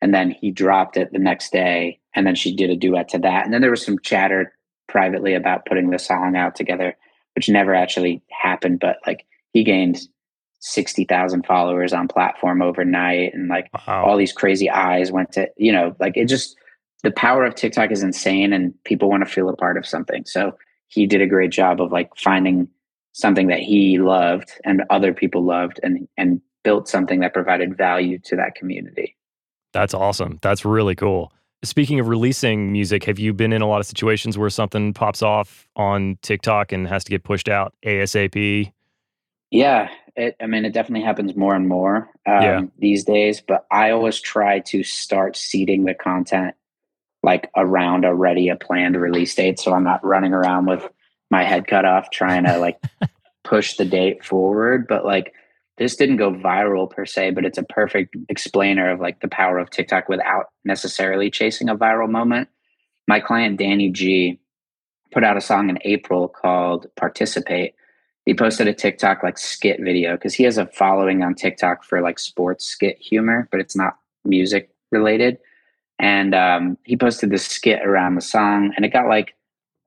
And 0.00 0.12
then 0.12 0.30
he 0.30 0.50
dropped 0.50 0.96
it 0.96 1.12
the 1.12 1.18
next 1.18 1.52
day. 1.52 2.00
And 2.14 2.26
then 2.26 2.34
she 2.34 2.56
did 2.56 2.70
a 2.70 2.76
duet 2.76 3.08
to 3.10 3.18
that. 3.20 3.44
And 3.44 3.54
then 3.54 3.60
there 3.60 3.70
was 3.70 3.84
some 3.84 3.98
chatter 4.00 4.52
privately 4.88 5.34
about 5.34 5.66
putting 5.66 5.90
the 5.90 5.98
song 5.98 6.34
out 6.34 6.56
together, 6.56 6.96
which 7.36 7.48
never 7.48 7.74
actually 7.74 8.22
happened. 8.30 8.80
But 8.80 8.96
like 9.06 9.26
he 9.52 9.62
gained 9.62 10.00
60,000 10.62 11.44
followers 11.44 11.92
on 11.92 12.06
platform 12.06 12.62
overnight. 12.62 13.34
And 13.34 13.48
like 13.48 13.68
wow. 13.86 14.04
all 14.04 14.16
these 14.16 14.32
crazy 14.32 14.70
eyes 14.70 15.10
went 15.10 15.32
to, 15.32 15.48
you 15.56 15.72
know, 15.72 15.94
like 15.98 16.16
it 16.16 16.26
just, 16.26 16.56
the 17.02 17.10
power 17.10 17.44
of 17.44 17.56
TikTok 17.56 17.90
is 17.90 18.02
insane 18.02 18.52
and 18.52 18.72
people 18.84 19.10
want 19.10 19.26
to 19.26 19.30
feel 19.30 19.48
a 19.48 19.56
part 19.56 19.76
of 19.76 19.84
something. 19.84 20.24
So 20.24 20.56
he 20.86 21.06
did 21.06 21.20
a 21.20 21.26
great 21.26 21.50
job 21.50 21.80
of 21.80 21.90
like 21.90 22.10
finding 22.16 22.68
something 23.12 23.48
that 23.48 23.58
he 23.58 23.98
loved 23.98 24.52
and 24.64 24.84
other 24.88 25.12
people 25.12 25.44
loved 25.44 25.80
and 25.82 26.08
and 26.16 26.40
built 26.62 26.88
something 26.88 27.20
that 27.20 27.34
provided 27.34 27.76
value 27.76 28.18
to 28.20 28.36
that 28.36 28.54
community. 28.54 29.16
That's 29.72 29.94
awesome. 29.94 30.38
That's 30.42 30.64
really 30.64 30.94
cool. 30.94 31.32
Speaking 31.64 31.98
of 31.98 32.06
releasing 32.06 32.70
music, 32.70 33.04
have 33.04 33.18
you 33.18 33.32
been 33.32 33.52
in 33.52 33.62
a 33.62 33.66
lot 33.66 33.80
of 33.80 33.86
situations 33.86 34.38
where 34.38 34.50
something 34.50 34.92
pops 34.92 35.22
off 35.22 35.66
on 35.74 36.18
TikTok 36.22 36.70
and 36.70 36.86
has 36.86 37.02
to 37.04 37.10
get 37.10 37.24
pushed 37.24 37.48
out 37.48 37.74
ASAP? 37.84 38.72
Yeah, 39.50 39.88
it, 40.16 40.36
I 40.40 40.46
mean, 40.46 40.64
it 40.64 40.72
definitely 40.72 41.04
happens 41.04 41.34
more 41.36 41.54
and 41.54 41.68
more 41.68 42.10
um, 42.26 42.42
yeah. 42.42 42.60
these 42.78 43.04
days. 43.04 43.40
But 43.40 43.66
I 43.70 43.90
always 43.90 44.20
try 44.20 44.60
to 44.60 44.82
start 44.82 45.36
seeding 45.36 45.84
the 45.84 45.94
content 45.94 46.54
like 47.22 47.50
around 47.56 48.04
already 48.04 48.48
a 48.48 48.56
planned 48.56 49.00
release 49.00 49.34
date, 49.34 49.58
so 49.58 49.72
I'm 49.72 49.84
not 49.84 50.04
running 50.04 50.32
around 50.32 50.66
with 50.66 50.88
my 51.30 51.44
head 51.44 51.66
cut 51.66 51.84
off 51.84 52.10
trying 52.10 52.44
to 52.44 52.58
like 52.58 52.80
push 53.44 53.76
the 53.76 53.84
date 53.84 54.24
forward. 54.24 54.86
But 54.88 55.04
like 55.04 55.32
this 55.78 55.96
didn't 55.96 56.18
go 56.18 56.32
viral 56.32 56.90
per 56.90 57.06
se, 57.06 57.30
but 57.30 57.44
it's 57.44 57.58
a 57.58 57.62
perfect 57.62 58.16
explainer 58.28 58.90
of 58.90 59.00
like 59.00 59.20
the 59.20 59.28
power 59.28 59.58
of 59.58 59.70
TikTok 59.70 60.08
without 60.08 60.46
necessarily 60.64 61.30
chasing 61.30 61.68
a 61.68 61.76
viral 61.76 62.10
moment. 62.10 62.48
My 63.08 63.20
client 63.20 63.58
Danny 63.58 63.88
G 63.90 64.38
put 65.12 65.24
out 65.24 65.36
a 65.36 65.40
song 65.40 65.70
in 65.70 65.78
April 65.82 66.28
called 66.28 66.86
Participate. 66.96 67.74
He 68.24 68.34
posted 68.34 68.68
a 68.68 68.74
TikTok 68.74 69.22
like 69.22 69.36
skit 69.36 69.80
video 69.80 70.12
because 70.12 70.34
he 70.34 70.44
has 70.44 70.58
a 70.58 70.66
following 70.66 71.22
on 71.22 71.34
TikTok 71.34 71.84
for 71.84 72.00
like 72.00 72.18
sports 72.18 72.64
skit 72.64 72.98
humor, 72.98 73.48
but 73.50 73.60
it's 73.60 73.76
not 73.76 73.98
music 74.24 74.70
related. 74.92 75.38
And 75.98 76.34
um, 76.34 76.78
he 76.84 76.96
posted 76.96 77.30
this 77.30 77.46
skit 77.46 77.84
around 77.84 78.14
the 78.14 78.20
song, 78.20 78.72
and 78.76 78.84
it 78.84 78.92
got 78.92 79.08
like 79.08 79.34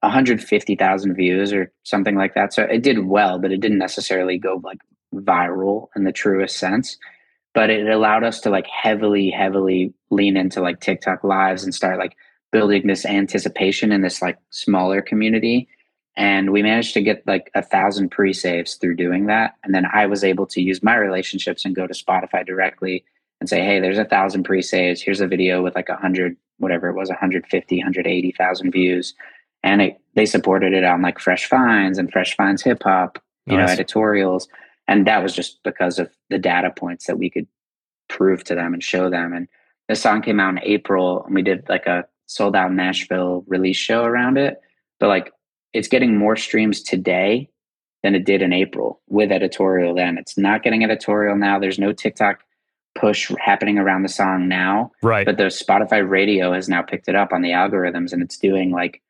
150,000 0.01 1.15
views 1.15 1.53
or 1.53 1.71
something 1.83 2.15
like 2.15 2.35
that. 2.35 2.53
So 2.53 2.63
it 2.63 2.83
did 2.83 3.05
well, 3.05 3.39
but 3.39 3.51
it 3.51 3.59
didn't 3.59 3.77
necessarily 3.77 4.37
go 4.37 4.61
like 4.63 4.79
viral 5.13 5.87
in 5.95 6.03
the 6.03 6.11
truest 6.11 6.57
sense. 6.57 6.97
But 7.53 7.69
it 7.69 7.87
allowed 7.87 8.23
us 8.23 8.41
to 8.41 8.49
like 8.49 8.67
heavily, 8.67 9.29
heavily 9.29 9.93
lean 10.09 10.35
into 10.35 10.61
like 10.61 10.81
TikTok 10.81 11.23
lives 11.23 11.63
and 11.63 11.73
start 11.73 11.97
like 11.97 12.15
building 12.51 12.87
this 12.87 13.05
anticipation 13.05 13.91
in 13.91 14.01
this 14.01 14.21
like 14.21 14.37
smaller 14.49 15.01
community. 15.01 15.67
And 16.17 16.51
we 16.51 16.63
managed 16.63 16.93
to 16.93 17.01
get 17.01 17.27
like 17.27 17.51
a 17.55 17.61
thousand 17.61 18.09
pre 18.09 18.31
saves 18.31 18.75
through 18.75 18.95
doing 18.95 19.25
that. 19.25 19.55
And 19.63 19.73
then 19.73 19.85
I 19.91 20.05
was 20.05 20.23
able 20.23 20.45
to 20.47 20.61
use 20.61 20.81
my 20.81 20.95
relationships 20.95 21.65
and 21.65 21.75
go 21.75 21.87
to 21.87 21.93
Spotify 21.93 22.45
directly 22.45 23.03
and 23.41 23.49
say, 23.49 23.63
hey, 23.63 23.79
there's 23.81 23.97
a 23.97 24.05
thousand 24.05 24.43
pre 24.43 24.61
saves. 24.61 25.01
Here's 25.01 25.21
a 25.21 25.27
video 25.27 25.61
with 25.61 25.75
like 25.75 25.89
a 25.89 25.97
hundred, 25.97 26.37
whatever 26.57 26.87
it 26.87 26.95
was, 26.95 27.09
150, 27.09 27.77
180,000 27.77 28.71
views 28.71 29.13
and 29.65 29.81
it, 29.81 29.99
they 30.13 30.27
supported 30.27 30.73
it 30.73 30.85
on 30.85 31.01
like 31.01 31.19
Fresh 31.19 31.47
Finds 31.47 31.97
and 31.97 32.11
Fresh 32.11 32.37
Finds 32.37 32.61
Hip 32.61 32.83
Hop, 32.83 33.21
you 33.47 33.57
nice. 33.57 33.67
know, 33.67 33.73
editorials, 33.73 34.47
and 34.87 35.07
that 35.07 35.23
was 35.23 35.33
just 35.33 35.61
because 35.63 35.97
of 35.97 36.09
the 36.29 36.37
data 36.37 36.69
points 36.69 37.07
that 37.07 37.17
we 37.17 37.31
could 37.31 37.47
prove 38.07 38.43
to 38.45 38.53
them 38.53 38.73
and 38.73 38.83
show 38.83 39.09
them. 39.09 39.33
And 39.33 39.47
the 39.89 39.95
song 39.95 40.21
came 40.21 40.39
out 40.39 40.51
in 40.51 40.59
April, 40.63 41.25
and 41.25 41.33
we 41.33 41.41
did 41.41 41.67
like 41.67 41.87
a 41.87 42.05
sold 42.27 42.55
out 42.55 42.71
Nashville 42.73 43.43
release 43.47 43.75
show 43.75 44.03
around 44.03 44.37
it. 44.37 44.61
But 44.99 45.07
like, 45.07 45.33
it's 45.75 45.89
getting 45.89 46.17
more 46.17 46.37
streams 46.37 46.81
today 46.81 47.49
than 48.01 48.15
it 48.15 48.25
did 48.25 48.41
in 48.41 48.53
April 48.53 49.01
with 49.09 49.29
editorial. 49.29 49.93
Then 49.93 50.17
it's 50.17 50.37
not 50.37 50.63
getting 50.63 50.85
editorial 50.85 51.35
now. 51.35 51.59
There's 51.59 51.77
no 51.77 51.91
TikTok 51.91 52.39
push 52.97 53.29
happening 53.39 53.77
around 53.77 54.03
the 54.03 54.09
song 54.09 54.47
now. 54.47 54.91
Right. 55.03 55.25
But 55.25 55.35
the 55.35 55.45
Spotify 55.45 56.07
radio 56.07 56.53
has 56.53 56.69
now 56.69 56.81
picked 56.81 57.09
it 57.09 57.15
up 57.15 57.33
on 57.33 57.41
the 57.41 57.49
algorithms 57.49 58.13
and 58.13 58.23
it's 58.23 58.37
doing 58.37 58.71
like 58.71 59.01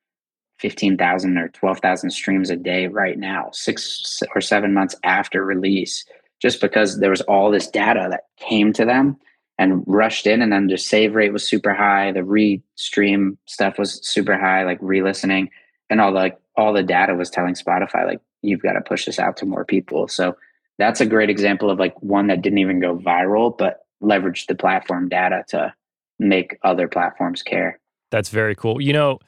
15,000 0.57 1.37
or 1.37 1.49
12,000 1.49 2.09
streams 2.09 2.49
a 2.49 2.55
day 2.55 2.87
right 2.87 3.19
now, 3.19 3.49
six 3.53 4.23
or 4.33 4.41
seven 4.41 4.73
months 4.73 4.95
after 5.03 5.45
release, 5.45 6.03
just 6.41 6.61
because 6.61 6.99
there 6.99 7.11
was 7.11 7.21
all 7.21 7.51
this 7.51 7.67
data 7.67 8.07
that 8.09 8.23
came 8.37 8.73
to 8.73 8.85
them 8.85 9.17
and 9.59 9.83
rushed 9.85 10.25
in. 10.25 10.41
And 10.41 10.51
then 10.51 10.65
the 10.65 10.77
save 10.77 11.13
rate 11.13 11.31
was 11.31 11.47
super 11.47 11.75
high. 11.75 12.11
The 12.11 12.23
re-stream 12.23 13.37
stuff 13.45 13.77
was 13.77 13.99
super 14.07 14.35
high, 14.35 14.63
like 14.63 14.79
re-listening 14.81 15.51
and 15.89 16.01
all 16.01 16.11
the, 16.11 16.19
like, 16.19 16.39
all 16.55 16.73
the 16.73 16.83
data 16.83 17.15
was 17.15 17.29
telling 17.29 17.53
Spotify, 17.53 18.05
like, 18.05 18.21
you've 18.41 18.61
got 18.61 18.73
to 18.73 18.81
push 18.81 19.05
this 19.05 19.19
out 19.19 19.37
to 19.37 19.45
more 19.45 19.65
people. 19.65 20.07
So 20.07 20.35
that's 20.77 21.01
a 21.01 21.05
great 21.05 21.29
example 21.29 21.69
of 21.69 21.79
like 21.79 22.01
one 22.01 22.27
that 22.27 22.41
didn't 22.41 22.59
even 22.59 22.79
go 22.79 22.97
viral, 22.97 23.57
but 23.57 23.85
leveraged 24.03 24.47
the 24.47 24.55
platform 24.55 25.09
data 25.09 25.43
to 25.49 25.73
make 26.19 26.57
other 26.63 26.87
platforms 26.87 27.41
care. 27.41 27.79
That's 28.11 28.29
very 28.29 28.55
cool. 28.55 28.81
You 28.81 28.93
know, 28.93 29.19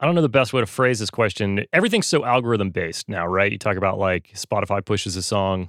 I 0.00 0.06
don't 0.06 0.14
know 0.14 0.22
the 0.22 0.28
best 0.28 0.52
way 0.52 0.60
to 0.60 0.66
phrase 0.66 0.98
this 0.98 1.10
question. 1.10 1.64
Everything's 1.72 2.06
so 2.06 2.24
algorithm 2.24 2.70
based 2.70 3.08
now, 3.08 3.26
right? 3.26 3.50
You 3.50 3.58
talk 3.58 3.76
about 3.76 3.98
like 3.98 4.30
Spotify 4.34 4.84
pushes 4.84 5.16
a 5.16 5.22
song, 5.22 5.68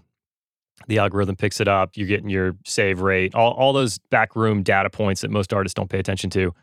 the 0.88 0.99
algorithm 0.99 1.36
picks 1.36 1.60
it 1.60 1.67
up, 1.67 1.97
you're 1.97 2.08
getting 2.08 2.29
your 2.29 2.55
save 2.65 3.01
rate, 3.01 3.34
all, 3.36 3.53
all 3.53 3.73
those 3.73 3.97
backroom 4.10 4.63
data 4.63 4.89
points 4.89 5.21
that 5.21 5.32
most 5.32 5.53
artists 5.53 5.73
don't 5.73 5.89
pay 5.89 5.99
attention 5.99 6.29
to. 6.32 6.53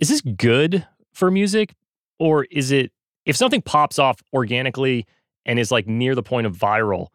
Is 0.00 0.08
this 0.08 0.20
good 0.20 0.86
for 1.12 1.30
music? 1.30 1.74
Or 2.18 2.44
is 2.50 2.70
it, 2.72 2.92
if 3.24 3.36
something 3.36 3.62
pops 3.62 3.98
off 3.98 4.22
organically 4.32 5.06
and 5.44 5.58
is 5.58 5.70
like 5.70 5.86
near 5.86 6.14
the 6.14 6.22
point 6.22 6.46
of 6.46 6.56
viral 6.56 7.08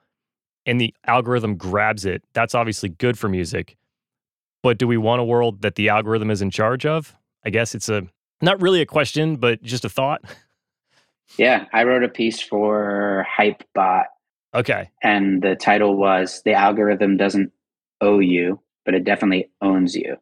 and 0.65 0.79
the 0.79 0.93
algorithm 1.07 1.55
grabs 1.55 2.05
it, 2.05 2.23
that's 2.33 2.53
obviously 2.53 2.89
good 2.89 3.17
for 3.17 3.29
music. 3.29 3.77
But 4.63 4.77
do 4.77 4.87
we 4.87 4.97
want 4.97 5.21
a 5.21 5.23
world 5.23 5.61
that 5.61 5.75
the 5.75 5.89
algorithm 5.89 6.29
is 6.29 6.41
in 6.41 6.51
charge 6.51 6.85
of? 6.85 7.15
I 7.43 7.49
guess 7.49 7.73
it's 7.73 7.89
a 7.89 8.03
not 8.41 8.61
really 8.61 8.81
a 8.81 8.85
question, 8.85 9.37
but 9.37 9.61
just 9.63 9.85
a 9.85 9.89
thought. 9.89 10.21
Yeah, 11.37 11.65
I 11.73 11.83
wrote 11.83 12.03
a 12.03 12.09
piece 12.09 12.41
for 12.41 13.25
Hypebot. 13.37 14.05
Okay. 14.53 14.89
And 15.01 15.41
the 15.41 15.55
title 15.55 15.95
was 15.95 16.41
The 16.43 16.53
Algorithm 16.53 17.17
Doesn't 17.17 17.51
Owe 18.01 18.19
You, 18.19 18.59
but 18.83 18.93
it 18.93 19.03
definitely 19.03 19.49
owns 19.61 19.95
you. 19.95 20.17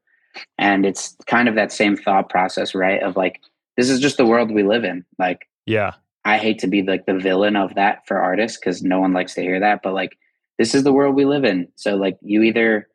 And 0.57 0.85
it's 0.85 1.15
kind 1.25 1.49
of 1.49 1.55
that 1.55 1.71
same 1.71 1.97
thought 1.97 2.29
process, 2.29 2.75
right? 2.75 3.01
Of 3.01 3.17
like, 3.17 3.41
this 3.79 3.89
is 3.89 4.01
just 4.01 4.17
the 4.17 4.25
world 4.25 4.51
we 4.51 4.63
live 4.63 4.83
in. 4.83 5.05
Like, 5.17 5.47
yeah. 5.65 5.93
I 6.25 6.37
hate 6.37 6.59
to 6.59 6.67
be 6.67 6.83
like 6.83 7.05
the 7.05 7.17
villain 7.17 7.55
of 7.55 7.75
that 7.75 8.05
for 8.05 8.19
artists 8.19 8.57
because 8.57 8.83
no 8.83 8.99
one 8.99 9.13
likes 9.13 9.35
to 9.35 9.41
hear 9.41 9.57
that, 9.61 9.81
but 9.81 9.93
like, 9.93 10.17
this 10.57 10.75
is 10.75 10.83
the 10.83 10.91
world 10.91 11.15
we 11.15 11.23
live 11.23 11.45
in. 11.45 11.69
So, 11.75 11.95
like, 11.95 12.17
you 12.21 12.41
either 12.43 12.89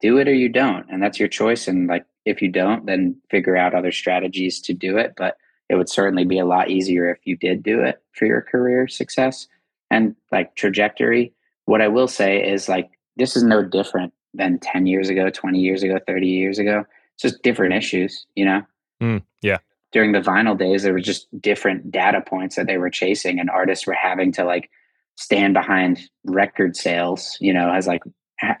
do 0.00 0.16
it 0.16 0.28
or 0.28 0.32
you 0.32 0.48
don't. 0.48 0.86
And 0.88 1.02
that's 1.02 1.18
your 1.18 1.28
choice. 1.28 1.68
And 1.68 1.88
like, 1.88 2.06
if 2.24 2.40
you 2.40 2.48
don't, 2.48 2.86
then 2.86 3.20
figure 3.30 3.54
out 3.54 3.74
other 3.74 3.92
strategies 3.92 4.62
to 4.62 4.72
do 4.72 4.96
it. 4.96 5.12
But 5.14 5.36
it 5.68 5.74
would 5.74 5.90
certainly 5.90 6.24
be 6.24 6.38
a 6.38 6.46
lot 6.46 6.70
easier 6.70 7.10
if 7.10 7.18
you 7.24 7.36
did 7.36 7.62
do 7.62 7.82
it 7.82 8.02
for 8.12 8.24
your 8.24 8.40
career 8.40 8.88
success 8.88 9.46
and 9.90 10.16
like 10.32 10.54
trajectory. 10.54 11.34
What 11.66 11.82
I 11.82 11.88
will 11.88 12.08
say 12.08 12.42
is 12.42 12.66
like 12.66 12.88
this 13.16 13.36
is 13.36 13.42
no 13.42 13.62
different 13.62 14.14
than 14.32 14.58
10 14.58 14.86
years 14.86 15.10
ago, 15.10 15.28
20 15.28 15.58
years 15.58 15.82
ago, 15.82 15.98
30 16.06 16.26
years 16.26 16.58
ago. 16.58 16.86
It's 17.14 17.22
just 17.22 17.42
different 17.42 17.74
issues, 17.74 18.24
you 18.34 18.46
know? 18.46 18.62
Mm, 19.02 19.22
yeah. 19.42 19.58
During 19.92 20.12
the 20.12 20.20
vinyl 20.20 20.56
days, 20.56 20.82
there 20.82 20.92
were 20.92 21.00
just 21.00 21.26
different 21.40 21.90
data 21.90 22.20
points 22.20 22.56
that 22.56 22.66
they 22.66 22.78
were 22.78 22.90
chasing, 22.90 23.40
and 23.40 23.50
artists 23.50 23.86
were 23.86 23.94
having 23.94 24.32
to 24.32 24.44
like 24.44 24.70
stand 25.16 25.54
behind 25.54 26.00
record 26.24 26.76
sales, 26.76 27.36
you 27.40 27.52
know, 27.52 27.72
as 27.72 27.86
like 27.86 28.02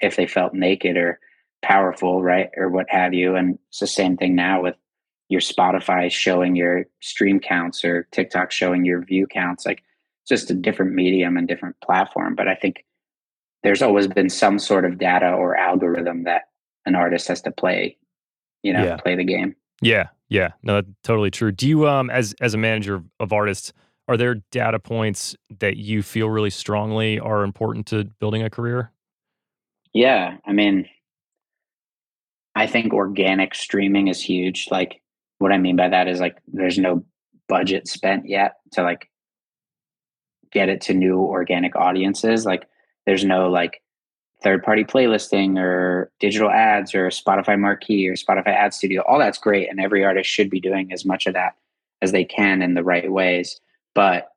if 0.00 0.16
they 0.16 0.26
felt 0.26 0.54
naked 0.54 0.96
or 0.96 1.18
powerful, 1.62 2.22
right? 2.22 2.50
Or 2.56 2.68
what 2.68 2.86
have 2.88 3.14
you. 3.14 3.36
And 3.36 3.58
it's 3.68 3.78
the 3.78 3.86
same 3.86 4.16
thing 4.16 4.34
now 4.34 4.62
with 4.62 4.74
your 5.28 5.40
Spotify 5.40 6.10
showing 6.10 6.56
your 6.56 6.86
stream 7.00 7.38
counts 7.38 7.84
or 7.84 8.08
TikTok 8.12 8.50
showing 8.50 8.84
your 8.84 9.04
view 9.04 9.26
counts. 9.26 9.64
Like 9.64 9.82
just 10.28 10.50
a 10.50 10.54
different 10.54 10.92
medium 10.92 11.36
and 11.36 11.48
different 11.48 11.76
platform. 11.80 12.34
But 12.34 12.48
I 12.48 12.54
think 12.54 12.84
there's 13.62 13.82
always 13.82 14.06
been 14.06 14.30
some 14.30 14.58
sort 14.58 14.84
of 14.84 14.98
data 14.98 15.30
or 15.30 15.56
algorithm 15.56 16.24
that 16.24 16.42
an 16.86 16.94
artist 16.94 17.28
has 17.28 17.42
to 17.42 17.50
play, 17.50 17.98
you 18.62 18.72
know, 18.72 18.84
yeah. 18.84 18.96
play 18.96 19.16
the 19.16 19.24
game. 19.24 19.54
Yeah. 19.80 20.08
Yeah. 20.28 20.50
No, 20.62 20.82
totally 21.02 21.30
true. 21.30 21.52
Do 21.52 21.68
you 21.68 21.88
um 21.88 22.10
as 22.10 22.34
as 22.40 22.54
a 22.54 22.58
manager 22.58 23.02
of 23.18 23.32
artists, 23.32 23.72
are 24.08 24.16
there 24.16 24.36
data 24.50 24.78
points 24.78 25.36
that 25.58 25.76
you 25.76 26.02
feel 26.02 26.28
really 26.28 26.50
strongly 26.50 27.18
are 27.18 27.42
important 27.42 27.86
to 27.88 28.04
building 28.04 28.42
a 28.42 28.50
career? 28.50 28.92
Yeah. 29.92 30.36
I 30.46 30.52
mean, 30.52 30.88
I 32.54 32.66
think 32.66 32.92
organic 32.92 33.54
streaming 33.54 34.08
is 34.08 34.22
huge. 34.22 34.68
Like 34.70 35.00
what 35.38 35.52
I 35.52 35.58
mean 35.58 35.76
by 35.76 35.88
that 35.88 36.08
is 36.08 36.20
like 36.20 36.38
there's 36.46 36.78
no 36.78 37.04
budget 37.48 37.88
spent 37.88 38.28
yet 38.28 38.54
to 38.72 38.82
like 38.82 39.10
get 40.52 40.68
it 40.68 40.80
to 40.82 40.94
new 40.94 41.18
organic 41.18 41.74
audiences. 41.76 42.44
Like 42.44 42.68
there's 43.06 43.24
no 43.24 43.48
like 43.50 43.82
third 44.42 44.62
party 44.62 44.84
playlisting 44.84 45.58
or 45.58 46.10
digital 46.18 46.50
ads 46.50 46.94
or 46.94 47.08
Spotify 47.08 47.58
marquee 47.58 48.08
or 48.08 48.14
Spotify 48.14 48.48
ad 48.48 48.72
studio. 48.72 49.02
All 49.06 49.18
that's 49.18 49.38
great. 49.38 49.70
And 49.70 49.80
every 49.80 50.04
artist 50.04 50.30
should 50.30 50.50
be 50.50 50.60
doing 50.60 50.92
as 50.92 51.04
much 51.04 51.26
of 51.26 51.34
that 51.34 51.56
as 52.02 52.12
they 52.12 52.24
can 52.24 52.62
in 52.62 52.74
the 52.74 52.82
right 52.82 53.10
ways. 53.10 53.60
But 53.94 54.28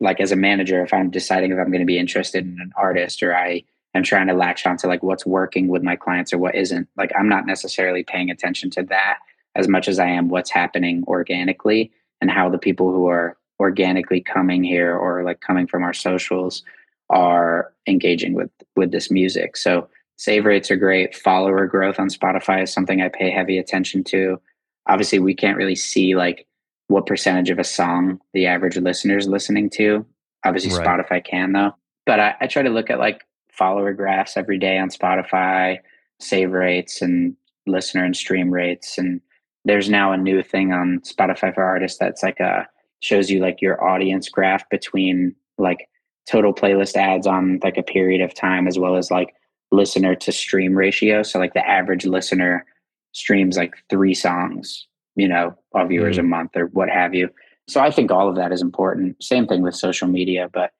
like 0.00 0.20
as 0.20 0.32
a 0.32 0.36
manager, 0.36 0.82
if 0.82 0.94
I'm 0.94 1.10
deciding 1.10 1.52
if 1.52 1.58
I'm 1.58 1.70
going 1.70 1.80
to 1.80 1.86
be 1.86 1.98
interested 1.98 2.44
in 2.44 2.60
an 2.60 2.72
artist 2.76 3.22
or 3.22 3.36
I 3.36 3.64
am 3.94 4.02
trying 4.02 4.28
to 4.28 4.34
latch 4.34 4.64
onto 4.66 4.86
like 4.86 5.02
what's 5.02 5.26
working 5.26 5.68
with 5.68 5.82
my 5.82 5.96
clients 5.96 6.32
or 6.32 6.38
what 6.38 6.54
isn't, 6.54 6.88
like 6.96 7.10
I'm 7.18 7.28
not 7.28 7.46
necessarily 7.46 8.04
paying 8.04 8.30
attention 8.30 8.70
to 8.70 8.82
that 8.84 9.18
as 9.56 9.68
much 9.68 9.88
as 9.88 9.98
I 9.98 10.06
am 10.06 10.28
what's 10.28 10.50
happening 10.50 11.04
organically 11.08 11.90
and 12.20 12.30
how 12.30 12.48
the 12.48 12.58
people 12.58 12.92
who 12.92 13.08
are 13.08 13.36
organically 13.58 14.20
coming 14.20 14.62
here 14.62 14.96
or 14.96 15.22
like 15.22 15.40
coming 15.40 15.66
from 15.66 15.82
our 15.82 15.92
socials 15.92 16.62
are 17.10 17.72
engaging 17.86 18.32
with 18.32 18.50
with 18.76 18.92
this 18.92 19.10
music. 19.10 19.56
So 19.56 19.88
save 20.16 20.46
rates 20.46 20.70
are 20.70 20.76
great. 20.76 21.14
Follower 21.14 21.66
growth 21.66 21.98
on 21.98 22.08
Spotify 22.08 22.62
is 22.62 22.72
something 22.72 23.02
I 23.02 23.08
pay 23.08 23.30
heavy 23.30 23.58
attention 23.58 24.04
to. 24.04 24.40
Obviously, 24.88 25.18
we 25.18 25.34
can't 25.34 25.58
really 25.58 25.76
see 25.76 26.14
like 26.14 26.46
what 26.88 27.06
percentage 27.06 27.50
of 27.50 27.58
a 27.58 27.64
song 27.64 28.20
the 28.32 28.46
average 28.46 28.76
listener 28.76 29.18
is 29.18 29.28
listening 29.28 29.70
to. 29.70 30.06
Obviously, 30.44 30.72
right. 30.72 30.86
Spotify 30.86 31.24
can 31.24 31.52
though. 31.52 31.72
But 32.06 32.20
I, 32.20 32.34
I 32.40 32.46
try 32.46 32.62
to 32.62 32.70
look 32.70 32.90
at 32.90 32.98
like 32.98 33.22
follower 33.52 33.92
graphs 33.92 34.36
every 34.36 34.58
day 34.58 34.78
on 34.78 34.88
Spotify, 34.88 35.78
save 36.18 36.52
rates 36.52 37.02
and 37.02 37.36
listener 37.66 38.04
and 38.04 38.16
stream 38.16 38.50
rates. 38.50 38.96
And 38.96 39.20
there's 39.64 39.90
now 39.90 40.12
a 40.12 40.16
new 40.16 40.42
thing 40.42 40.72
on 40.72 41.00
Spotify 41.00 41.54
for 41.54 41.62
artists 41.62 41.98
that's 41.98 42.22
like 42.22 42.40
a 42.40 42.66
shows 43.00 43.30
you 43.30 43.40
like 43.40 43.60
your 43.60 43.82
audience 43.82 44.28
graph 44.28 44.68
between 44.68 45.34
like 45.58 45.88
total 46.28 46.52
playlist 46.54 46.96
ads 46.96 47.26
on 47.26 47.60
like 47.62 47.76
a 47.76 47.82
period 47.82 48.20
of 48.20 48.34
time 48.34 48.66
as 48.66 48.78
well 48.78 48.96
as 48.96 49.10
like 49.10 49.34
listener 49.72 50.14
to 50.14 50.32
stream 50.32 50.74
ratio. 50.74 51.22
So 51.22 51.38
like 51.38 51.54
the 51.54 51.66
average 51.68 52.04
listener 52.04 52.64
streams 53.12 53.56
like 53.56 53.74
three 53.88 54.14
songs 54.14 54.86
you 55.16 55.28
know 55.28 55.54
of 55.74 55.88
viewers 55.88 56.16
mm-hmm. 56.16 56.26
a 56.26 56.28
month 56.28 56.56
or 56.56 56.66
what 56.66 56.88
have 56.88 57.14
you. 57.14 57.28
So 57.68 57.80
i 57.80 57.90
think 57.90 58.10
all 58.10 58.28
of 58.28 58.36
that 58.36 58.52
is 58.52 58.62
important. 58.62 59.22
Same 59.22 59.46
thing 59.46 59.62
with 59.62 59.74
social 59.74 60.08
media 60.08 60.48
but 60.52 60.72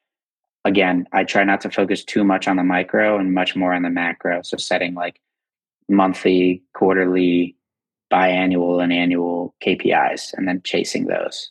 again 0.65 1.07
i 1.13 1.25
try 1.25 1.45
not 1.45 1.61
to 1.63 1.71
focus 1.71 2.05
too 2.05 2.23
much 2.25 2.47
on 2.47 2.57
the 2.57 2.65
micro 2.65 3.19
and 3.19 3.35
much 3.35 3.57
more 3.57 3.73
on 3.73 3.83
the 3.83 3.91
macro. 3.91 4.41
So 4.43 4.57
setting 4.57 4.95
like 4.95 5.21
monthly 5.89 6.63
quarterly 6.75 7.57
biannual 8.13 8.83
and 8.83 8.93
annual 8.93 9.55
kpis 9.65 10.33
and 10.35 10.47
then 10.47 10.61
chasing 10.65 11.07
those. 11.07 11.51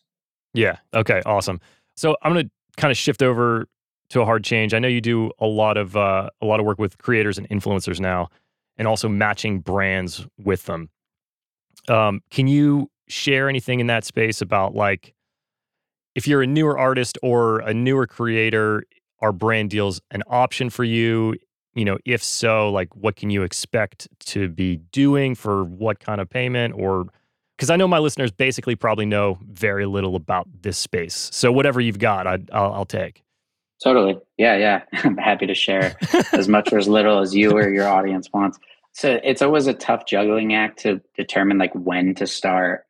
Yeah. 0.54 0.78
Okay. 0.94 1.22
Awesome. 1.26 1.60
So 1.96 2.16
i'm 2.22 2.34
going 2.34 2.46
to 2.46 2.52
kind 2.78 2.92
of 2.92 2.98
shift 2.98 3.22
over 3.22 3.68
to 4.10 4.22
a 4.22 4.26
hard 4.26 4.44
change. 4.44 4.74
I 4.74 4.80
know 4.80 4.88
you 4.88 5.02
do 5.02 5.32
a 5.40 5.46
lot 5.46 5.78
of 5.78 5.96
uh, 5.96 6.30
a 6.42 6.46
lot 6.46 6.60
of 6.60 6.66
work 6.66 6.80
with 6.80 6.98
creators 6.98 7.38
and 7.38 7.48
influencers 7.50 8.00
now, 8.00 8.30
and 8.78 8.88
also 8.88 9.08
matching 9.08 9.60
brands 9.60 10.26
with 10.38 10.66
them. 10.66 10.90
Um, 11.88 12.22
can 12.30 12.48
you 12.48 12.90
share 13.08 13.50
anything 13.50 13.80
in 13.80 13.88
that 13.88 14.04
space 14.04 14.42
about 14.42 14.76
like 14.76 15.14
if 16.16 16.28
you're 16.28 16.42
a 16.42 16.48
newer 16.48 16.78
artist 16.78 17.18
or 17.24 17.60
a 17.60 17.74
newer 17.74 18.08
creator, 18.08 18.84
are 19.22 19.32
brand 19.32 19.70
deals 19.70 20.02
an 20.12 20.24
option 20.28 20.70
for 20.70 20.84
you? 20.84 21.36
You 21.76 21.86
know, 21.86 21.98
if 22.06 22.24
so, 22.24 22.72
like 22.72 22.96
what 22.96 23.16
can 23.16 23.30
you 23.30 23.44
expect 23.44 24.08
to 24.28 24.50
be 24.50 24.78
doing 24.92 25.36
for 25.36 25.64
what 25.64 26.00
kind 26.00 26.20
of 26.20 26.30
payment 26.30 26.74
or 26.76 27.08
because 27.56 27.70
I 27.70 27.76
know 27.76 27.90
my 27.90 28.00
listeners 28.00 28.32
basically 28.32 28.76
probably 28.76 29.06
know 29.06 29.38
very 29.42 29.86
little 29.86 30.16
about 30.16 30.48
this 30.62 30.78
space. 30.78 31.30
So 31.34 31.52
whatever 31.52 31.82
you've 31.82 32.00
got, 32.00 32.26
I, 32.26 32.38
will 32.38 32.48
I'll 32.74 32.86
take. 32.86 33.22
Totally. 33.84 34.18
Yeah, 34.38 34.58
yeah. 34.58 34.82
I'm 35.04 35.18
happy 35.18 35.48
to 35.48 35.56
share 35.56 35.96
as 36.34 36.48
much 36.48 36.72
or 36.74 36.78
as 36.78 36.88
little 36.88 37.20
as 37.20 37.36
you 37.36 37.52
or 37.52 37.70
your 37.70 37.88
audience 37.88 38.30
wants. 38.34 38.60
So 38.94 39.20
it's 39.24 39.42
always 39.42 39.68
a 39.68 39.74
tough 39.74 40.06
juggling 40.06 40.54
act 40.54 40.80
to 40.80 41.02
determine 41.16 41.58
like 41.58 41.74
when 41.74 42.16
to 42.16 42.28
start 42.28 42.86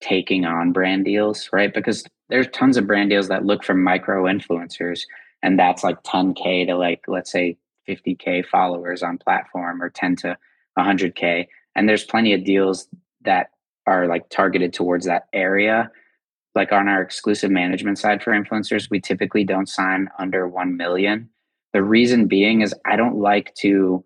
taking 0.00 0.44
on 0.44 0.72
brand 0.72 1.04
deals, 1.04 1.48
right? 1.52 1.72
Because 1.72 2.04
there's 2.28 2.48
tons 2.48 2.76
of 2.76 2.86
brand 2.86 3.10
deals 3.10 3.28
that 3.28 3.44
look 3.44 3.62
for 3.62 3.74
micro 3.74 4.24
influencers 4.24 5.02
and 5.42 5.58
that's 5.58 5.84
like 5.84 6.02
10k 6.02 6.66
to 6.66 6.76
like 6.76 7.02
let's 7.08 7.30
say 7.30 7.58
50k 7.88 8.46
followers 8.46 9.02
on 9.02 9.18
platform 9.18 9.82
or 9.82 9.90
10 9.90 10.16
to 10.16 10.38
100k 10.78 11.46
and 11.74 11.88
there's 11.88 12.04
plenty 12.04 12.32
of 12.32 12.44
deals 12.44 12.88
that 13.22 13.50
are 13.86 14.06
like 14.06 14.28
targeted 14.30 14.72
towards 14.72 15.06
that 15.06 15.26
area 15.32 15.90
like 16.54 16.72
on 16.72 16.88
our 16.88 17.00
exclusive 17.00 17.50
management 17.50 17.98
side 17.98 18.22
for 18.22 18.32
influencers, 18.32 18.90
we 18.90 19.00
typically 19.00 19.44
don't 19.44 19.68
sign 19.68 20.08
under 20.18 20.46
1 20.46 20.76
million. 20.76 21.28
The 21.72 21.82
reason 21.82 22.26
being 22.26 22.60
is 22.60 22.74
I 22.84 22.96
don't 22.96 23.16
like 23.16 23.54
to, 23.56 24.04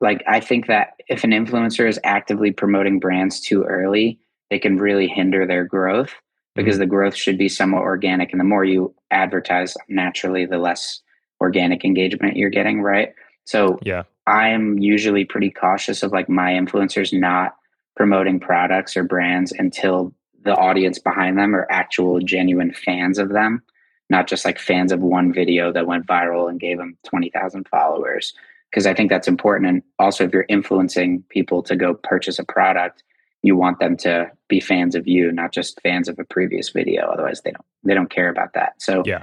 like, 0.00 0.22
I 0.28 0.40
think 0.40 0.66
that 0.66 0.94
if 1.08 1.24
an 1.24 1.30
influencer 1.30 1.88
is 1.88 1.98
actively 2.04 2.50
promoting 2.50 2.98
brands 2.98 3.40
too 3.40 3.64
early, 3.64 4.18
they 4.50 4.58
can 4.58 4.76
really 4.76 5.08
hinder 5.08 5.46
their 5.46 5.64
growth 5.64 6.12
because 6.54 6.74
mm-hmm. 6.74 6.80
the 6.80 6.86
growth 6.86 7.14
should 7.14 7.38
be 7.38 7.48
somewhat 7.48 7.82
organic. 7.82 8.32
And 8.32 8.40
the 8.40 8.44
more 8.44 8.64
you 8.64 8.94
advertise 9.10 9.76
naturally, 9.88 10.44
the 10.44 10.58
less 10.58 11.00
organic 11.40 11.84
engagement 11.84 12.36
you're 12.36 12.50
getting, 12.50 12.82
right? 12.82 13.14
So, 13.44 13.78
yeah, 13.82 14.02
I'm 14.26 14.78
usually 14.78 15.24
pretty 15.24 15.50
cautious 15.50 16.02
of 16.02 16.12
like 16.12 16.28
my 16.28 16.52
influencers 16.52 17.18
not 17.18 17.56
promoting 17.96 18.38
products 18.38 18.96
or 18.96 19.04
brands 19.04 19.52
until 19.52 20.14
the 20.42 20.54
audience 20.56 20.98
behind 20.98 21.38
them 21.38 21.54
are 21.54 21.66
actual 21.70 22.20
genuine 22.20 22.72
fans 22.72 23.18
of 23.18 23.30
them 23.30 23.62
not 24.10 24.26
just 24.26 24.44
like 24.44 24.58
fans 24.58 24.92
of 24.92 25.00
one 25.00 25.32
video 25.32 25.72
that 25.72 25.86
went 25.86 26.06
viral 26.06 26.50
and 26.50 26.60
gave 26.60 26.76
them 26.76 26.98
20,000 27.06 27.66
followers. 27.68 28.34
Because 28.68 28.86
I 28.86 28.92
think 28.92 29.08
that's 29.08 29.28
important 29.28 29.68
and 29.70 29.82
also 29.98 30.24
if 30.24 30.32
you're 30.32 30.46
influencing 30.48 31.24
people 31.28 31.62
to 31.62 31.74
go 31.74 31.94
purchase 31.94 32.38
a 32.38 32.44
product 32.44 33.02
you 33.42 33.56
want 33.56 33.78
them 33.78 33.96
to 33.96 34.30
be 34.48 34.60
fans 34.60 34.94
of 34.94 35.08
you 35.08 35.32
not 35.32 35.50
just 35.50 35.80
fans 35.80 36.08
of 36.08 36.18
a 36.18 36.24
previous 36.24 36.68
video 36.68 37.06
otherwise 37.06 37.40
they 37.40 37.50
don't 37.50 37.64
they 37.82 37.94
don't 37.94 38.10
care 38.10 38.28
about 38.28 38.52
that. 38.52 38.74
So 38.78 39.02
yeah. 39.06 39.22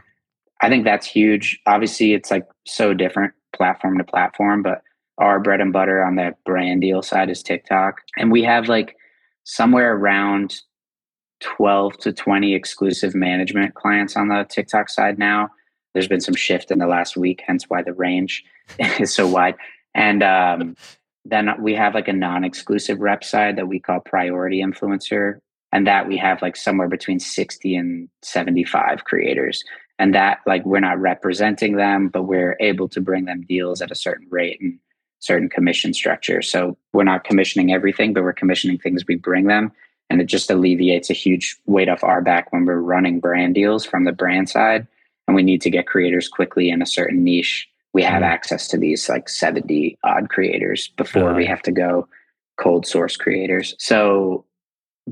I 0.61 0.70
think 0.70 0.86
that's 0.86 1.05
huge. 1.05 1.61
Obviously 1.65 2.13
it's 2.13 2.32
like 2.32 2.47
so 2.65 2.93
different 2.93 3.34
platform 3.55 3.97
to 3.99 4.03
platform 4.03 4.63
but 4.63 4.82
our 5.18 5.39
bread 5.39 5.61
and 5.61 5.72
butter 5.72 6.03
on 6.03 6.15
the 6.15 6.36
brand 6.45 6.82
deal 6.82 7.01
side 7.01 7.30
is 7.30 7.41
TikTok 7.41 8.01
and 8.18 8.32
we 8.32 8.43
have 8.43 8.68
like 8.68 8.97
somewhere 9.45 9.95
around 9.95 10.59
12 11.42 11.98
to 11.98 12.14
20 12.14 12.54
exclusive 12.54 13.16
management 13.16 13.76
clients 13.76 14.16
on 14.16 14.30
the 14.30 14.46
TikTok 14.50 14.90
side 14.90 15.20
now. 15.20 15.50
There's 15.94 16.08
been 16.08 16.22
some 16.22 16.36
shift 16.36 16.72
in 16.72 16.80
the 16.80 16.88
last 16.88 17.18
week, 17.18 17.44
hence 17.46 17.66
why 17.68 17.82
the 17.82 17.94
range 17.94 18.44
is 19.00 19.14
so 19.14 19.28
wide. 19.28 19.56
And 19.96 20.24
um, 20.24 20.76
then 21.26 21.50
we 21.62 21.74
have 21.74 21.96
like 21.96 22.08
a 22.08 22.14
non 22.14 22.44
exclusive 22.44 23.00
rep 23.00 23.24
side 23.24 23.56
that 23.58 23.68
we 23.68 23.80
call 23.80 24.00
priority 24.00 24.62
influencer. 24.62 25.40
And 25.74 25.86
that 25.86 26.08
we 26.08 26.16
have 26.18 26.42
like 26.42 26.56
somewhere 26.56 26.88
between 26.88 27.20
60 27.20 27.76
and 27.76 28.10
75 28.22 29.04
creators. 29.04 29.64
And 30.00 30.16
that, 30.16 30.40
like, 30.46 30.64
we're 30.66 30.80
not 30.80 31.00
representing 31.00 31.76
them, 31.76 32.08
but 32.08 32.24
we're 32.24 32.56
able 32.62 32.88
to 32.90 33.02
bring 33.02 33.26
them 33.26 33.42
deals 33.42 33.82
at 33.82 33.92
a 33.92 33.96
certain 33.96 34.28
rate 34.30 34.62
and 34.62 34.80
certain 35.20 35.50
commission 35.50 35.94
structure. 35.94 36.42
So 36.42 36.78
we're 36.94 37.04
not 37.04 37.24
commissioning 37.24 37.74
everything, 37.74 38.14
but 38.14 38.24
we're 38.24 38.34
commissioning 38.34 38.78
things 38.78 39.04
we 39.08 39.16
bring 39.16 39.48
them 39.48 39.72
and 40.10 40.22
it 40.22 40.26
just 40.26 40.49
alleviates 40.49 41.10
a 41.10 41.14
huge 41.14 41.58
weight 41.66 41.89
off 41.89 42.03
our 42.03 42.22
back 42.22 42.51
when 42.51 42.66
we're 42.66 42.78
running 42.78 43.20
brand 43.20 43.55
deals 43.55 43.86
from 43.86 44.05
the 44.05 44.12
brand 44.12 44.49
side. 44.49 44.88
And 45.28 45.36
we 45.36 45.43
need 45.43 45.62
to 45.62 45.70
get 45.70 45.88
creators 45.88 46.30
quickly 46.30 46.70
in 46.70 46.82
a 46.82 46.86
certain 46.86 47.24
niche. 47.24 47.68
We 47.93 48.03
have 48.03 48.22
mm. 48.22 48.28
access 48.28 48.68
to 48.70 48.78
these 48.78 49.10
like 49.10 49.28
70 49.28 49.97
odd 50.03 50.30
creators 50.30 50.88
before 50.95 51.32
uh, 51.32 51.34
we 51.34 51.45
have 51.45 51.62
to 51.64 51.72
go 51.72 52.08
cold 52.58 52.86
source 52.86 53.18
creators. 53.18 53.76
So 53.78 54.45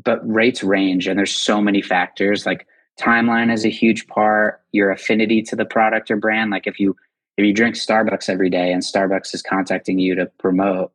but 0.04 0.20
rates 0.30 0.64
range 0.64 1.08
and 1.08 1.18
there's 1.18 1.36
so 1.36 1.62
many 1.62 1.82
factors. 1.82 2.46
Like 2.46 2.68
timeline 3.00 3.52
is 3.52 3.66
a 3.66 3.70
huge 3.70 4.08
part. 4.08 4.62
Your 4.72 4.92
affinity 4.92 5.42
to 5.44 5.56
the 5.56 5.66
product 5.66 6.12
or 6.12 6.18
brand. 6.18 6.52
Like 6.52 6.68
if 6.68 6.80
you 6.80 6.96
if 7.38 7.46
you 7.46 7.54
drink 7.54 7.76
starbucks 7.76 8.30
every 8.30 8.50
day 8.50 8.72
and 8.72 8.82
starbucks 8.82 9.34
is 9.34 9.42
contacting 9.42 10.00
you 10.00 10.16
to 10.16 10.26
promote 10.38 10.92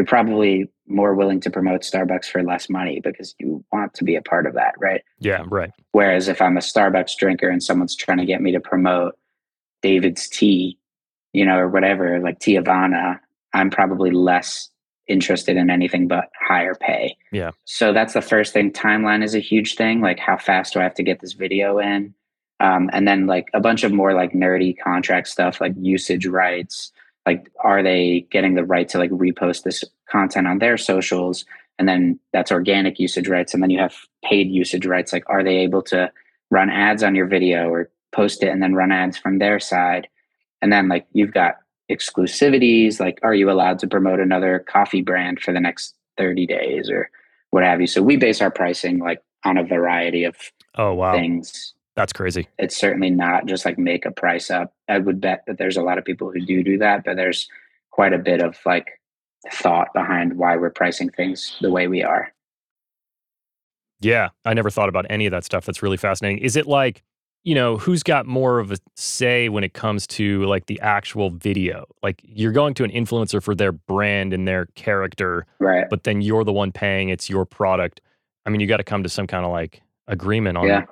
you're 0.00 0.06
probably 0.06 0.66
more 0.86 1.14
willing 1.14 1.40
to 1.40 1.50
promote 1.50 1.82
Starbucks 1.82 2.24
for 2.24 2.42
less 2.42 2.70
money 2.70 3.00
because 3.00 3.34
you 3.38 3.62
want 3.70 3.92
to 3.92 4.02
be 4.02 4.16
a 4.16 4.22
part 4.22 4.46
of 4.46 4.54
that, 4.54 4.72
right? 4.78 5.02
Yeah, 5.18 5.44
right. 5.46 5.70
Whereas 5.92 6.26
if 6.26 6.40
I'm 6.40 6.56
a 6.56 6.60
Starbucks 6.60 7.18
drinker 7.18 7.50
and 7.50 7.62
someone's 7.62 7.94
trying 7.94 8.16
to 8.16 8.24
get 8.24 8.40
me 8.40 8.50
to 8.52 8.60
promote 8.60 9.18
David's 9.82 10.26
tea, 10.26 10.78
you 11.34 11.44
know, 11.44 11.58
or 11.58 11.68
whatever, 11.68 12.18
like 12.18 12.38
Teavana, 12.38 13.20
I'm 13.52 13.68
probably 13.68 14.10
less 14.10 14.70
interested 15.06 15.58
in 15.58 15.68
anything 15.68 16.08
but 16.08 16.30
higher 16.40 16.74
pay. 16.74 17.14
Yeah. 17.30 17.50
So 17.66 17.92
that's 17.92 18.14
the 18.14 18.22
first 18.22 18.54
thing. 18.54 18.72
Timeline 18.72 19.22
is 19.22 19.34
a 19.34 19.38
huge 19.38 19.74
thing. 19.74 20.00
Like, 20.00 20.18
how 20.18 20.38
fast 20.38 20.72
do 20.72 20.80
I 20.80 20.84
have 20.84 20.94
to 20.94 21.02
get 21.02 21.20
this 21.20 21.34
video 21.34 21.78
in? 21.78 22.14
Um, 22.60 22.88
and 22.94 23.06
then 23.06 23.26
like 23.26 23.48
a 23.52 23.60
bunch 23.60 23.84
of 23.84 23.92
more 23.92 24.14
like 24.14 24.32
nerdy 24.32 24.74
contract 24.82 25.28
stuff, 25.28 25.60
like 25.60 25.74
usage 25.78 26.24
rights, 26.24 26.90
like 27.26 27.50
are 27.62 27.82
they 27.82 28.26
getting 28.30 28.54
the 28.54 28.64
right 28.64 28.88
to 28.88 28.98
like 28.98 29.10
repost 29.10 29.62
this 29.62 29.84
content 30.08 30.46
on 30.46 30.58
their 30.58 30.76
socials? 30.76 31.44
And 31.78 31.88
then 31.88 32.18
that's 32.32 32.52
organic 32.52 32.98
usage 32.98 33.28
rights 33.28 33.54
and 33.54 33.62
then 33.62 33.70
you 33.70 33.78
have 33.78 33.94
paid 34.24 34.50
usage 34.50 34.86
rights. 34.86 35.12
Like 35.12 35.24
are 35.28 35.44
they 35.44 35.58
able 35.58 35.82
to 35.82 36.10
run 36.50 36.70
ads 36.70 37.02
on 37.02 37.14
your 37.14 37.26
video 37.26 37.68
or 37.68 37.90
post 38.12 38.42
it 38.42 38.48
and 38.48 38.62
then 38.62 38.74
run 38.74 38.92
ads 38.92 39.16
from 39.16 39.38
their 39.38 39.60
side? 39.60 40.08
And 40.62 40.72
then 40.72 40.88
like 40.88 41.06
you've 41.12 41.32
got 41.32 41.56
exclusivities 41.90 43.00
like 43.00 43.18
are 43.22 43.34
you 43.34 43.50
allowed 43.50 43.78
to 43.80 43.88
promote 43.88 44.20
another 44.20 44.64
coffee 44.68 45.02
brand 45.02 45.40
for 45.40 45.52
the 45.52 45.60
next 45.60 45.94
30 46.18 46.46
days 46.46 46.90
or 46.90 47.10
what 47.50 47.64
have 47.64 47.80
you? 47.80 47.86
So 47.86 48.02
we 48.02 48.16
base 48.16 48.40
our 48.40 48.50
pricing 48.50 48.98
like 48.98 49.22
on 49.44 49.56
a 49.56 49.64
variety 49.64 50.24
of 50.24 50.36
oh 50.76 50.94
wow. 50.94 51.12
things 51.12 51.74
that's 51.96 52.12
crazy 52.12 52.48
it's 52.58 52.76
certainly 52.76 53.10
not 53.10 53.46
just 53.46 53.64
like 53.64 53.78
make 53.78 54.06
a 54.06 54.10
price 54.10 54.50
up 54.50 54.72
i 54.88 54.98
would 54.98 55.20
bet 55.20 55.44
that 55.46 55.58
there's 55.58 55.76
a 55.76 55.82
lot 55.82 55.98
of 55.98 56.04
people 56.04 56.30
who 56.30 56.40
do 56.40 56.62
do 56.62 56.78
that 56.78 57.04
but 57.04 57.16
there's 57.16 57.48
quite 57.90 58.12
a 58.12 58.18
bit 58.18 58.40
of 58.40 58.56
like 58.64 58.86
thought 59.52 59.88
behind 59.94 60.36
why 60.36 60.56
we're 60.56 60.70
pricing 60.70 61.10
things 61.10 61.56
the 61.60 61.70
way 61.70 61.88
we 61.88 62.02
are 62.02 62.32
yeah 64.00 64.28
i 64.44 64.54
never 64.54 64.70
thought 64.70 64.88
about 64.88 65.06
any 65.10 65.26
of 65.26 65.30
that 65.30 65.44
stuff 65.44 65.64
that's 65.64 65.82
really 65.82 65.96
fascinating 65.96 66.38
is 66.38 66.56
it 66.56 66.66
like 66.66 67.02
you 67.42 67.54
know, 67.54 67.78
who's 67.78 68.02
got 68.02 68.26
more 68.26 68.58
of 68.58 68.70
a 68.70 68.76
say 68.96 69.48
when 69.48 69.64
it 69.64 69.72
comes 69.72 70.06
to 70.08 70.44
like 70.44 70.66
the 70.66 70.78
actual 70.80 71.30
video? 71.30 71.86
Like 72.02 72.20
you're 72.22 72.52
going 72.52 72.74
to 72.74 72.84
an 72.84 72.90
influencer 72.90 73.42
for 73.42 73.54
their 73.54 73.72
brand 73.72 74.34
and 74.34 74.46
their 74.46 74.66
character, 74.74 75.46
right? 75.58 75.86
But 75.88 76.04
then 76.04 76.20
you're 76.20 76.44
the 76.44 76.52
one 76.52 76.70
paying. 76.70 77.08
It's 77.08 77.30
your 77.30 77.46
product. 77.46 78.00
I 78.44 78.50
mean, 78.50 78.60
you 78.60 78.66
got 78.66 78.76
to 78.76 78.84
come 78.84 79.02
to 79.02 79.08
some 79.08 79.26
kind 79.26 79.44
of 79.44 79.52
like 79.52 79.80
agreement 80.06 80.58
on. 80.58 80.66
Yeah, 80.66 80.84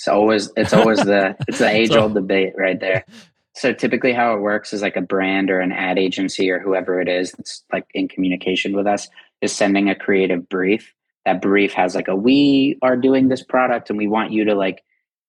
it's 0.00 0.08
always 0.08 0.50
it's 0.56 0.72
always 0.72 0.98
the 1.00 1.36
it's 1.46 1.58
the 1.58 1.68
age 1.76 1.90
old 1.90 2.14
debate 2.14 2.54
right 2.56 2.80
there. 2.80 3.04
So 3.52 3.74
typically, 3.74 4.12
how 4.12 4.32
it 4.34 4.40
works 4.40 4.72
is 4.72 4.80
like 4.80 4.96
a 4.96 5.02
brand 5.02 5.50
or 5.50 5.58
an 5.60 5.72
ad 5.72 5.98
agency 5.98 6.50
or 6.50 6.60
whoever 6.60 7.00
it 7.00 7.08
is 7.08 7.32
that's 7.32 7.64
like 7.72 7.84
in 7.92 8.06
communication 8.06 8.74
with 8.74 8.86
us 8.86 9.08
is 9.42 9.52
sending 9.52 9.90
a 9.90 9.94
creative 9.94 10.48
brief. 10.48 10.94
That 11.26 11.42
brief 11.42 11.72
has 11.72 11.96
like 11.96 12.06
a 12.06 12.14
we 12.14 12.78
are 12.80 12.96
doing 12.96 13.28
this 13.28 13.42
product 13.42 13.90
and 13.90 13.98
we 13.98 14.06
want 14.06 14.30
you 14.30 14.44
to 14.44 14.54
like 14.54 14.84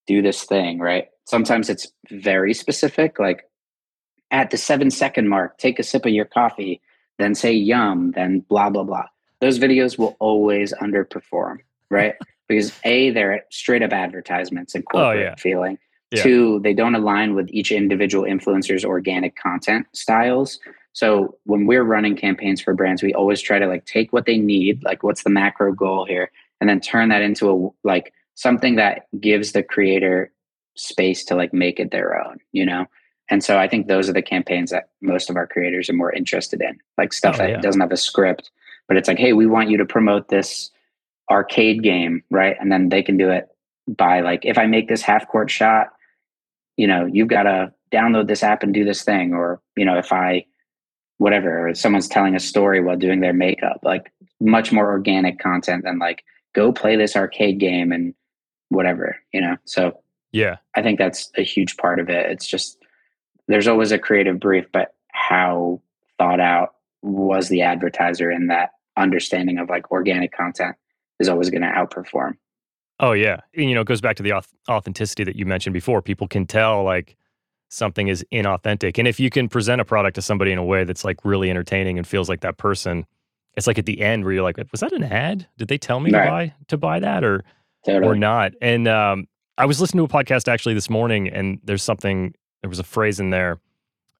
do 0.05 0.21
this 0.21 0.43
thing, 0.43 0.79
right? 0.79 1.07
Sometimes 1.25 1.67
it's 1.67 1.91
very 2.09 2.53
specific, 2.53 3.17
like 3.19 3.49
at 4.29 4.51
the 4.51 4.57
seven 4.57 4.91
second 4.91 5.27
mark, 5.27 5.57
take 5.57 5.79
a 5.79 5.83
sip 5.83 6.05
of 6.05 6.13
your 6.13 6.25
coffee, 6.25 6.79
then 7.17 7.33
say 7.35 7.51
yum, 7.51 8.11
then 8.11 8.41
blah, 8.47 8.69
blah, 8.69 8.83
blah. 8.83 9.07
Those 9.41 9.59
videos 9.59 9.97
will 9.97 10.15
always 10.19 10.73
underperform, 10.75 11.57
right? 11.89 12.13
Because 12.51 12.73
A, 12.83 13.11
they're 13.11 13.45
straight 13.49 13.81
up 13.81 13.93
advertisements 13.93 14.75
and 14.75 14.85
corporate 14.85 15.17
oh, 15.17 15.21
yeah. 15.21 15.35
feeling. 15.35 15.77
Yeah. 16.11 16.23
Two, 16.23 16.59
they 16.59 16.73
don't 16.73 16.95
align 16.95 17.35
with 17.35 17.47
each 17.51 17.71
individual 17.71 18.25
influencer's 18.25 18.83
organic 18.83 19.37
content 19.37 19.87
styles. 19.93 20.59
So 20.91 21.37
when 21.45 21.65
we're 21.65 21.83
running 21.85 22.17
campaigns 22.17 22.61
for 22.61 22.73
brands, 22.73 23.01
we 23.01 23.13
always 23.13 23.41
try 23.41 23.59
to 23.59 23.67
like 23.67 23.85
take 23.85 24.11
what 24.11 24.25
they 24.25 24.37
need, 24.37 24.83
like 24.83 25.03
what's 25.03 25.23
the 25.23 25.29
macro 25.29 25.73
goal 25.73 26.05
here, 26.05 26.29
and 26.59 26.69
then 26.69 26.81
turn 26.81 27.07
that 27.09 27.21
into 27.21 27.49
a 27.49 27.87
like 27.87 28.13
something 28.35 28.75
that 28.75 29.07
gives 29.21 29.53
the 29.53 29.63
creator 29.63 30.31
space 30.75 31.23
to 31.25 31.35
like 31.35 31.53
make 31.53 31.79
it 31.79 31.91
their 31.91 32.21
own, 32.21 32.39
you 32.51 32.65
know? 32.65 32.85
And 33.29 33.41
so 33.41 33.57
I 33.57 33.69
think 33.69 33.87
those 33.87 34.09
are 34.09 34.13
the 34.13 34.21
campaigns 34.21 34.71
that 34.71 34.89
most 34.99 35.29
of 35.29 35.37
our 35.37 35.47
creators 35.47 35.89
are 35.89 35.93
more 35.93 36.11
interested 36.11 36.61
in, 36.61 36.77
like 36.97 37.13
stuff 37.13 37.35
oh, 37.35 37.37
that 37.37 37.49
yeah. 37.49 37.61
doesn't 37.61 37.79
have 37.79 37.93
a 37.93 37.97
script, 37.97 38.51
but 38.89 38.97
it's 38.97 39.07
like, 39.07 39.19
hey, 39.19 39.31
we 39.31 39.47
want 39.47 39.69
you 39.69 39.77
to 39.77 39.85
promote 39.85 40.27
this 40.27 40.69
arcade 41.29 41.83
game, 41.83 42.23
right? 42.29 42.55
And 42.59 42.71
then 42.71 42.89
they 42.89 43.03
can 43.03 43.17
do 43.17 43.29
it 43.29 43.47
by 43.87 44.21
like, 44.21 44.45
if 44.45 44.57
I 44.57 44.65
make 44.65 44.87
this 44.87 45.01
half 45.01 45.27
court 45.27 45.49
shot, 45.49 45.87
you 46.77 46.87
know, 46.87 47.05
you've 47.05 47.27
got 47.27 47.43
to 47.43 47.73
download 47.91 48.27
this 48.27 48.43
app 48.43 48.63
and 48.63 48.73
do 48.73 48.85
this 48.85 49.03
thing. 49.03 49.33
Or, 49.33 49.61
you 49.75 49.85
know, 49.85 49.97
if 49.97 50.11
I, 50.11 50.45
whatever, 51.17 51.67
or 51.67 51.75
someone's 51.75 52.07
telling 52.07 52.35
a 52.35 52.39
story 52.39 52.81
while 52.81 52.97
doing 52.97 53.19
their 53.19 53.33
makeup, 53.33 53.79
like 53.83 54.11
much 54.39 54.71
more 54.71 54.89
organic 54.89 55.39
content 55.39 55.83
than 55.83 55.99
like, 55.99 56.23
go 56.53 56.71
play 56.71 56.95
this 56.95 57.15
arcade 57.15 57.59
game 57.59 57.91
and 57.91 58.13
whatever, 58.69 59.17
you 59.31 59.39
know? 59.39 59.55
So 59.65 59.99
yeah, 60.31 60.57
I 60.75 60.81
think 60.81 60.97
that's 60.97 61.29
a 61.37 61.43
huge 61.43 61.77
part 61.77 61.99
of 61.99 62.09
it. 62.09 62.29
It's 62.31 62.47
just, 62.47 62.77
there's 63.47 63.67
always 63.67 63.91
a 63.91 63.99
creative 63.99 64.39
brief, 64.39 64.65
but 64.71 64.95
how 65.11 65.81
thought 66.17 66.39
out 66.39 66.75
was 67.01 67.49
the 67.49 67.61
advertiser 67.61 68.31
in 68.31 68.47
that 68.47 68.71
understanding 68.97 69.57
of 69.57 69.69
like 69.69 69.91
organic 69.91 70.31
content 70.35 70.75
is 71.21 71.29
always 71.29 71.49
going 71.49 71.61
to 71.61 71.67
outperform. 71.67 72.33
Oh 72.99 73.13
yeah, 73.13 73.41
and, 73.55 73.69
you 73.69 73.75
know, 73.75 73.81
it 73.81 73.87
goes 73.87 74.01
back 74.01 74.15
to 74.17 74.23
the 74.23 74.33
authenticity 74.69 75.23
that 75.23 75.35
you 75.35 75.45
mentioned 75.45 75.73
before. 75.73 76.01
People 76.01 76.27
can 76.27 76.45
tell 76.45 76.83
like 76.83 77.15
something 77.69 78.09
is 78.09 78.25
inauthentic, 78.31 78.97
and 78.99 79.07
if 79.07 79.19
you 79.19 79.29
can 79.29 79.47
present 79.47 79.79
a 79.79 79.85
product 79.85 80.15
to 80.15 80.21
somebody 80.21 80.51
in 80.51 80.57
a 80.57 80.65
way 80.65 80.83
that's 80.83 81.05
like 81.05 81.23
really 81.23 81.49
entertaining 81.49 81.97
and 81.97 82.05
feels 82.05 82.27
like 82.27 82.41
that 82.41 82.57
person, 82.57 83.05
it's 83.55 83.67
like 83.67 83.79
at 83.79 83.85
the 83.85 84.01
end 84.01 84.23
where 84.23 84.33
you're 84.33 84.43
like, 84.43 84.57
was 84.71 84.81
that 84.81 84.91
an 84.91 85.03
ad? 85.03 85.47
Did 85.57 85.67
they 85.69 85.77
tell 85.77 85.99
me 85.99 86.11
right. 86.11 86.23
to 86.23 86.29
buy 86.29 86.53
to 86.67 86.77
buy 86.77 86.99
that 86.99 87.23
or 87.23 87.43
totally. 87.85 88.07
or 88.07 88.15
not. 88.15 88.53
And 88.61 88.87
um, 88.87 89.27
I 89.57 89.65
was 89.65 89.81
listening 89.81 90.07
to 90.07 90.13
a 90.13 90.23
podcast 90.23 90.47
actually 90.47 90.73
this 90.73 90.89
morning, 90.89 91.27
and 91.27 91.59
there's 91.63 91.83
something, 91.83 92.33
there 92.61 92.69
was 92.69 92.79
a 92.79 92.83
phrase 92.83 93.19
in 93.19 93.29
there 93.29 93.59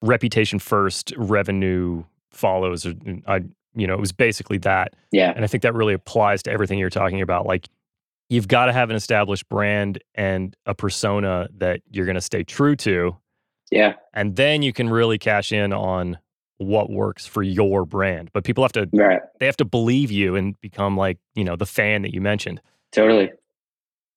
reputation 0.02 0.60
first, 0.60 1.14
revenue 1.16 2.04
follows. 2.32 2.86
Or 2.86 2.94
I, 3.28 3.42
you 3.76 3.88
know, 3.88 3.94
it 3.94 4.00
was 4.00 4.12
basically 4.12 4.58
that. 4.60 4.96
Yeah. 5.12 5.32
And 5.36 5.44
I 5.44 5.48
think 5.48 5.64
that 5.64 5.74
really 5.74 5.94
applies 5.94 6.44
to 6.44 6.52
everything 6.52 6.80
you're 6.80 6.90
talking 6.90 7.22
about. 7.22 7.46
Like, 7.46 7.70
you've 8.30 8.48
got 8.48 8.66
to 8.68 8.74
have 8.74 8.90
an 8.90 8.96
established 8.96 9.48
brand 9.50 10.02
and 10.16 10.56
a 10.66 10.74
persona 10.74 11.50
that 11.58 11.82
you're 11.92 12.06
going 12.06 12.16
to 12.16 12.22
stay 12.22 12.44
true 12.44 12.76
to. 12.78 13.16
Yeah. 13.72 13.96
And 14.14 14.36
then 14.36 14.62
you 14.62 14.74
can 14.74 14.90
really 14.90 15.18
cash 15.18 15.52
in 15.52 15.74
on 15.74 16.18
what 16.58 16.90
works 16.90 17.26
for 17.26 17.44
your 17.44 17.86
brand. 17.86 18.30
But 18.34 18.44
people 18.44 18.64
have 18.64 18.72
to 18.74 18.88
right. 18.94 19.20
they 19.40 19.46
have 19.46 19.58
to 19.58 19.66
believe 19.66 20.12
you 20.12 20.36
and 20.36 20.60
become 20.62 20.96
like, 20.96 21.18
you 21.36 21.44
know, 21.44 21.56
the 21.56 21.66
fan 21.66 22.04
that 22.04 22.14
you 22.14 22.22
mentioned. 22.22 22.62
Totally. 22.92 23.32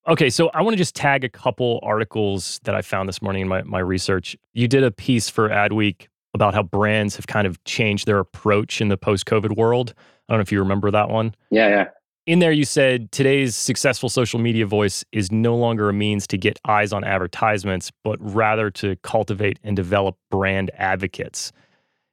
Okay, 0.07 0.29
so 0.29 0.51
I 0.53 0.61
want 0.61 0.75
to 0.75 0.77
just 0.79 0.95
tag 0.95 1.25
a 1.25 1.31
couple 1.31 1.81
articles 1.83 2.61
that 2.65 2.75
I 2.75 2.83
found 2.83 3.09
this 3.09 3.23
morning 3.23 3.43
in 3.43 3.49
my, 3.49 3.63
my 3.63 3.79
research. 3.79 4.37
You 4.53 4.69
did 4.69 4.85
a 4.85 4.91
piece 4.91 5.31
for 5.31 5.49
Adweek 5.49 6.09
about 6.35 6.55
how 6.55 6.63
brands 6.63 7.17
have 7.17 7.27
kind 7.27 7.47
of 7.47 7.63
changed 7.65 8.07
their 8.07 8.19
approach 8.19 8.81
in 8.81 8.89
the 8.89 8.97
post 8.97 9.27
COVID 9.27 9.57
world. 9.57 9.95
I 10.29 10.33
don't 10.33 10.39
know 10.39 10.43
if 10.43 10.53
you 10.53 10.59
remember 10.59 10.91
that 10.91 11.09
one. 11.09 11.35
Yeah, 11.51 11.69
yeah. 11.69 11.89
In 12.27 12.39
there, 12.39 12.53
you 12.53 12.65
said 12.65 13.13
today's 13.13 13.55
successful 13.55 14.09
social 14.09 14.41
media 14.41 14.67
voice 14.67 15.05
is 15.13 15.31
no 15.31 15.55
longer 15.55 15.91
a 15.91 15.93
means 15.93 16.27
to 16.29 16.39
get 16.39 16.59
eyes 16.67 16.93
on 16.93 17.05
advertisements, 17.05 17.93
but 18.03 18.19
rather 18.21 18.71
to 18.71 18.97
cultivate 19.03 19.59
and 19.63 19.77
develop 19.77 20.17
brand 20.31 20.71
advocates. 20.79 21.53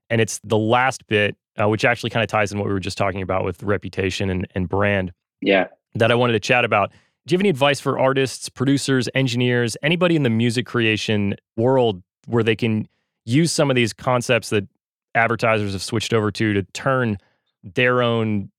And 0.09 0.19
it's 0.19 0.41
the 0.43 0.57
last 0.57 1.07
bit, 1.07 1.37
uh, 1.59 1.69
which 1.69 1.85
actually 1.85 2.09
kind 2.09 2.23
of 2.23 2.27
ties 2.27 2.51
in 2.51 2.59
what 2.59 2.67
we 2.67 2.73
were 2.73 2.81
just 2.81 2.97
talking 2.97 3.21
about 3.21 3.45
with 3.45 3.63
reputation 3.63 4.29
and, 4.29 4.45
and 4.53 4.67
brand. 4.67 5.13
Yeah. 5.39 5.67
That 5.95 6.11
I 6.11 6.15
wanted 6.15 6.33
to 6.33 6.41
chat 6.41 6.65
about 6.65 6.91
do 7.27 7.33
you 7.33 7.37
have 7.37 7.41
any 7.41 7.49
advice 7.49 7.79
for 7.79 7.99
artists, 7.99 8.49
producers, 8.49 9.07
engineers, 9.13 9.77
anybody 9.83 10.15
in 10.15 10.23
the 10.23 10.29
music 10.29 10.65
creation 10.65 11.35
world 11.55 12.01
where 12.25 12.43
they 12.43 12.55
can 12.55 12.87
use 13.25 13.51
some 13.51 13.69
of 13.69 13.75
these 13.75 13.93
concepts 13.93 14.49
that 14.49 14.67
advertisers 15.15 15.73
have 15.73 15.83
switched 15.83 16.13
over 16.13 16.31
to 16.31 16.53
to 16.53 16.63
turn 16.73 17.17
their 17.63 18.01
own, 18.01 18.49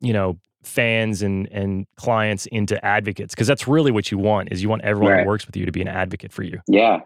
you 0.00 0.12
know, 0.12 0.38
fans 0.62 1.22
and 1.22 1.48
and 1.50 1.86
clients 1.96 2.46
into 2.46 2.82
advocates? 2.84 3.34
Because 3.34 3.46
that's 3.46 3.66
really 3.66 3.90
what 3.90 4.10
you 4.10 4.18
want 4.18 4.52
is 4.52 4.62
you 4.62 4.68
want 4.68 4.82
everyone 4.82 5.12
right. 5.12 5.22
who 5.22 5.28
works 5.28 5.46
with 5.46 5.56
you 5.56 5.66
to 5.66 5.72
be 5.72 5.80
an 5.80 5.88
advocate 5.88 6.32
for 6.32 6.42
you. 6.42 6.60
Yeah, 6.68 7.00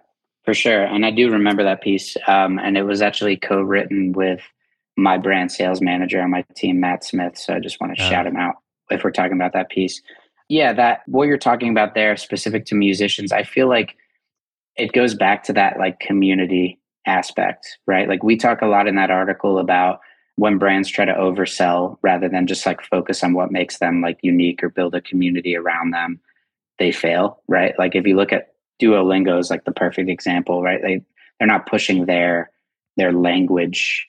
for 0.45 0.55
sure. 0.55 0.82
And 0.82 1.07
I 1.07 1.11
do 1.11 1.30
remember 1.30 1.62
that 1.64 1.82
piece. 1.82 2.16
Um, 2.26 2.59
and 2.59 2.76
it 2.76 2.82
was 2.82 3.03
actually 3.03 3.37
co-written 3.37 4.12
with 4.12 4.41
my 4.97 5.18
brand 5.18 5.51
sales 5.51 5.80
manager 5.80 6.20
on 6.20 6.30
my 6.30 6.45
team, 6.55 6.80
Matt 6.80 7.05
Smith. 7.05 7.37
So 7.37 7.55
I 7.55 7.61
just 7.61 7.80
want 7.80 7.97
to 7.97 8.03
uh, 8.03 8.09
shout 8.09 8.26
him 8.26 8.37
out 8.37 8.57
if 8.91 9.03
we're 9.03 9.11
talking 9.11 9.32
about 9.32 9.53
that 9.55 9.70
piece. 9.70 10.01
Yeah, 10.49 10.72
that 10.74 11.03
what 11.07 11.26
you're 11.26 11.39
talking 11.39 11.70
about 11.70 11.95
there, 11.95 12.16
specific 12.16 12.66
to 12.66 12.74
musicians, 12.74 13.32
I 13.32 13.43
feel 13.43 13.68
like 13.68 13.97
it 14.77 14.93
goes 14.93 15.14
back 15.14 15.45
to 15.45 15.53
that 15.53 15.79
like 15.79 16.01
community 16.01 16.79
aspect, 17.07 17.79
right? 17.87 18.09
Like 18.09 18.22
we 18.22 18.37
talk 18.37 18.62
a 18.62 18.66
lot 18.66 18.89
in 18.89 18.97
that 18.97 19.11
article 19.11 19.59
about 19.59 20.01
when 20.37 20.59
brands 20.59 20.89
try 20.89 21.05
to 21.05 21.12
oversell 21.12 21.97
rather 22.03 22.29
than 22.29 22.47
just 22.47 22.66
like 22.66 22.83
focus 22.83 23.22
on 23.22 23.35
what 23.35 23.53
makes 23.53 23.79
them 23.79 24.01
like 24.01 24.18
unique 24.22 24.62
or 24.62 24.68
build 24.68 24.95
a 24.95 25.01
community 25.01 25.57
around 25.57 25.93
them, 25.93 26.20
they 26.79 26.91
fail, 26.91 27.41
right? 27.47 27.75
Like 27.79 27.95
if 27.95 28.07
you 28.07 28.16
look 28.16 28.33
at 28.33 28.55
Duolingo 28.81 29.39
is 29.39 29.51
like 29.51 29.64
the 29.64 29.72
perfect 29.72 30.11
example, 30.11 30.62
right? 30.62 30.83
They 30.83 31.03
they're 31.39 31.49
not 31.49 31.66
pushing 31.66 32.07
their 32.07 32.51
their 32.97 33.12
language 33.12 34.09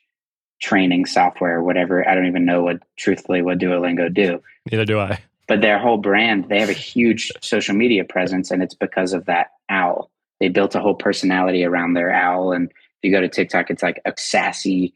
training 0.62 1.06
software, 1.06 1.58
or 1.58 1.64
whatever. 1.64 2.08
I 2.08 2.16
don't 2.16 2.28
even 2.28 2.46
know 2.46 2.64
what 2.64 2.82
truthfully 2.98 3.42
what 3.42 3.60
Duolingo 3.60 4.12
do. 4.12 4.42
Neither 4.72 4.86
do 4.86 5.00
I 5.00 5.20
but 5.48 5.62
their 5.62 5.80
whole 5.80 5.98
brand 5.98 6.50
they 6.50 6.60
have 6.60 6.70
a 6.70 6.74
huge 6.74 7.32
social 7.42 7.76
media 7.76 8.04
presence 8.04 8.52
and 8.52 8.64
it's 8.64 8.74
because 8.74 9.14
of 9.14 9.26
that 9.26 9.52
owl 9.70 10.10
they 10.40 10.50
built 10.50 10.76
a 10.76 10.80
whole 10.80 10.96
personality 10.96 11.64
around 11.64 11.94
their 11.94 12.12
owl 12.12 12.52
and 12.52 12.70
if 12.70 13.04
you 13.04 13.12
go 13.12 13.22
to 13.22 13.30
tiktok 13.30 13.70
it's 13.70 13.84
like 13.84 14.02
a 14.06 14.14
sassy 14.18 14.94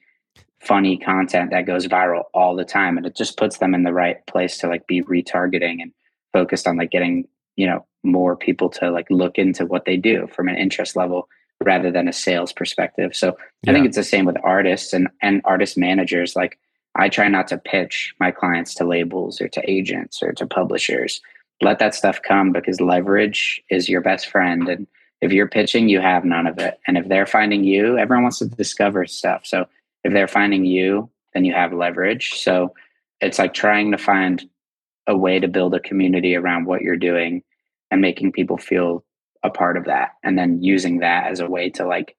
funny 0.62 0.98
content 0.98 1.52
that 1.52 1.66
goes 1.66 1.88
viral 1.88 2.24
all 2.34 2.56
the 2.56 2.66
time 2.66 2.98
and 2.98 3.06
it 3.06 3.16
just 3.16 3.38
puts 3.38 3.60
them 3.60 3.74
in 3.74 3.84
the 3.84 3.94
right 3.94 4.26
place 4.28 4.58
to 4.58 4.68
like 4.68 4.86
be 4.88 5.02
retargeting 5.04 5.82
and 5.82 5.92
focused 6.34 6.68
on 6.68 6.78
like 6.78 6.92
getting 6.92 7.28
you 7.56 7.66
know 7.66 7.86
more 8.04 8.36
people 8.36 8.70
to 8.70 8.90
like 8.90 9.08
look 9.10 9.38
into 9.38 9.66
what 9.66 9.86
they 9.86 9.98
do 9.98 10.28
from 10.34 10.48
an 10.48 10.58
interest 10.58 10.96
level 10.96 11.28
rather 11.64 11.92
than 11.92 12.08
a 12.08 12.14
sales 12.14 12.54
perspective 12.54 13.16
so 13.16 13.38
yeah. 13.64 13.72
i 13.72 13.74
think 13.74 13.86
it's 13.86 13.98
the 13.98 14.04
same 14.04 14.26
with 14.26 14.38
artists 14.44 14.94
and 14.94 15.08
and 15.22 15.42
artist 15.46 15.78
managers 15.78 16.36
like 16.36 16.58
I 16.96 17.10
try 17.10 17.28
not 17.28 17.48
to 17.48 17.58
pitch 17.58 18.14
my 18.20 18.32
clients 18.32 18.74
to 18.76 18.86
labels 18.86 19.40
or 19.40 19.48
to 19.50 19.70
agents 19.70 20.22
or 20.22 20.34
to 20.34 20.46
publishers. 20.46 21.22
Let 21.62 21.80
that 21.80 21.96
stuff 21.96 22.22
come 22.22 22.52
because 22.52 22.82
leverage 22.82 23.62
is 23.70 23.90
your 23.90 24.02
best 24.02 24.28
friend. 24.28 24.68
And 24.68 24.88
if 25.22 25.32
you're 25.32 25.48
pitching, 25.48 25.90
you 25.90 26.00
have 26.00 26.24
none 26.24 26.48
of 26.48 26.58
it. 26.60 26.80
And 26.88 26.98
if 26.98 27.08
they're 27.08 27.26
finding 27.26 27.64
you, 27.64 27.98
everyone 27.98 28.24
wants 28.24 28.40
to 28.40 28.46
discover 28.46 29.06
stuff. 29.06 29.46
So 29.46 29.66
if 30.04 30.14
they're 30.14 30.28
finding 30.28 30.66
you, 30.66 31.10
then 31.34 31.46
you 31.46 31.54
have 31.54 31.74
leverage. 31.74 32.40
So 32.40 32.74
it's 33.22 33.40
like 33.40 33.54
trying 33.54 33.92
to 33.92 33.98
find 33.98 34.48
a 35.08 35.18
way 35.18 35.40
to 35.40 35.48
build 35.48 35.74
a 35.74 35.80
community 35.80 36.36
around 36.36 36.66
what 36.66 36.82
you're 36.82 36.96
doing 36.96 37.44
and 37.92 38.02
making 38.02 38.32
people 38.32 38.58
feel 38.58 39.04
a 39.44 39.50
part 39.50 39.78
of 39.78 39.86
that 39.86 40.12
and 40.24 40.38
then 40.38 40.62
using 40.62 41.00
that 41.00 41.28
as 41.28 41.40
a 41.40 41.50
way 41.50 41.70
to 41.70 41.86
like 41.86 42.16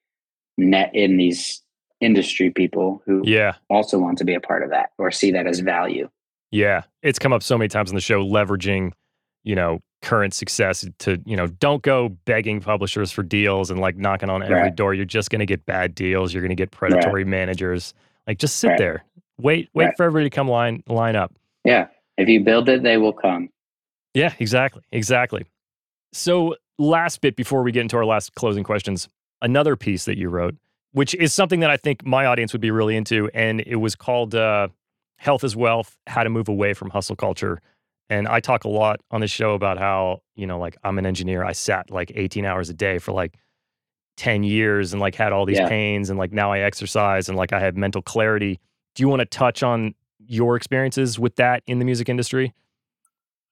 net 0.57 0.91
in 0.95 1.17
these 1.17 1.63
industry 2.01 2.51
people 2.51 3.03
who 3.05 3.21
yeah 3.25 3.55
also 3.69 3.99
want 3.99 4.17
to 4.17 4.25
be 4.25 4.35
a 4.35 4.41
part 4.41 4.63
of 4.63 4.71
that 4.71 4.91
or 4.97 5.11
see 5.11 5.31
that 5.31 5.47
as 5.47 5.61
value 5.61 6.09
yeah 6.51 6.83
it's 7.03 7.19
come 7.19 7.33
up 7.33 7.43
so 7.43 7.59
many 7.59 7.69
times 7.69 7.91
on 7.91 7.95
the 7.95 8.01
show 8.01 8.25
leveraging 8.25 8.91
you 9.45 9.55
know 9.55 9.81
current 10.03 10.33
success 10.33 10.87
to 10.99 11.21
you 11.27 11.37
know 11.37 11.47
don't 11.47 11.83
go 11.83 12.09
begging 12.25 12.61
publishers 12.61 13.13
for 13.13 13.23
deals 13.23 13.71
and 13.71 13.81
like 13.81 13.97
knocking 13.97 14.31
on 14.31 14.43
every 14.43 14.55
right. 14.55 14.77
door. 14.77 14.95
You're 14.95 15.05
just 15.05 15.31
going 15.31 15.41
to 15.41 15.47
get 15.47 15.67
bad 15.67 15.95
deals. 15.95 16.33
You're 16.33 16.43
going 16.43 16.51
to 16.51 16.57
get 16.57 16.71
predatory 16.71 17.25
right. 17.25 17.31
managers. 17.31 17.95
Like 18.27 18.39
just 18.39 18.57
sit 18.57 18.69
right. 18.69 18.79
there. 18.79 19.05
Wait 19.39 19.69
wait 19.75 19.97
for 19.97 20.05
everybody 20.05 20.29
to 20.29 20.35
come 20.35 20.49
line 20.49 20.83
line 20.87 21.17
up. 21.17 21.35
Yeah. 21.65 21.89
If 22.17 22.29
you 22.29 22.41
build 22.41 22.69
it 22.69 22.83
they 22.83 22.97
will 22.97 23.13
come. 23.13 23.49
Yeah 24.15 24.35
exactly 24.39 24.83
exactly. 24.93 25.47
So 26.13 26.57
last 26.79 27.21
bit 27.21 27.37
before 27.37 27.63
we 27.63 27.73
get 27.73 27.83
into 27.83 27.97
our 27.97 28.07
last 28.07 28.35
closing 28.35 28.65
questions 28.65 29.09
another 29.43 29.77
piece 29.77 30.07
that 30.07 30.17
you 30.17 30.29
wrote 30.29 30.57
which 30.93 31.15
is 31.15 31.33
something 31.33 31.61
that 31.61 31.71
i 31.71 31.77
think 31.77 32.05
my 32.07 32.25
audience 32.25 32.53
would 32.55 32.61
be 32.61 32.71
really 32.71 32.97
into 32.97 33.31
and 33.35 33.61
it 33.67 33.77
was 33.77 33.95
called 33.95 34.35
uh, 34.35 34.67
health 35.19 35.45
is 35.45 35.55
wealth 35.55 35.99
how 36.07 36.23
to 36.25 36.31
move 36.31 36.49
away 36.49 36.73
from 36.73 36.89
hustle 36.89 37.15
culture 37.15 37.61
and 38.11 38.27
I 38.27 38.41
talk 38.41 38.65
a 38.65 38.69
lot 38.69 39.01
on 39.13 39.21
this 39.21 39.31
show 39.31 39.55
about 39.55 39.79
how, 39.79 40.23
you 40.35 40.47
know, 40.47 40.59
like 40.59 40.77
I'm 40.83 40.99
an 40.99 41.07
engineer. 41.07 41.45
I 41.45 41.53
sat 41.53 41.91
like 41.91 42.11
18 42.15 42.45
hours 42.45 42.69
a 42.69 42.75
day 42.75 42.99
for 42.99 43.13
like 43.13 43.39
10 44.17 44.43
years 44.43 44.93
and 44.93 45.01
like 45.01 45.15
had 45.15 45.33
all 45.33 45.47
these 45.47 45.59
yeah. 45.59 45.69
pains 45.69 46.11
and 46.11 46.19
like 46.19 46.33
now 46.33 46.53
I 46.53 46.59
exercise 46.59 47.29
and 47.29 47.39
like 47.39 47.53
I 47.53 47.61
have 47.61 47.77
mental 47.77 48.03
clarity. 48.03 48.59
Do 48.97 49.03
you 49.03 49.09
want 49.09 49.21
to 49.21 49.27
touch 49.27 49.63
on 49.63 49.95
your 50.27 50.57
experiences 50.57 51.21
with 51.21 51.37
that 51.37 51.63
in 51.69 51.79
the 51.79 51.85
music 51.85 52.09
industry? 52.09 52.53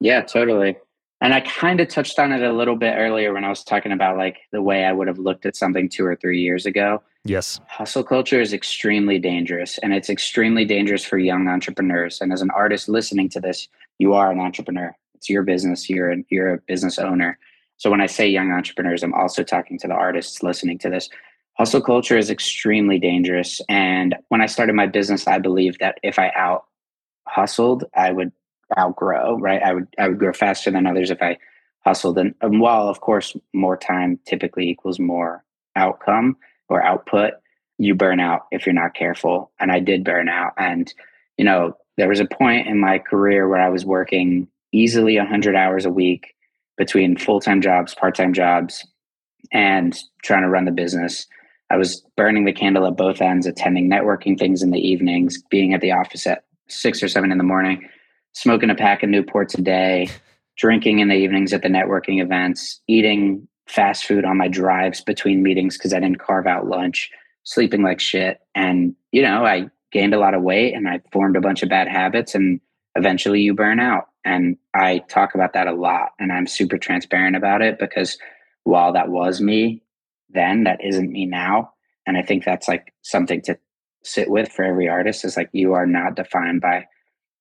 Yeah, 0.01 0.23
totally. 0.23 0.77
And 1.21 1.35
I 1.35 1.41
kind 1.41 1.81
of 1.81 1.89
touched 1.89 2.19
on 2.19 2.33
it 2.33 2.43
a 2.43 2.53
little 2.53 2.77
bit 2.77 2.95
earlier 2.97 3.33
when 3.33 3.45
I 3.45 3.49
was 3.49 3.63
talking 3.63 3.93
about 3.93 4.17
like 4.17 4.39
the 4.51 4.63
way 4.63 4.85
I 4.85 4.93
would 4.93 5.07
have 5.07 5.19
looked 5.19 5.47
at 5.47 5.55
something 5.57 5.89
two 5.89 6.05
or 6.05 6.17
three 6.17 6.41
years 6.41 6.67
ago. 6.67 7.03
Yes. 7.25 7.61
Hustle 7.69 8.05
culture 8.05 8.41
is 8.41 8.53
extremely 8.53 9.19
dangerous 9.19 9.79
and 9.79 9.93
it's 9.93 10.11
extremely 10.11 10.65
dangerous 10.65 11.05
for 11.05 11.19
young 11.19 11.49
entrepreneurs. 11.49 12.21
And 12.21 12.33
as 12.33 12.43
an 12.43 12.51
artist 12.51 12.89
listening 12.89 13.29
to 13.31 13.41
this, 13.41 13.69
you 13.99 14.15
are 14.15 14.31
an 14.31 14.41
entrepreneur. 14.41 14.97
It's 15.15 15.29
your 15.29 15.43
business. 15.43 15.91
You're 15.91 16.13
a, 16.13 16.17
you're 16.31 16.55
a 16.55 16.59
business 16.59 16.99
owner. 16.99 17.39
So 17.77 17.91
when 17.91 18.01
I 18.01 18.07
say 18.07 18.29
young 18.29 18.53
entrepreneurs, 18.53 19.03
I'm 19.03 19.15
also 19.15 19.43
talking 19.43 19.79
to 19.79 19.89
the 19.89 19.95
artists 19.95 20.43
listening 20.43 20.79
to 20.79 20.91
this. 20.91 21.09
Hustle 21.55 21.81
culture 21.81 22.17
is 22.17 22.31
extremely 22.31 22.99
dangerous. 22.99 23.61
And 23.69 24.15
when 24.29 24.41
I 24.41 24.47
started 24.47 24.75
my 24.75 24.87
business, 24.87 25.27
I 25.27 25.39
believed 25.39 25.79
that 25.81 25.99
if 26.03 26.19
I 26.19 26.31
out 26.37 26.67
hustled, 27.27 27.85
I 27.95 28.13
would 28.13 28.33
outgrow, 28.79 29.39
right? 29.39 29.63
I 29.63 29.75
would 29.75 29.89
I 29.99 30.09
would 30.09 30.19
grow 30.19 30.33
faster 30.33 30.71
than 30.71 30.87
others 30.87 31.11
if 31.11 31.21
I 31.21 31.39
hustled. 31.85 32.19
And, 32.19 32.35
and 32.41 32.61
while 32.61 32.89
of 32.89 33.01
course 33.01 33.37
more 33.53 33.77
time 33.77 34.21
typically 34.25 34.69
equals 34.69 35.01
more 35.01 35.45
outcome 35.75 36.37
or 36.69 36.83
output, 36.83 37.35
you 37.79 37.95
burn 37.95 38.21
out 38.21 38.47
if 38.53 38.67
you're 38.67 38.75
not 38.75 38.95
careful. 38.95 39.51
And 39.59 39.73
I 39.73 39.81
did 39.81 40.05
burn 40.05 40.29
out. 40.29 40.53
And 40.59 40.93
you 41.37 41.45
know, 41.45 41.77
there 41.99 42.09
was 42.09 42.21
a 42.21 42.25
point 42.25 42.69
in 42.69 42.79
my 42.79 42.99
career 42.99 43.49
where 43.49 43.61
I 43.61 43.69
was 43.69 43.85
working 43.85 44.49
easily 44.73 45.19
100 45.19 45.57
hours 45.57 45.85
a 45.85 45.91
week 45.91 46.35
between 46.77 47.19
full-time 47.19 47.61
jobs, 47.61 47.95
part-time 47.95 48.33
jobs, 48.33 48.87
and 49.53 49.99
trying 50.23 50.43
to 50.43 50.49
run 50.49 50.65
the 50.65 50.71
business. 50.71 51.27
I 51.71 51.77
was 51.77 52.03
burning 52.17 52.45
the 52.45 52.53
candle 52.53 52.87
at 52.87 52.97
both 52.97 53.21
ends, 53.21 53.47
attending 53.47 53.91
networking 53.91 54.39
things 54.39 54.63
in 54.63 54.71
the 54.71 54.79
evenings, 54.79 55.43
being 55.51 55.75
at 55.75 55.81
the 55.81 55.91
office 55.91 56.25
at 56.27 56.45
six 56.69 57.03
or 57.03 57.09
seven 57.09 57.33
in 57.33 57.39
the 57.39 57.45
morning, 57.45 57.89
smoking 58.33 58.71
a 58.71 58.77
pack 58.77 59.03
of 59.03 59.11
Newports 59.11 59.59
a 59.59 59.63
day, 59.63 60.09
drinking 60.57 61.01
in 61.01 61.09
the 61.09 61.17
evenings 61.17 61.53
at 61.53 61.63
the 61.63 61.69
networking 61.69 62.23
events, 62.23 62.81
eating 62.87 63.47
fast 63.67 64.05
food 64.05 64.25
on 64.25 64.39
my 64.39 64.47
drives 64.47 65.01
between 65.01 65.43
meetings 65.43 65.77
because 65.77 65.93
I 65.93 65.99
didn't 65.99 66.21
carve 66.21 66.47
out 66.47 66.69
lunch, 66.69 67.11
sleeping 67.43 67.83
like 67.83 67.99
shit. 67.99 68.39
And, 68.55 68.95
you 69.11 69.21
know, 69.21 69.45
I 69.45 69.69
gained 69.93 70.15
a 70.15 70.19
lot 70.19 70.35
of 70.35 70.43
weight 70.43 70.75
and 70.75 70.89
I 70.89 71.01
formed 71.13 71.37
a 71.37 71.41
bunch 71.41 71.63
of 71.63 71.69
bad 71.69 71.89
habits 71.89 72.35
and 72.35 72.61
eventually 72.95 73.41
you 73.41 73.55
burn 73.55 73.81
out. 73.81 74.09
And 74.25 74.57
I 74.75 74.99
talk 75.09 75.35
about 75.35 75.55
that 75.55 75.67
a 75.67 75.73
lot 75.73 76.11
and 76.19 76.33
I'm 76.33 76.47
super 76.47 76.79
transparent 76.79 77.37
about 77.37 77.63
it 77.63 77.79
because 77.79 78.19
while 78.65 78.93
that 78.93 79.09
was 79.09 79.41
me 79.41 79.83
then, 80.31 80.65
that 80.65 80.85
isn't 80.85 81.11
me 81.11 81.27
now. 81.27 81.73
And 82.07 82.17
I 82.17 82.23
think 82.23 82.45
that's 82.45 82.69
like 82.69 82.93
something 83.03 83.41
to 83.43 83.59
sit 84.05 84.31
with 84.31 84.51
for 84.51 84.65
every 84.65 84.89
artist 84.89 85.25
is 85.25 85.37
like 85.37 85.49
you 85.53 85.73
are 85.73 85.87
not 85.87 86.17
defined 86.17 86.61
by 86.61 86.87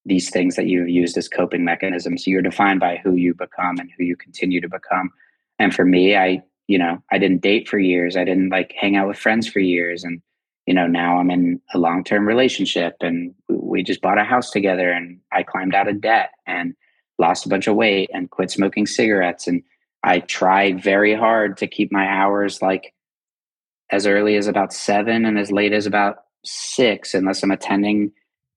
these 0.06 0.30
things 0.30 0.56
that 0.56 0.68
you've 0.68 0.90
used 0.90 1.18
as 1.18 1.28
coping 1.28 1.66
mechanisms. 1.66 2.26
You're 2.26 2.42
defined 2.42 2.80
by 2.80 3.00
who 3.04 3.16
you 3.16 3.34
become 3.34 3.78
and 3.78 3.90
who 3.98 4.06
you 4.06 4.16
continue 4.16 4.62
to 4.62 4.70
become. 4.70 5.12
And 5.60 5.74
for 5.74 5.84
me, 5.84 6.16
I, 6.16 6.42
you 6.68 6.78
know, 6.78 7.04
I 7.12 7.18
didn't 7.18 7.42
date 7.42 7.68
for 7.68 7.78
years. 7.78 8.16
I 8.16 8.24
didn't 8.24 8.50
like 8.50 8.74
hang 8.80 8.96
out 8.96 9.08
with 9.08 9.18
friends 9.18 9.48
for 9.48 9.60
years. 9.60 10.04
And, 10.04 10.22
you 10.68 10.74
know, 10.74 10.86
now 10.86 11.18
I'm 11.18 11.32
in 11.32 11.62
a 11.74 11.80
long 11.80 12.04
term 12.04 12.28
relationship 12.28 12.98
and 13.02 13.34
we 13.48 13.82
just 13.82 14.02
bought 14.02 14.20
a 14.20 14.24
house 14.26 14.52
together 14.52 14.92
and 14.92 15.20
I 15.32 15.42
climbed 15.44 15.74
out 15.74 15.88
of 15.88 15.96
mm-hmm. 15.96 16.02
debt 16.02 16.32
and 16.46 16.76
lost 17.18 17.46
a 17.46 17.50
bunch 17.50 17.68
of 17.68 17.76
weight 17.76 18.12
and 18.14 18.30
quit 18.30 18.52
smoking 18.52 18.86
cigarettes. 18.86 19.48
And 19.48 19.64
I 20.04 20.20
tried 20.20 20.84
very 20.84 21.16
hard 21.16 21.58
to 21.58 21.68
keep 21.68 21.92
my 21.92 22.06
hours 22.06 22.62
like 22.62 22.94
as 23.90 24.06
early 24.06 24.36
as 24.36 24.48
about 24.48 24.74
seven 24.74 25.26
and 25.26 25.40
as 25.40 25.52
late 25.52 25.72
as 25.72 25.86
about 25.86 26.18
six, 26.44 27.14
unless 27.14 27.42
I'm 27.42 27.52
attending 27.52 28.12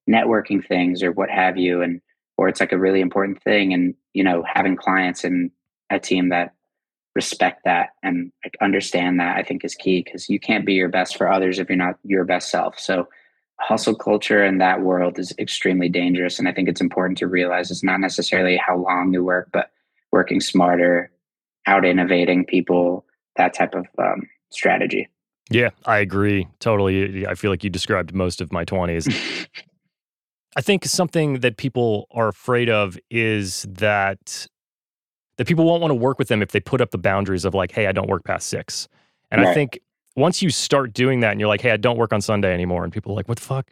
networking 0.08 0.66
things 0.66 1.04
or 1.04 1.12
what 1.12 1.30
have 1.30 1.56
you 1.56 1.80
and 1.80 2.00
or 2.36 2.48
it's 2.48 2.58
like 2.58 2.72
a 2.72 2.78
really 2.78 3.00
important 3.00 3.40
thing 3.42 3.72
and 3.72 3.94
you 4.12 4.24
know 4.24 4.42
having 4.44 4.74
clients 4.74 5.22
and 5.22 5.52
a 5.90 6.00
team 6.00 6.30
that 6.30 6.54
respect 7.14 7.64
that 7.64 7.90
and 8.02 8.30
like 8.44 8.56
understand 8.60 9.18
that 9.18 9.36
i 9.36 9.42
think 9.42 9.64
is 9.64 9.74
key 9.74 10.02
because 10.02 10.28
you 10.28 10.38
can't 10.38 10.64
be 10.64 10.74
your 10.74 10.88
best 10.88 11.16
for 11.16 11.30
others 11.30 11.58
if 11.58 11.68
you're 11.68 11.76
not 11.76 11.98
your 12.04 12.24
best 12.24 12.50
self. 12.50 12.78
So 12.78 13.08
hustle 13.58 13.94
culture 13.94 14.44
in 14.44 14.58
that 14.58 14.80
world 14.80 15.18
is 15.18 15.34
extremely 15.38 15.88
dangerous 15.88 16.38
and 16.38 16.48
i 16.48 16.52
think 16.52 16.68
it's 16.68 16.80
important 16.80 17.18
to 17.18 17.26
realize 17.26 17.70
it's 17.70 17.82
not 17.82 18.00
necessarily 18.00 18.56
how 18.56 18.76
long 18.76 19.12
you 19.12 19.22
work 19.22 19.50
but 19.52 19.70
working 20.12 20.40
smarter 20.40 21.10
out 21.66 21.84
innovating 21.84 22.44
people 22.44 23.04
that 23.36 23.54
type 23.54 23.74
of 23.74 23.86
um, 23.98 24.22
strategy. 24.50 25.08
Yeah 25.50 25.70
i 25.84 25.98
agree 25.98 26.48
totally. 26.60 27.26
I 27.26 27.34
feel 27.34 27.50
like 27.50 27.64
you 27.64 27.70
described 27.70 28.14
most 28.14 28.40
of 28.40 28.52
my 28.52 28.64
20s 28.64 29.46
I 30.56 30.62
think 30.62 30.84
something 30.84 31.40
that 31.40 31.56
people 31.56 32.06
are 32.10 32.28
afraid 32.28 32.68
of 32.68 32.98
is 33.08 33.66
that 33.68 34.48
that 35.40 35.46
people 35.46 35.64
won't 35.64 35.80
want 35.80 35.90
to 35.90 35.94
work 35.94 36.18
with 36.18 36.28
them 36.28 36.42
if 36.42 36.50
they 36.52 36.60
put 36.60 36.82
up 36.82 36.90
the 36.90 36.98
boundaries 36.98 37.46
of 37.46 37.54
like, 37.54 37.72
hey, 37.72 37.86
I 37.86 37.92
don't 37.92 38.10
work 38.10 38.24
past 38.24 38.48
six. 38.48 38.88
And 39.30 39.40
right. 39.40 39.48
I 39.48 39.54
think 39.54 39.80
once 40.14 40.42
you 40.42 40.50
start 40.50 40.92
doing 40.92 41.20
that 41.20 41.30
and 41.30 41.40
you're 41.40 41.48
like, 41.48 41.62
hey, 41.62 41.70
I 41.70 41.78
don't 41.78 41.96
work 41.96 42.12
on 42.12 42.20
Sunday 42.20 42.52
anymore, 42.52 42.84
and 42.84 42.92
people 42.92 43.12
are 43.12 43.14
like, 43.14 43.26
what 43.26 43.38
the 43.38 43.44
fuck? 43.44 43.70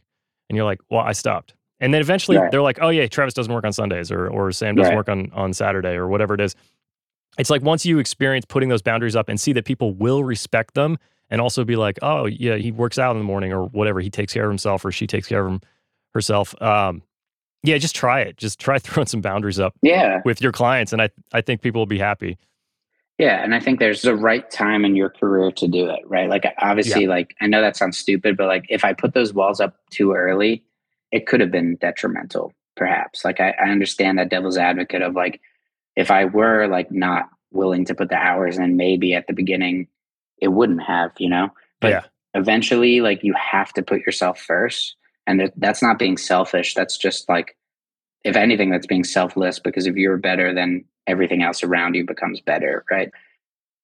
And 0.49 0.57
you're 0.57 0.65
like, 0.65 0.81
well, 0.89 1.03
I 1.03 1.13
stopped. 1.13 1.53
And 1.79 1.93
then 1.93 2.01
eventually 2.01 2.39
right. 2.39 2.51
they're 2.51 2.63
like, 2.63 2.79
oh 2.81 2.89
yeah, 2.89 3.07
Travis 3.07 3.35
doesn't 3.35 3.53
work 3.53 3.67
on 3.67 3.75
Sundays 3.75 4.11
or 4.11 4.29
or 4.29 4.51
Sam 4.51 4.77
doesn't 4.77 4.93
right. 4.93 4.97
work 4.97 5.11
on 5.11 5.31
on 5.35 5.53
Saturday 5.53 5.93
or 5.93 6.09
whatever 6.09 6.33
it 6.33 6.41
is. 6.41 6.57
It's 7.39 7.51
like 7.51 7.61
once 7.61 7.85
you 7.85 7.99
experience 7.99 8.47
putting 8.47 8.71
those 8.71 8.81
boundaries 8.81 9.15
up 9.15 9.29
and 9.29 9.39
see 9.39 9.53
that 9.53 9.67
people 9.67 9.93
will 9.93 10.25
respect 10.25 10.73
them 10.73 10.97
and 11.29 11.39
also 11.39 11.67
be 11.67 11.77
like, 11.77 11.99
oh 12.01 12.25
yeah, 12.25 12.57
he 12.57 12.73
works 12.73 12.99
out 12.99 13.11
in 13.11 13.19
the 13.19 13.25
morning 13.25 13.53
or 13.53 13.67
whatever, 13.67 14.01
he 14.01 14.09
takes 14.09 14.33
care 14.33 14.45
of 14.45 14.51
himself 14.51 14.87
or 14.87 14.91
she 14.91 15.07
takes 15.07 15.29
care 15.29 15.45
of 15.45 15.53
him 15.53 15.61
herself. 16.15 16.55
Um, 16.63 17.03
yeah, 17.63 17.79
just 17.79 17.97
try 17.97 18.21
it. 18.21 18.37
Just 18.37 18.59
try 18.59 18.79
throwing 18.79 19.07
some 19.07 19.21
boundaries 19.21 19.59
up. 19.59 19.75
Yeah. 19.83 20.23
with 20.25 20.41
your 20.41 20.53
clients, 20.53 20.93
and 20.93 21.03
I 21.03 21.11
I 21.33 21.41
think 21.41 21.63
people 21.63 21.81
will 21.81 21.87
be 21.87 21.99
happy. 21.99 22.39
Yeah, 23.19 23.43
and 23.43 23.53
I 23.53 23.59
think 23.59 23.81
there's 23.81 24.03
the 24.03 24.15
right 24.15 24.49
time 24.49 24.85
in 24.85 24.95
your 24.95 25.11
career 25.11 25.51
to 25.51 25.67
do 25.67 25.91
it, 25.91 26.01
right? 26.07 26.31
Like 26.31 26.45
obviously, 26.59 27.03
yeah. 27.03 27.09
like 27.09 27.35
I 27.41 27.49
know 27.49 27.61
that 27.61 27.77
sounds 27.77 27.99
stupid, 27.99 28.37
but 28.37 28.47
like 28.47 28.67
if 28.69 28.85
I 28.85 28.93
put 28.93 29.15
those 29.15 29.33
walls 29.33 29.61
up 29.61 29.77
too 29.91 30.13
early, 30.13 30.63
it 31.11 31.27
could 31.27 31.41
have 31.41 31.51
been 31.51 31.77
detrimental, 31.77 32.53
perhaps. 32.77 33.25
Like 33.25 33.41
I, 33.41 33.55
I 33.61 33.71
understand 33.71 34.19
that 34.19 34.29
devil's 34.29 34.57
advocate 34.57 35.03
of 35.03 35.15
like 35.15 35.41
if 35.97 36.13
I 36.13 36.27
were 36.27 36.69
like 36.69 36.93
not 36.93 37.29
willing 37.51 37.85
to 37.87 37.95
put 37.95 38.09
the 38.09 38.17
hours 38.17 38.57
in, 38.57 38.77
maybe 38.77 39.15
at 39.15 39.27
the 39.27 39.33
beginning 39.33 39.89
it 40.41 40.49
wouldn't 40.49 40.83
have, 40.85 41.11
you 41.19 41.29
know. 41.29 41.51
But 41.81 41.89
yeah. 41.89 42.05
eventually, 42.35 43.01
like 43.01 43.25
you 43.25 43.35
have 43.35 43.73
to 43.73 43.83
put 43.83 44.01
yourself 44.03 44.41
first 44.41 44.95
and 45.29 45.53
that's 45.57 45.83
not 45.83 45.99
being 45.99 46.17
selfish 46.17 46.75
that's 46.75 46.97
just 46.97 47.29
like 47.29 47.57
if 48.25 48.35
anything 48.35 48.71
that's 48.71 48.87
being 48.87 49.05
selfless 49.05 49.61
because 49.61 49.87
if 49.87 49.95
you're 49.95 50.17
better 50.17 50.53
then 50.53 50.85
everything 51.07 51.43
else 51.43 51.63
around 51.63 51.95
you 51.95 52.05
becomes 52.05 52.41
better 52.41 52.85
right 52.91 53.11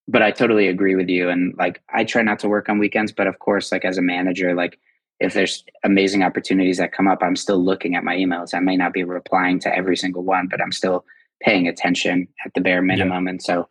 but 0.08 0.22
i 0.22 0.30
totally 0.30 0.66
agree 0.66 0.96
with 0.96 1.08
you 1.08 1.28
and 1.28 1.54
like 1.56 1.80
i 1.92 2.02
try 2.02 2.22
not 2.22 2.38
to 2.38 2.48
work 2.48 2.68
on 2.68 2.78
weekends 2.78 3.12
but 3.12 3.26
of 3.26 3.38
course 3.38 3.70
like 3.70 3.84
as 3.84 3.98
a 3.98 4.02
manager 4.02 4.54
like 4.54 4.78
if 5.20 5.32
there's 5.34 5.64
amazing 5.84 6.22
opportunities 6.22 6.78
that 6.78 6.92
come 6.92 7.06
up 7.06 7.22
i'm 7.22 7.36
still 7.36 7.62
looking 7.62 7.94
at 7.94 8.02
my 8.02 8.16
emails 8.16 8.54
i 8.54 8.58
may 8.60 8.76
not 8.76 8.92
be 8.92 9.04
replying 9.04 9.60
to 9.60 9.74
every 9.76 9.96
single 9.96 10.22
one 10.22 10.48
but 10.50 10.60
i'm 10.60 10.72
still 10.72 11.04
paying 11.40 11.68
attention 11.68 12.26
at 12.44 12.52
the 12.54 12.60
bare 12.60 12.82
minimum 12.82 13.26
yeah. 13.26 13.30
and 13.30 13.42
so 13.42 13.68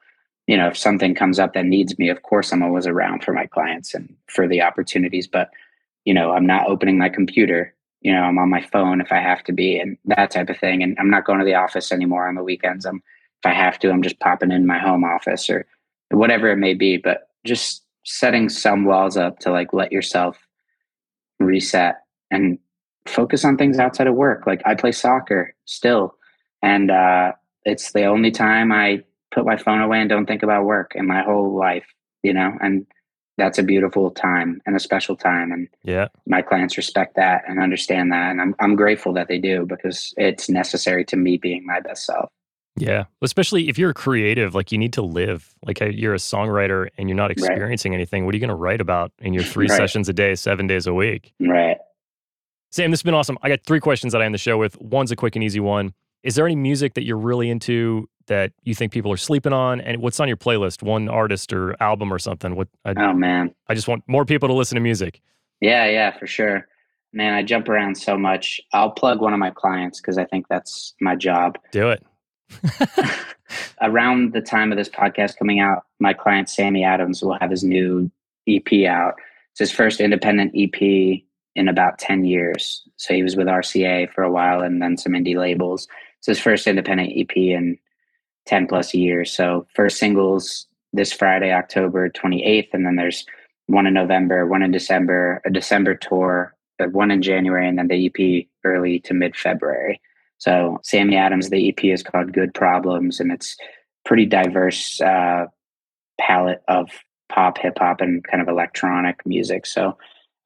you 0.48 0.58
know, 0.58 0.68
if 0.68 0.78
something 0.78 1.16
comes 1.16 1.40
up 1.40 1.54
that 1.54 1.66
needs 1.66 1.98
me, 1.98 2.10
of 2.10 2.24
course 2.24 2.52
I'm 2.52 2.64
always 2.64 2.86
around 2.86 3.24
for 3.24 3.32
my 3.32 3.46
clients 3.46 3.94
and 3.94 4.14
for 4.28 4.48
the 4.48 4.62
opportunities. 4.62 5.28
But, 5.28 5.50
you 6.06 6.14
know, 6.14 6.32
I'm 6.32 6.46
not 6.46 6.68
opening 6.68 6.98
my 6.98 7.10
computer. 7.10 7.74
You 8.02 8.12
know, 8.12 8.22
I'm 8.22 8.38
on 8.38 8.50
my 8.50 8.62
phone 8.62 9.00
if 9.00 9.12
I 9.12 9.20
have 9.20 9.44
to 9.46 9.54
be 9.54 9.80
and 9.80 9.98
that 10.06 10.32
type 10.32 10.50
of 10.50 10.58
thing. 10.58 10.84
And 10.84 10.98
I'm 11.00 11.10
not 11.10 11.26
going 11.26 11.40
to 11.40 11.46
the 11.46 11.56
office 11.56 11.92
anymore 11.92 12.28
on 12.28 12.36
the 12.36 12.44
weekends. 12.44 12.86
I'm 12.86 13.02
if 13.44 13.46
I 13.46 13.54
have 13.54 13.78
to, 13.80 13.90
I'm 13.90 14.02
just 14.02 14.20
popping 14.20 14.52
in 14.52 14.66
my 14.66 14.78
home 14.78 15.04
office 15.04 15.50
or 15.50 15.66
whatever 16.10 16.50
it 16.50 16.58
may 16.58 16.74
be. 16.74 16.98
But 16.98 17.30
just 17.46 17.84
setting 18.06 18.50
some 18.50 18.86
walls 18.86 19.18
up 19.18 19.40
to 19.40 19.52
like 19.52 19.74
let 19.74 19.92
yourself 19.92 20.38
reset 21.40 21.96
and 22.32 22.58
focus 23.06 23.44
on 23.46 23.58
things 23.58 23.80
outside 23.80 24.08
of 24.08 24.16
work. 24.16 24.46
Like 24.48 24.62
I 24.66 24.76
play 24.76 24.92
soccer 24.92 25.56
still. 25.66 26.16
And 26.62 26.92
uh, 26.92 27.34
it's 27.66 27.92
the 27.92 28.06
only 28.06 28.32
time 28.32 28.72
I 28.72 29.04
put 29.34 29.46
my 29.46 29.58
phone 29.58 29.82
away 29.82 30.00
and 30.00 30.10
don't 30.10 30.26
think 30.26 30.44
about 30.44 30.66
work 30.66 30.94
in 30.96 31.08
my 31.08 31.22
whole 31.22 31.58
life, 31.58 31.86
you 32.22 32.34
know, 32.34 32.54
and 32.62 32.86
that's 33.38 33.58
a 33.58 33.64
beautiful 33.64 34.12
time 34.12 34.62
and 34.66 34.76
a 34.76 34.80
special 34.80 35.16
time. 35.16 35.52
And 35.52 35.68
yeah, 35.84 36.08
my 36.28 36.42
clients 36.42 36.78
respect 36.78 37.16
that 37.16 37.44
and 37.48 37.60
understand 37.60 38.12
that. 38.12 38.32
And 38.32 38.42
I'm, 38.42 38.56
I'm 38.60 38.76
grateful 38.76 39.14
that 39.14 39.28
they 39.28 39.40
do 39.40 39.66
because 39.66 40.14
it's 40.18 40.50
necessary 40.50 41.04
to 41.06 41.16
me 41.16 41.38
being 41.38 41.66
my 41.66 41.80
best 41.80 42.06
self. 42.06 42.30
Yeah, 42.76 43.06
especially 43.22 43.70
if 43.70 43.78
you're 43.78 43.94
creative, 43.94 44.56
like 44.56 44.72
you 44.72 44.78
need 44.78 44.94
to 44.94 45.04
live. 45.04 45.54
Like 45.64 45.80
you're 45.80 46.16
a 46.16 46.18
songwriter 46.18 46.90
and 46.98 47.08
you're 47.08 47.16
not 47.16 47.30
experiencing 47.30 47.92
right. 47.92 47.98
anything. 47.98 48.26
What 48.26 48.34
are 48.34 48.38
you 48.38 48.42
going 48.42 48.50
to 48.50 48.56
write 48.56 48.82
about 48.82 49.12
in 49.20 49.34
your 49.34 49.44
three 49.44 49.68
right. 49.68 49.78
sessions 49.78 50.10
a 50.10 50.14
day, 50.14 50.34
seven 50.36 50.66
days 50.66 50.88
a 50.88 50.94
week? 50.94 51.34
Right. 51.40 51.78
Sam, 52.72 52.90
this 52.90 53.02
has 53.02 53.04
been 53.04 53.14
awesome. 53.14 53.38
I 53.44 53.50
got 53.50 53.64
three 53.68 53.80
questions 53.80 54.14
that 54.14 54.22
I 54.24 54.26
end 54.26 54.34
the 54.34 54.40
show 54.40 54.58
with. 54.58 54.80
One's 54.82 55.12
a 55.12 55.16
quick 55.16 55.36
and 55.36 55.44
easy 55.44 55.60
one. 55.60 55.94
Is 56.24 56.34
there 56.34 56.46
any 56.46 56.56
music 56.56 56.96
that 56.96 57.04
you're 57.04 57.18
really 57.18 57.50
into 57.52 58.10
that 58.28 58.52
you 58.64 58.76
think 58.76 58.92
people 58.92 59.12
are 59.12 59.18
sleeping 59.18 59.54
on? 59.54 59.82
And 59.82 60.02
what's 60.02 60.20
on 60.20 60.28
your 60.28 60.38
playlist? 60.38 60.84
One 60.84 61.10
artist 61.10 61.54
or 61.54 61.76
album 61.82 62.14
or 62.14 62.20
something? 62.20 62.56
What? 62.56 62.68
I, 62.86 62.94
oh 62.98 63.14
man, 63.14 63.54
I 63.68 63.76
just 63.76 63.88
want 63.88 64.04
more 64.08 64.26
people 64.26 64.50
to 64.50 64.54
listen 64.54 64.76
to 64.76 64.82
music. 64.82 65.22
Yeah, 65.62 65.86
yeah, 65.86 66.18
for 66.18 66.28
sure. 66.28 66.68
Man, 67.14 67.34
I 67.34 67.44
jump 67.44 67.70
around 67.70 67.96
so 67.96 68.18
much. 68.18 68.60
I'll 68.74 68.92
plug 68.92 69.22
one 69.22 69.34
of 69.34 69.40
my 69.40 69.52
clients 69.52 70.02
because 70.02 70.18
I 70.18 70.26
think 70.26 70.48
that's 70.50 70.94
my 71.00 71.16
job. 71.16 71.58
Do 71.72 71.90
it. 71.90 72.04
Around 73.82 74.34
the 74.34 74.42
time 74.42 74.72
of 74.72 74.78
this 74.78 74.90
podcast 74.90 75.38
coming 75.38 75.60
out, 75.60 75.86
my 76.00 76.14
client 76.14 76.50
Sammy 76.50 76.84
Adams 76.84 77.22
will 77.22 77.38
have 77.40 77.52
his 77.52 77.64
new 77.64 78.12
EP 78.48 78.86
out. 78.88 79.16
It's 79.52 79.60
his 79.60 79.72
first 79.72 80.00
independent 80.00 80.54
EP 80.58 81.22
in 81.56 81.68
about 81.68 82.00
10 82.00 82.26
years. 82.26 82.84
So 82.98 83.14
he 83.14 83.24
was 83.24 83.36
with 83.36 83.48
RCA 83.48 84.12
for 84.12 84.24
a 84.24 84.32
while 84.32 84.62
and 84.62 84.82
then 84.82 84.98
some 84.98 85.14
indie 85.14 85.38
labels. 85.38 85.88
It's 86.20 86.28
his 86.28 86.40
first 86.40 86.68
independent 86.68 87.14
EP 87.16 87.36
in 87.36 87.78
10 88.46 88.68
plus 88.68 88.94
years. 88.94 89.32
So 89.32 89.66
first 89.74 89.98
singles 89.98 90.68
this 90.92 91.12
Friday, 91.12 91.52
October 91.52 92.10
28th, 92.10 92.70
and 92.74 92.86
then 92.86 92.96
there's 92.96 93.26
one 93.68 93.88
in 93.88 93.94
November, 93.94 94.46
one 94.46 94.62
in 94.62 94.72
December, 94.72 95.42
a 95.46 95.50
December 95.50 95.96
tour, 95.96 96.56
one 96.92 97.12
in 97.12 97.22
January, 97.22 97.68
and 97.68 97.78
then 97.78 97.88
the 97.88 98.06
EP 98.06 98.46
early 98.64 99.00
to 99.00 99.14
mid 99.14 99.36
February. 99.36 100.02
So 100.38 100.80
Sammy 100.84 101.16
Adams, 101.16 101.50
the 101.50 101.70
EP 101.70 101.86
is 101.86 102.04
called 102.04 102.34
Good 102.34 102.54
Problems, 102.54 103.20
and 103.20 103.32
it's 103.32 103.56
pretty 104.06 104.26
diverse 104.26 105.00
uh, 105.00 105.46
palette 106.20 106.62
of 106.68 106.90
pop, 107.30 107.58
hip 107.58 107.78
hop, 107.78 108.02
and 108.02 108.24
kind 108.24 108.42
of 108.42 108.50
electronic 108.50 109.26
music. 109.26 109.66
So 109.66 109.98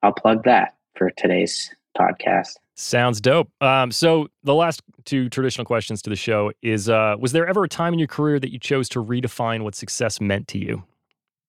I'll 0.03 0.13
plug 0.13 0.43
that 0.43 0.75
for 0.95 1.09
today's 1.09 1.73
podcast. 1.97 2.55
Sounds 2.79 3.19
dope. 3.19 3.49
Um, 3.59 3.91
so 3.91 4.27
the 4.43 4.53
last 4.53 4.83
two 5.03 5.29
traditional 5.29 5.65
questions 5.65 5.99
to 6.03 6.11
the 6.11 6.15
show 6.15 6.51
is: 6.61 6.87
uh, 6.89 7.15
Was 7.17 7.31
there 7.31 7.47
ever 7.47 7.63
a 7.63 7.67
time 7.67 7.91
in 7.91 7.97
your 7.97 8.07
career 8.07 8.39
that 8.39 8.51
you 8.53 8.59
chose 8.59 8.87
to 8.89 9.03
redefine 9.03 9.63
what 9.63 9.73
success 9.73 10.21
meant 10.21 10.47
to 10.49 10.59
you? 10.59 10.83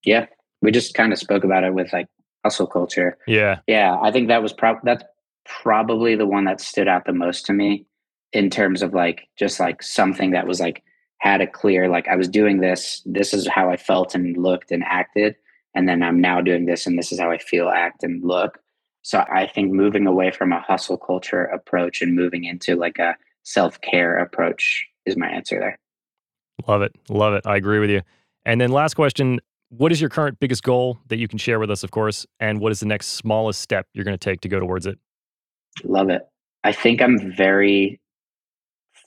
Yeah, 0.03 0.25
we 0.63 0.71
just 0.71 0.95
kind 0.95 1.13
of 1.13 1.19
spoke 1.19 1.43
about 1.43 1.63
it 1.63 1.75
with 1.75 1.93
like 1.93 2.07
hustle 2.43 2.65
culture. 2.65 3.15
Yeah, 3.27 3.59
yeah. 3.67 3.99
I 4.01 4.11
think 4.11 4.27
that 4.29 4.41
was 4.41 4.53
probably 4.53 4.81
that's 4.83 5.03
probably 5.45 6.15
the 6.15 6.25
one 6.25 6.45
that 6.45 6.59
stood 6.59 6.87
out 6.87 7.05
the 7.05 7.13
most 7.13 7.45
to 7.45 7.53
me 7.53 7.85
in 8.33 8.49
terms 8.49 8.81
of 8.81 8.95
like 8.95 9.27
just 9.37 9.59
like 9.59 9.83
something 9.83 10.31
that 10.31 10.47
was 10.47 10.59
like 10.59 10.81
had 11.19 11.41
a 11.41 11.47
clear 11.47 11.87
like 11.87 12.07
I 12.07 12.15
was 12.15 12.27
doing 12.27 12.59
this. 12.59 13.03
This 13.05 13.35
is 13.35 13.47
how 13.47 13.69
I 13.69 13.77
felt 13.77 14.15
and 14.15 14.35
looked 14.35 14.71
and 14.71 14.83
acted, 14.83 15.35
and 15.75 15.87
then 15.87 16.01
I'm 16.01 16.21
now 16.21 16.41
doing 16.41 16.65
this, 16.65 16.87
and 16.87 16.97
this 16.97 17.11
is 17.11 17.19
how 17.19 17.29
I 17.29 17.37
feel, 17.37 17.69
act, 17.69 18.03
and 18.03 18.23
look 18.23 18.57
so 19.01 19.23
I 19.31 19.47
think 19.47 19.71
moving 19.71 20.07
away 20.07 20.31
from 20.31 20.51
a 20.51 20.59
hustle 20.59 20.97
culture 20.97 21.45
approach 21.45 22.01
and 22.01 22.15
moving 22.15 22.43
into 22.43 22.75
like 22.75 22.99
a 22.99 23.15
self 23.43 23.79
care 23.81 24.17
approach 24.17 24.85
is 25.05 25.17
my 25.17 25.27
answer 25.27 25.59
there. 25.59 25.79
Love 26.67 26.81
it. 26.81 26.91
Love 27.09 27.33
it. 27.33 27.45
I 27.45 27.55
agree 27.55 27.79
with 27.79 27.89
you. 27.89 28.01
And 28.45 28.59
then 28.59 28.71
last 28.71 28.95
question 28.95 29.39
What 29.69 29.91
is 29.91 30.01
your 30.01 30.09
current 30.09 30.39
biggest 30.39 30.63
goal 30.63 30.99
that 31.07 31.17
you 31.17 31.27
can 31.27 31.37
share 31.37 31.59
with 31.59 31.71
us, 31.71 31.83
of 31.83 31.91
course? 31.91 32.25
And 32.39 32.59
what 32.59 32.71
is 32.71 32.79
the 32.79 32.85
next 32.85 33.07
smallest 33.07 33.61
step 33.61 33.87
you're 33.93 34.05
going 34.05 34.17
to 34.17 34.23
take 34.23 34.41
to 34.41 34.49
go 34.49 34.59
towards 34.59 34.85
it? 34.85 34.99
Love 35.83 36.09
it. 36.09 36.27
I 36.63 36.71
think 36.71 37.01
I'm 37.01 37.33
very 37.35 38.01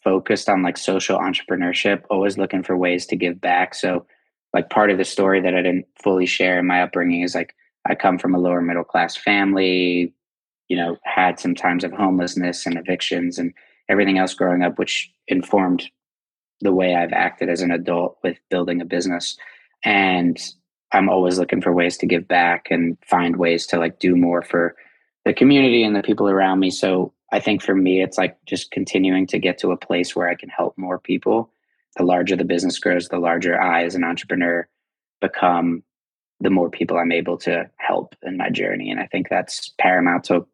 focused 0.03 0.49
on 0.49 0.62
like 0.62 0.76
social 0.76 1.18
entrepreneurship, 1.18 2.03
always 2.11 2.38
looking 2.38 2.62
for 2.62 2.76
ways 2.76 3.07
to 3.07 3.16
give 3.16 3.40
back. 3.40 3.74
So, 3.74 4.07
like, 4.55 4.70
part 4.70 4.90
of 4.90 4.99
the 4.99 5.05
story 5.05 5.40
that 5.40 5.55
I 5.55 5.62
didn't 5.62 5.86
fully 6.03 6.26
share 6.26 6.59
in 6.59 6.66
my 6.66 6.82
upbringing 6.82 7.22
is 7.22 7.34
like, 7.34 7.55
I 7.88 7.94
come 7.94 8.18
from 8.18 8.34
a 8.34 8.38
lower 8.38 8.60
middle 8.60 8.84
class 8.84 9.16
family, 9.16 10.14
you 10.68 10.76
know, 10.76 10.96
had 11.04 11.38
some 11.38 11.54
times 11.54 11.84
of 11.84 11.92
homelessness 11.92 12.66
and 12.66 12.78
evictions 12.78 13.38
and 13.38 13.52
everything 13.88 14.18
else 14.18 14.34
growing 14.34 14.62
up, 14.62 14.78
which 14.78 15.10
informed 15.28 15.84
the 16.60 16.72
way 16.72 16.94
I've 16.94 17.12
acted 17.12 17.48
as 17.48 17.60
an 17.60 17.72
adult 17.72 18.18
with 18.22 18.38
building 18.50 18.80
a 18.80 18.84
business. 18.84 19.36
And 19.84 20.38
I'm 20.92 21.08
always 21.08 21.38
looking 21.38 21.60
for 21.60 21.72
ways 21.72 21.96
to 21.98 22.06
give 22.06 22.28
back 22.28 22.68
and 22.70 22.96
find 23.04 23.36
ways 23.36 23.66
to 23.66 23.78
like 23.78 23.98
do 23.98 24.14
more 24.14 24.42
for 24.42 24.76
the 25.24 25.34
community 25.34 25.82
and 25.82 25.96
the 25.96 26.02
people 26.02 26.28
around 26.28 26.60
me. 26.60 26.70
So 26.70 27.12
I 27.32 27.40
think 27.40 27.62
for 27.62 27.74
me, 27.74 28.02
it's 28.02 28.18
like 28.18 28.36
just 28.46 28.70
continuing 28.70 29.26
to 29.28 29.38
get 29.38 29.58
to 29.58 29.72
a 29.72 29.76
place 29.76 30.14
where 30.14 30.28
I 30.28 30.34
can 30.34 30.50
help 30.50 30.76
more 30.76 30.98
people. 30.98 31.50
The 31.96 32.04
larger 32.04 32.36
the 32.36 32.44
business 32.44 32.78
grows, 32.78 33.08
the 33.08 33.18
larger 33.18 33.60
I 33.60 33.84
as 33.84 33.94
an 33.94 34.04
entrepreneur 34.04 34.68
become 35.20 35.82
the 36.43 36.51
more 36.51 36.68
people 36.68 36.99
I'm 36.99 37.12
able 37.12 37.38
to 37.38 37.70
help 37.76 38.16
in 38.22 38.36
my 38.36 38.51
journey. 38.51 38.90
And 38.90 39.01
I 39.01 39.07
think 39.07 39.28
that's 39.28 39.72
paramount 39.78 40.24
to 40.24 40.47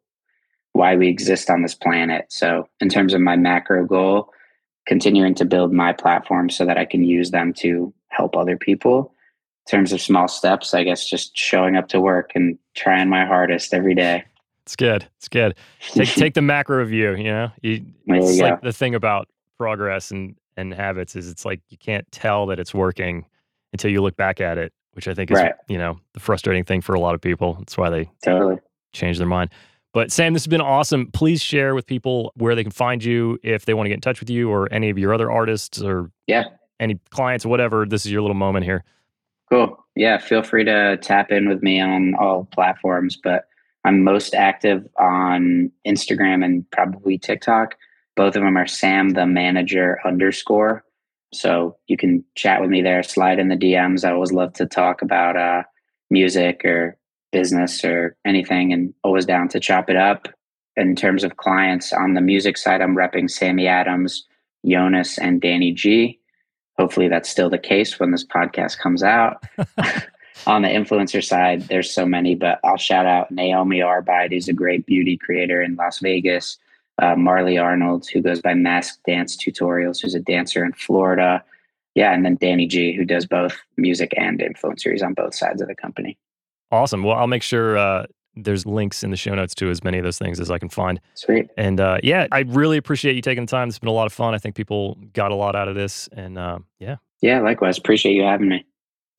why 0.73 0.95
we 0.95 1.07
exist 1.07 1.49
on 1.49 1.63
this 1.63 1.73
planet. 1.73 2.27
So, 2.29 2.67
in 2.79 2.89
terms 2.89 3.13
of 3.13 3.21
my 3.21 3.35
macro 3.35 3.85
goal, 3.85 4.31
continuing 4.85 5.35
to 5.35 5.45
build 5.45 5.73
my 5.73 5.93
platform 5.93 6.49
so 6.49 6.65
that 6.65 6.77
I 6.77 6.85
can 6.85 7.03
use 7.03 7.31
them 7.31 7.53
to 7.55 7.93
help 8.09 8.35
other 8.35 8.57
people. 8.57 9.13
In 9.67 9.77
terms 9.77 9.93
of 9.93 10.01
small 10.01 10.27
steps, 10.27 10.73
I 10.73 10.83
guess 10.83 11.07
just 11.07 11.37
showing 11.37 11.75
up 11.75 11.89
to 11.89 11.99
work 11.99 12.31
and 12.33 12.57
trying 12.75 13.09
my 13.09 13.25
hardest 13.25 13.73
every 13.73 13.93
day. 13.93 14.23
It's 14.63 14.75
good. 14.75 15.07
It's 15.17 15.27
good. 15.27 15.55
Take 15.81 16.09
take 16.15 16.33
the 16.35 16.41
macro 16.41 16.85
view. 16.85 17.15
You 17.15 17.23
know, 17.23 17.51
you, 17.61 17.85
it's 18.07 18.37
you 18.37 18.43
like 18.43 18.61
go. 18.61 18.67
the 18.67 18.73
thing 18.73 18.95
about 18.95 19.27
progress 19.57 20.11
and 20.11 20.35
and 20.57 20.73
habits 20.73 21.15
is 21.15 21.29
it's 21.29 21.45
like 21.45 21.61
you 21.69 21.77
can't 21.77 22.09
tell 22.11 22.45
that 22.47 22.59
it's 22.59 22.73
working 22.73 23.25
until 23.73 23.91
you 23.91 24.01
look 24.01 24.15
back 24.15 24.41
at 24.41 24.57
it 24.57 24.73
which 24.93 25.07
I 25.07 25.13
think 25.13 25.31
is 25.31 25.37
right. 25.37 25.53
you 25.67 25.77
know 25.77 25.99
the 26.13 26.19
frustrating 26.19 26.63
thing 26.63 26.81
for 26.81 26.93
a 26.93 26.99
lot 26.99 27.15
of 27.15 27.21
people. 27.21 27.55
That's 27.55 27.77
why 27.77 27.89
they 27.89 28.09
totally 28.23 28.57
change 28.93 29.17
their 29.17 29.27
mind. 29.27 29.51
But 29.91 30.11
Sam, 30.11 30.33
this 30.33 30.43
has 30.43 30.47
been 30.47 30.61
awesome. 30.61 31.11
Please 31.11 31.41
share 31.41 31.73
with 31.73 31.87
people 31.87 32.31
where 32.35 32.53
they 32.53 32.63
can 32.63 32.71
find 32.71 33.03
you 33.03 33.39
if 33.41 33.65
they 33.65 33.73
want 33.73 33.85
to 33.85 33.89
get 33.89 33.95
in 33.95 34.01
touch 34.01 34.19
with 34.19 34.29
you 34.29 34.49
or 34.49 34.71
any 34.71 34.89
of 34.89 34.99
your 34.99 35.13
other 35.13 35.31
artists 35.31 35.81
or 35.81 36.11
yeah, 36.27 36.45
any 36.79 36.99
clients 37.09 37.45
or 37.45 37.49
whatever. 37.49 37.85
This 37.85 38.05
is 38.05 38.11
your 38.11 38.21
little 38.21 38.35
moment 38.35 38.65
here. 38.65 38.83
Cool. 39.49 39.83
Yeah, 39.95 40.19
feel 40.19 40.43
free 40.43 40.63
to 40.63 40.97
tap 40.97 41.31
in 41.31 41.49
with 41.49 41.63
me 41.63 41.81
on 41.81 42.13
all 42.15 42.47
platforms, 42.53 43.17
but 43.21 43.45
I'm 43.83 44.03
most 44.03 44.35
active 44.35 44.87
on 44.99 45.71
Instagram 45.87 46.45
and 46.45 46.69
probably 46.71 47.17
TikTok. 47.17 47.75
Both 48.15 48.35
of 48.35 48.43
them 48.43 48.57
are 48.57 48.67
Sam 48.67 49.11
the 49.11 49.25
Manager 49.25 49.99
underscore. 50.05 50.83
So 51.33 51.77
you 51.87 51.97
can 51.97 52.23
chat 52.35 52.61
with 52.61 52.69
me 52.69 52.81
there, 52.81 53.03
slide 53.03 53.39
in 53.39 53.49
the 53.49 53.55
DMs. 53.55 54.03
I 54.03 54.11
always 54.11 54.31
love 54.31 54.53
to 54.53 54.65
talk 54.65 55.01
about 55.01 55.37
uh, 55.37 55.63
music 56.09 56.65
or 56.65 56.97
business 57.31 57.83
or 57.83 58.15
anything 58.25 58.73
and 58.73 58.93
always 59.03 59.25
down 59.25 59.47
to 59.49 59.59
chop 59.59 59.89
it 59.89 59.95
up. 59.95 60.27
In 60.75 60.95
terms 60.95 61.23
of 61.23 61.37
clients 61.37 61.91
on 61.91 62.13
the 62.13 62.21
music 62.21 62.57
side, 62.57 62.81
I'm 62.81 62.95
repping 62.95 63.29
Sammy 63.29 63.67
Adams, 63.67 64.25
Jonas, 64.65 65.17
and 65.17 65.41
Danny 65.41 65.71
G. 65.71 66.19
Hopefully 66.77 67.09
that's 67.09 67.29
still 67.29 67.49
the 67.49 67.57
case 67.57 67.99
when 67.99 68.11
this 68.11 68.25
podcast 68.25 68.79
comes 68.79 69.03
out. 69.03 69.43
on 70.47 70.61
the 70.61 70.69
influencer 70.69 71.23
side, 71.23 71.63
there's 71.63 71.93
so 71.93 72.05
many, 72.05 72.33
but 72.33 72.59
I'll 72.63 72.77
shout 72.77 73.05
out 73.05 73.29
Naomi 73.29 73.79
Arbide, 73.79 74.31
who's 74.31 74.47
a 74.47 74.53
great 74.53 74.85
beauty 74.85 75.17
creator 75.17 75.61
in 75.61 75.75
Las 75.75 75.99
Vegas 75.99 76.57
uh, 77.01 77.15
Marley 77.15 77.57
Arnold, 77.57 78.07
who 78.11 78.21
goes 78.21 78.41
by 78.41 78.53
Mask 78.53 78.99
Dance 79.05 79.35
Tutorials, 79.35 80.01
who's 80.01 80.15
a 80.15 80.19
dancer 80.19 80.63
in 80.63 80.73
Florida. 80.73 81.43
Yeah, 81.95 82.13
and 82.13 82.23
then 82.23 82.37
Danny 82.39 82.67
G, 82.67 82.93
who 82.93 83.03
does 83.03 83.25
both 83.25 83.57
music 83.77 84.13
and 84.15 84.39
influencers 84.39 85.03
on 85.03 85.13
both 85.13 85.33
sides 85.33 85.61
of 85.61 85.67
the 85.67 85.75
company. 85.75 86.17
Awesome. 86.71 87.03
Well, 87.03 87.17
I'll 87.17 87.27
make 87.27 87.43
sure 87.43 87.77
uh, 87.77 88.05
there's 88.35 88.65
links 88.65 89.03
in 89.03 89.11
the 89.11 89.17
show 89.17 89.33
notes 89.33 89.55
to 89.55 89.69
as 89.69 89.83
many 89.83 89.97
of 89.97 90.03
those 90.03 90.19
things 90.19 90.39
as 90.39 90.51
I 90.51 90.59
can 90.59 90.69
find. 90.69 90.99
Sweet. 91.15 91.49
And 91.57 91.79
uh, 91.79 91.97
yeah, 92.03 92.27
I 92.31 92.41
really 92.41 92.77
appreciate 92.77 93.15
you 93.15 93.21
taking 93.21 93.45
the 93.45 93.49
time. 93.49 93.69
It's 93.69 93.79
been 93.79 93.89
a 93.89 93.93
lot 93.93 94.05
of 94.05 94.13
fun. 94.13 94.35
I 94.35 94.37
think 94.37 94.55
people 94.55 94.95
got 95.13 95.31
a 95.31 95.35
lot 95.35 95.55
out 95.55 95.67
of 95.67 95.75
this. 95.75 96.07
And 96.13 96.37
uh, 96.37 96.59
yeah. 96.79 96.97
Yeah, 97.21 97.41
likewise. 97.41 97.77
Appreciate 97.77 98.13
you 98.13 98.23
having 98.23 98.49
me. 98.49 98.65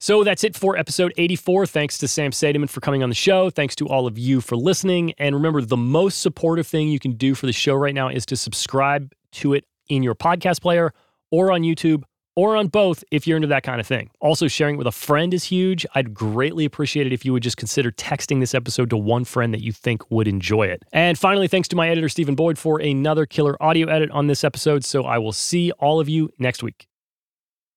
So 0.03 0.24
that's 0.24 0.44
it 0.44 0.57
for 0.57 0.78
episode 0.78 1.12
84. 1.18 1.66
Thanks 1.66 1.98
to 1.98 2.09
Sam 2.09 2.30
Sademan 2.30 2.70
for 2.70 2.80
coming 2.80 3.03
on 3.03 3.11
the 3.11 3.14
show. 3.14 3.51
Thanks 3.51 3.76
to 3.76 3.86
all 3.86 4.07
of 4.07 4.16
you 4.16 4.40
for 4.40 4.57
listening. 4.57 5.12
And 5.18 5.34
remember, 5.34 5.61
the 5.61 5.76
most 5.76 6.22
supportive 6.22 6.66
thing 6.66 6.88
you 6.88 6.98
can 6.98 7.12
do 7.12 7.34
for 7.34 7.44
the 7.44 7.53
show 7.53 7.74
right 7.74 7.94
now 7.94 8.09
is 8.09 8.24
to 8.26 8.36
subscribe 8.36 9.12
to 9.32 9.53
it 9.53 9.66
in 9.90 10.03
your 10.03 10.14
podcast 10.14 10.62
player 10.62 10.94
or 11.30 11.53
on 11.53 11.61
YouTube 11.62 12.05
or 12.34 12.57
on 12.57 12.68
both 12.68 13.05
if 13.11 13.26
you're 13.26 13.36
into 13.36 13.48
that 13.48 13.62
kind 13.62 13.78
of 13.78 13.86
thing. 13.86 14.09
Also, 14.20 14.48
sharing 14.48 14.76
it 14.76 14.78
with 14.78 14.86
a 14.86 14.92
friend 14.92 15.34
is 15.34 15.44
huge. 15.44 15.84
I'd 15.94 16.14
greatly 16.14 16.64
appreciate 16.64 17.07
it 17.07 17.12
if 17.12 17.26
you 17.26 17.34
would 17.34 17.42
just 17.42 17.59
consider 17.59 17.90
texting 17.90 18.40
this 18.40 18.55
episode 18.55 18.88
to 18.90 18.96
one 18.96 19.26
friend 19.26 19.53
that 19.53 19.62
you 19.62 19.70
think 19.70 20.11
would 20.11 20.26
enjoy 20.26 20.62
it. 20.62 20.82
And 20.94 21.18
finally, 21.18 21.46
thanks 21.46 21.68
to 21.68 21.76
my 21.76 21.90
editor, 21.90 22.09
Stephen 22.09 22.36
Boyd, 22.36 22.57
for 22.57 22.80
another 22.80 23.26
killer 23.26 23.62
audio 23.62 23.86
edit 23.88 24.11
on 24.12 24.28
this 24.28 24.44
episode. 24.44 24.82
So 24.82 25.05
I 25.05 25.18
will 25.18 25.32
see 25.32 25.72
all 25.72 26.01
of 26.01 26.09
you 26.09 26.30
next 26.38 26.62
week. 26.62 26.89